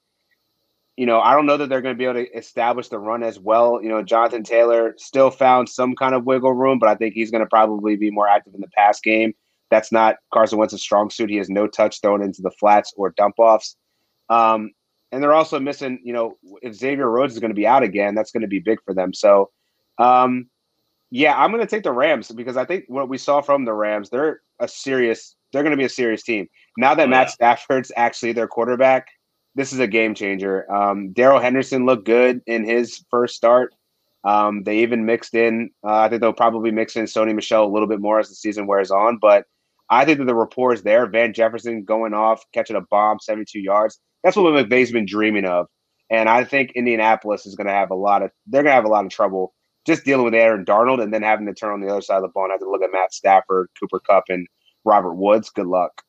you 1.00 1.06
know, 1.06 1.18
I 1.18 1.34
don't 1.34 1.46
know 1.46 1.56
that 1.56 1.70
they're 1.70 1.80
going 1.80 1.94
to 1.94 1.98
be 1.98 2.04
able 2.04 2.22
to 2.22 2.36
establish 2.36 2.88
the 2.88 2.98
run 2.98 3.22
as 3.22 3.38
well. 3.38 3.80
You 3.82 3.88
know, 3.88 4.02
Jonathan 4.02 4.42
Taylor 4.42 4.94
still 4.98 5.30
found 5.30 5.70
some 5.70 5.96
kind 5.96 6.14
of 6.14 6.26
wiggle 6.26 6.52
room, 6.52 6.78
but 6.78 6.90
I 6.90 6.94
think 6.94 7.14
he's 7.14 7.30
going 7.30 7.42
to 7.42 7.48
probably 7.48 7.96
be 7.96 8.10
more 8.10 8.28
active 8.28 8.54
in 8.54 8.60
the 8.60 8.68
pass 8.68 9.00
game. 9.00 9.32
That's 9.70 9.90
not 9.90 10.16
Carson 10.30 10.58
Wentz's 10.58 10.82
strong 10.82 11.08
suit. 11.08 11.30
He 11.30 11.38
has 11.38 11.48
no 11.48 11.66
touch 11.66 12.02
thrown 12.02 12.22
into 12.22 12.42
the 12.42 12.50
flats 12.50 12.92
or 12.98 13.14
dump 13.16 13.36
offs. 13.38 13.76
Um, 14.28 14.72
and 15.12 15.22
they're 15.22 15.34
also 15.34 15.58
missing, 15.58 16.00
you 16.04 16.12
know, 16.12 16.36
if 16.62 16.74
Xavier 16.74 17.10
Rhodes 17.10 17.34
is 17.34 17.40
going 17.40 17.50
to 17.50 17.54
be 17.54 17.66
out 17.66 17.82
again, 17.82 18.14
that's 18.14 18.30
going 18.30 18.42
to 18.42 18.48
be 18.48 18.60
big 18.60 18.78
for 18.84 18.94
them. 18.94 19.12
So, 19.12 19.50
um, 19.98 20.48
yeah, 21.10 21.36
I'm 21.36 21.50
going 21.50 21.62
to 21.62 21.66
take 21.66 21.82
the 21.82 21.92
Rams 21.92 22.30
because 22.30 22.56
I 22.56 22.64
think 22.64 22.84
what 22.88 23.08
we 23.08 23.18
saw 23.18 23.40
from 23.40 23.64
the 23.64 23.72
Rams, 23.72 24.10
they're 24.10 24.40
a 24.60 24.68
serious, 24.68 25.34
they're 25.52 25.62
going 25.62 25.72
to 25.72 25.76
be 25.76 25.84
a 25.84 25.88
serious 25.88 26.22
team. 26.22 26.48
Now 26.76 26.94
that 26.94 27.06
oh, 27.06 27.10
Matt 27.10 27.26
yeah. 27.26 27.32
Stafford's 27.32 27.90
actually 27.96 28.32
their 28.32 28.46
quarterback, 28.46 29.08
this 29.56 29.72
is 29.72 29.80
a 29.80 29.88
game 29.88 30.14
changer. 30.14 30.70
Um, 30.72 31.12
Darrell 31.12 31.40
Henderson 31.40 31.86
looked 31.86 32.06
good 32.06 32.40
in 32.46 32.64
his 32.64 33.04
first 33.10 33.34
start. 33.34 33.74
Um, 34.22 34.62
they 34.62 34.78
even 34.78 35.06
mixed 35.06 35.34
in. 35.34 35.70
Uh, 35.82 35.94
I 35.94 36.08
think 36.08 36.20
they'll 36.20 36.32
probably 36.32 36.70
mix 36.70 36.94
in 36.94 37.06
Sony 37.06 37.34
Michel 37.34 37.64
a 37.64 37.72
little 37.72 37.88
bit 37.88 38.00
more 38.00 38.20
as 38.20 38.28
the 38.28 38.34
season 38.34 38.66
wears 38.66 38.90
on. 38.90 39.18
But 39.18 39.46
I 39.88 40.04
think 40.04 40.18
that 40.18 40.26
the 40.26 40.34
rapport 40.34 40.72
is 40.72 40.82
there. 40.82 41.06
Van 41.06 41.32
Jefferson 41.32 41.84
going 41.84 42.14
off, 42.14 42.44
catching 42.52 42.76
a 42.76 42.82
bomb, 42.82 43.18
72 43.18 43.58
yards. 43.58 43.98
That's 44.22 44.36
what 44.36 44.52
McVay's 44.52 44.92
been 44.92 45.06
dreaming 45.06 45.44
of. 45.44 45.66
And 46.10 46.28
I 46.28 46.44
think 46.44 46.72
Indianapolis 46.74 47.46
is 47.46 47.54
going 47.54 47.68
to 47.68 47.72
have 47.72 47.90
a 47.90 47.94
lot 47.94 48.22
of. 48.22 48.30
They're 48.46 48.62
going 48.62 48.72
to 48.72 48.74
have 48.74 48.84
a 48.84 48.88
lot 48.88 49.04
of 49.04 49.10
trouble 49.10 49.54
just 49.86 50.04
dealing 50.04 50.24
with 50.24 50.34
Aaron 50.34 50.64
Donald 50.64 51.00
and 51.00 51.12
then 51.12 51.22
having 51.22 51.46
to 51.46 51.54
turn 51.54 51.72
on 51.72 51.80
the 51.80 51.88
other 51.88 52.02
side 52.02 52.16
of 52.16 52.22
the 52.22 52.28
ball 52.28 52.44
and 52.44 52.52
have 52.52 52.60
to 52.60 52.70
look 52.70 52.82
at 52.82 52.92
Matt 52.92 53.14
Stafford, 53.14 53.68
Cooper 53.78 54.00
Kupp, 54.00 54.24
and 54.28 54.46
Robert 54.84 55.14
Woods. 55.14 55.50
Good 55.50 55.66
luck. 55.66 56.02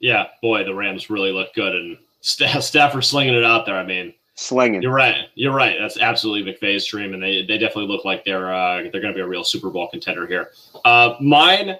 Yeah, 0.00 0.26
boy, 0.42 0.64
the 0.64 0.74
Rams 0.74 1.10
really 1.10 1.32
look 1.32 1.52
good, 1.54 1.74
and 1.74 1.98
Stafford 2.20 3.04
slinging 3.04 3.34
it 3.34 3.44
out 3.44 3.66
there. 3.66 3.76
I 3.76 3.84
mean, 3.84 4.14
slinging. 4.34 4.82
You're 4.82 4.94
right. 4.94 5.26
You're 5.34 5.54
right. 5.54 5.76
That's 5.80 5.98
absolutely 5.98 6.52
McVay's 6.52 6.86
dream, 6.86 7.14
and 7.14 7.22
they 7.22 7.44
they 7.44 7.58
definitely 7.58 7.88
look 7.88 8.04
like 8.04 8.24
they're 8.24 8.52
uh, 8.52 8.82
they're 8.92 9.00
going 9.00 9.12
to 9.12 9.14
be 9.14 9.20
a 9.20 9.26
real 9.26 9.44
Super 9.44 9.70
Bowl 9.70 9.88
contender 9.88 10.26
here. 10.26 10.50
Uh, 10.84 11.14
mine. 11.20 11.76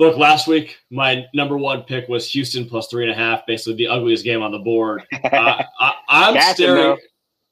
Look, 0.00 0.16
last 0.16 0.48
week 0.48 0.78
my 0.90 1.26
number 1.34 1.58
one 1.58 1.82
pick 1.82 2.08
was 2.08 2.26
Houston 2.32 2.64
plus 2.64 2.88
three 2.88 3.02
and 3.02 3.12
a 3.12 3.14
half, 3.14 3.44
basically 3.46 3.74
the 3.74 3.88
ugliest 3.88 4.24
game 4.24 4.42
on 4.42 4.50
the 4.50 4.58
board. 4.58 5.02
Uh, 5.12 5.62
I, 6.08 6.30
am 6.30 6.54
staring. 6.54 6.98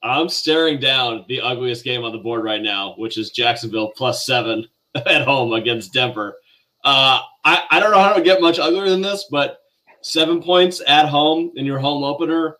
I'm 0.01 0.29
staring 0.29 0.79
down 0.79 1.25
the 1.29 1.41
ugliest 1.41 1.83
game 1.83 2.03
on 2.03 2.11
the 2.11 2.17
board 2.17 2.43
right 2.43 2.61
now, 2.61 2.95
which 2.97 3.19
is 3.19 3.29
Jacksonville 3.29 3.91
plus 3.95 4.25
seven 4.25 4.67
at 4.95 5.21
home 5.21 5.53
against 5.53 5.93
Denver. 5.93 6.37
Uh, 6.83 7.19
I, 7.45 7.65
I 7.69 7.79
don't 7.79 7.91
know 7.91 8.01
how 8.01 8.13
to 8.13 8.21
get 8.21 8.41
much 8.41 8.57
uglier 8.57 8.89
than 8.89 9.01
this, 9.01 9.25
but 9.29 9.59
seven 10.01 10.41
points 10.41 10.81
at 10.87 11.07
home 11.07 11.51
in 11.55 11.67
your 11.67 11.77
home 11.77 12.03
opener. 12.03 12.57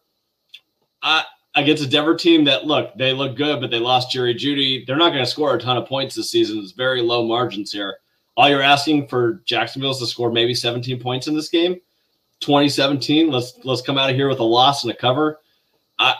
I, 1.01 1.23
against 1.55 1.83
a 1.83 1.89
Denver 1.89 2.15
team 2.15 2.43
that 2.43 2.65
look, 2.65 2.95
they 2.95 3.11
look 3.11 3.35
good, 3.35 3.59
but 3.59 3.71
they 3.71 3.79
lost 3.79 4.11
Jerry 4.11 4.35
Jeudy. 4.35 4.85
They're 4.85 4.97
not 4.97 5.13
going 5.13 5.25
to 5.25 5.31
score 5.31 5.55
a 5.55 5.59
ton 5.59 5.77
of 5.77 5.87
points 5.87 6.13
this 6.13 6.29
season. 6.29 6.59
It's 6.59 6.73
very 6.73 7.01
low 7.01 7.25
margins 7.25 7.71
here. 7.71 7.97
All 8.39 8.47
you're 8.47 8.61
asking 8.61 9.09
for 9.09 9.41
Jacksonville 9.43 9.91
is 9.91 9.97
to 9.97 10.05
score 10.05 10.31
maybe 10.31 10.53
17 10.53 10.97
points 11.01 11.27
in 11.27 11.35
this 11.35 11.49
game. 11.49 11.73
2017. 12.39 13.29
Let's 13.29 13.59
let's 13.65 13.81
come 13.81 13.97
out 13.97 14.09
of 14.09 14.15
here 14.15 14.29
with 14.29 14.39
a 14.39 14.45
loss 14.45 14.85
and 14.85 14.93
a 14.93 14.95
cover. 14.95 15.41
I 15.99 16.15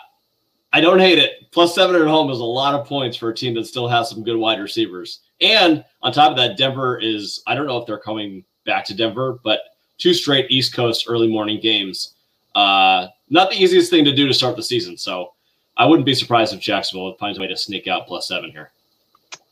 I 0.74 0.82
don't 0.82 1.00
hate 1.00 1.18
it. 1.18 1.50
Plus 1.52 1.74
seven 1.74 1.96
at 1.96 2.06
home 2.06 2.30
is 2.30 2.40
a 2.40 2.44
lot 2.44 2.76
of 2.76 2.86
points 2.86 3.16
for 3.16 3.30
a 3.30 3.34
team 3.34 3.54
that 3.54 3.68
still 3.68 3.88
has 3.88 4.10
some 4.10 4.22
good 4.22 4.36
wide 4.36 4.60
receivers. 4.60 5.22
And 5.40 5.86
on 6.02 6.12
top 6.12 6.32
of 6.32 6.36
that, 6.36 6.58
Denver 6.58 7.00
is 7.00 7.42
I 7.48 7.56
don't 7.56 7.68
know 7.68 7.78
if 7.78 7.88
they're 7.88 7.98
coming 7.98 8.44
back 8.66 8.84
to 8.88 8.94
Denver, 8.94 9.40
but 9.42 9.62
two 9.98 10.14
straight 10.14 10.52
East 10.52 10.74
Coast 10.74 11.06
early 11.08 11.30
morning 11.30 11.62
games. 11.62 12.16
Uh, 12.54 13.08
not 13.30 13.50
the 13.50 13.56
easiest 13.56 13.90
thing 13.90 14.04
to 14.04 14.14
do 14.14 14.28
to 14.28 14.34
start 14.34 14.58
the 14.58 14.64
season. 14.64 14.98
So 14.98 15.36
I 15.78 15.86
wouldn't 15.86 16.06
be 16.06 16.16
surprised 16.16 16.54
if 16.54 16.60
Jacksonville 16.60 17.16
finds 17.16 17.38
a 17.38 17.42
way 17.42 17.48
to 17.48 17.56
sneak 17.56 17.88
out 17.88 18.08
plus 18.08 18.28
seven 18.28 18.52
here. 18.52 18.74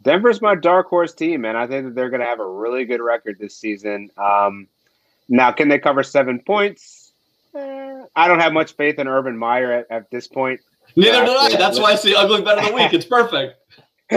Denver's 0.02 0.42
my 0.42 0.56
dark 0.56 0.88
horse 0.88 1.14
team, 1.14 1.46
and 1.46 1.58
I 1.58 1.68
think 1.68 1.86
that 1.86 1.96
they're 1.96 2.10
going 2.10 2.22
to 2.22 2.28
have 2.28 2.40
a 2.40 2.48
really 2.48 2.86
good 2.86 3.02
record 3.02 3.38
this 3.40 3.58
season. 3.58 4.10
Um, 4.18 4.68
now, 5.28 5.52
can 5.52 5.70
they 5.70 5.80
cover 5.80 6.04
seven 6.04 6.40
points? 6.40 7.12
Eh, 7.56 8.04
I 8.16 8.28
don't 8.28 8.40
have 8.40 8.54
much 8.54 8.74
faith 8.74 9.00
in 9.00 9.08
Urban 9.08 9.38
Meyer 9.38 9.72
at, 9.72 9.88
at 9.90 10.12
this 10.12 10.28
point. 10.28 10.62
Neither 10.96 11.26
do 11.26 11.32
I. 11.32 11.56
That's 11.56 11.80
why 11.80 11.94
I 11.94 11.96
see 11.96 12.16
ugly 12.16 12.42
bet 12.42 12.60
of 12.60 12.66
the 12.66 12.74
week. 12.74 12.94
It's 12.94 13.06
perfect. 13.06 13.56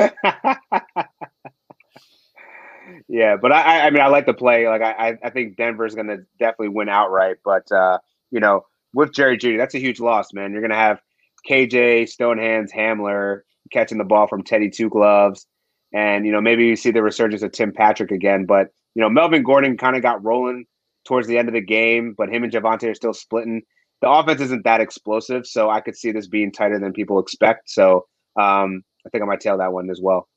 yeah, 3.09 3.37
but 3.37 3.53
I, 3.53 3.87
I 3.87 3.91
mean, 3.91 4.01
I 4.01 4.07
like 4.07 4.27
the 4.27 4.35
play. 4.35 4.69
Like, 4.69 4.83
I, 4.83 5.19
I 5.23 5.31
think 5.31 5.57
Denver's 5.57 5.95
going 5.95 6.07
to 6.07 6.19
definitely 6.39 6.69
win 6.69 6.89
outright. 6.89 7.37
But 7.45 7.71
uh, 7.73 7.99
you 8.31 8.41
know, 8.41 8.67
with 8.95 9.13
Jerry 9.13 9.37
Jeudy, 9.37 9.57
that's 9.59 9.75
a 9.75 9.81
huge 9.81 10.01
loss, 10.01 10.33
man. 10.33 10.53
You're 10.53 10.61
going 10.61 10.71
to 10.71 10.77
have 10.77 11.01
KJ 11.49 12.05
Stonehands 12.05 12.73
Hamler 12.73 13.41
catching 13.73 13.99
the 13.99 14.05
ball 14.05 14.27
from 14.27 14.43
Teddy 14.43 14.71
Two 14.71 14.89
Gloves, 14.89 15.47
and 15.93 16.27
you 16.27 16.33
know, 16.33 16.41
maybe 16.41 16.67
you 16.67 16.77
see 16.77 16.91
the 16.91 17.03
resurgence 17.03 17.43
of 17.43 17.53
Tim 17.53 17.73
Patrick 17.73 18.11
again. 18.11 18.47
But 18.47 18.69
you 18.95 19.03
know, 19.03 19.09
Melvin 19.11 19.43
Gordon 19.43 19.77
kind 19.77 19.97
of 19.97 20.03
got 20.03 20.25
rolling 20.25 20.67
towards 21.05 21.27
the 21.27 21.39
end 21.39 21.49
of 21.49 21.55
the 21.55 21.61
game, 21.61 22.15
but 22.17 22.29
him 22.29 22.45
and 22.45 22.53
Javonte 22.53 22.91
are 22.91 22.95
still 22.95 23.15
splitting. 23.15 23.63
The 24.03 24.11
offense 24.11 24.41
isn't 24.41 24.65
that 24.65 24.81
explosive, 24.81 25.47
so 25.47 25.69
I 25.71 25.81
could 25.81 25.97
see 25.97 26.11
this 26.11 26.27
being 26.27 26.53
tighter 26.53 26.79
than 26.79 26.93
people 26.93 27.19
expect. 27.19 27.71
So 27.71 28.07
um, 28.37 28.83
I 29.07 29.11
think 29.11 29.23
I 29.23 29.27
might 29.27 29.41
tail 29.41 29.59
that 29.59 29.73
one 29.73 29.91
as 29.91 30.01
well. 30.01 30.29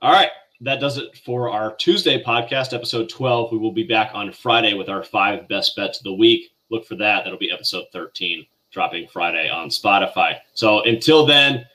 All 0.00 0.12
right 0.12 0.30
that 0.62 0.80
does 0.80 0.96
it 0.96 1.16
for 1.24 1.50
our 1.50 1.74
Tuesday 1.74 2.22
podcast, 2.22 2.72
episode 2.72 3.08
12. 3.08 3.50
We 3.50 3.58
will 3.58 3.72
be 3.72 3.82
back 3.82 4.12
on 4.14 4.32
Friday 4.32 4.74
with 4.74 4.88
our 4.88 5.02
five 5.02 5.48
best 5.48 5.74
bets 5.74 5.98
of 5.98 6.04
the 6.04 6.14
week. 6.14 6.52
Look 6.70 6.86
for 6.86 6.94
that. 6.96 7.24
That'll 7.24 7.38
be 7.38 7.50
episode 7.50 7.86
13, 7.92 8.46
dropping 8.70 9.08
Friday 9.08 9.50
on 9.50 9.70
Spotify. 9.70 10.38
So 10.54 10.82
until 10.84 11.26
then, 11.26 11.66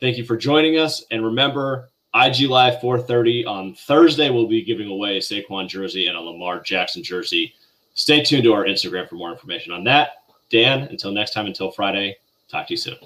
thank 0.00 0.18
you 0.18 0.24
for 0.24 0.36
joining 0.36 0.76
us. 0.76 1.04
And 1.12 1.24
remember, 1.24 1.90
IG 2.14 2.42
Live 2.48 2.78
4:30 2.80 3.46
on 3.46 3.74
Thursday. 3.74 4.28
We'll 4.28 4.46
be 4.46 4.62
giving 4.62 4.88
away 4.88 5.18
Saquon 5.18 5.66
jersey 5.66 6.08
and 6.08 6.16
a 6.16 6.20
Lamar 6.20 6.60
Jackson 6.60 7.02
jersey. 7.02 7.54
Stay 7.94 8.22
tuned 8.22 8.44
to 8.44 8.52
our 8.52 8.64
Instagram 8.64 9.08
for 9.08 9.14
more 9.14 9.32
information 9.32 9.72
on 9.72 9.82
that. 9.84 10.24
Dan, 10.50 10.82
until 10.82 11.10
next 11.10 11.32
time, 11.32 11.46
until 11.46 11.70
Friday, 11.70 12.16
talk 12.48 12.66
to 12.66 12.74
you 12.74 12.76
soon. 12.76 12.96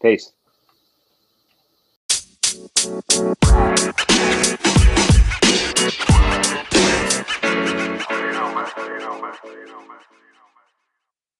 Peace. 0.00 0.32
You 2.86 3.34
know, 8.32 8.54
man. 8.54 8.66
You 8.78 8.98
know, 8.98 9.20
man. 9.20 9.34
You 9.44 9.66
know, 9.66 9.80
man. 9.86 9.98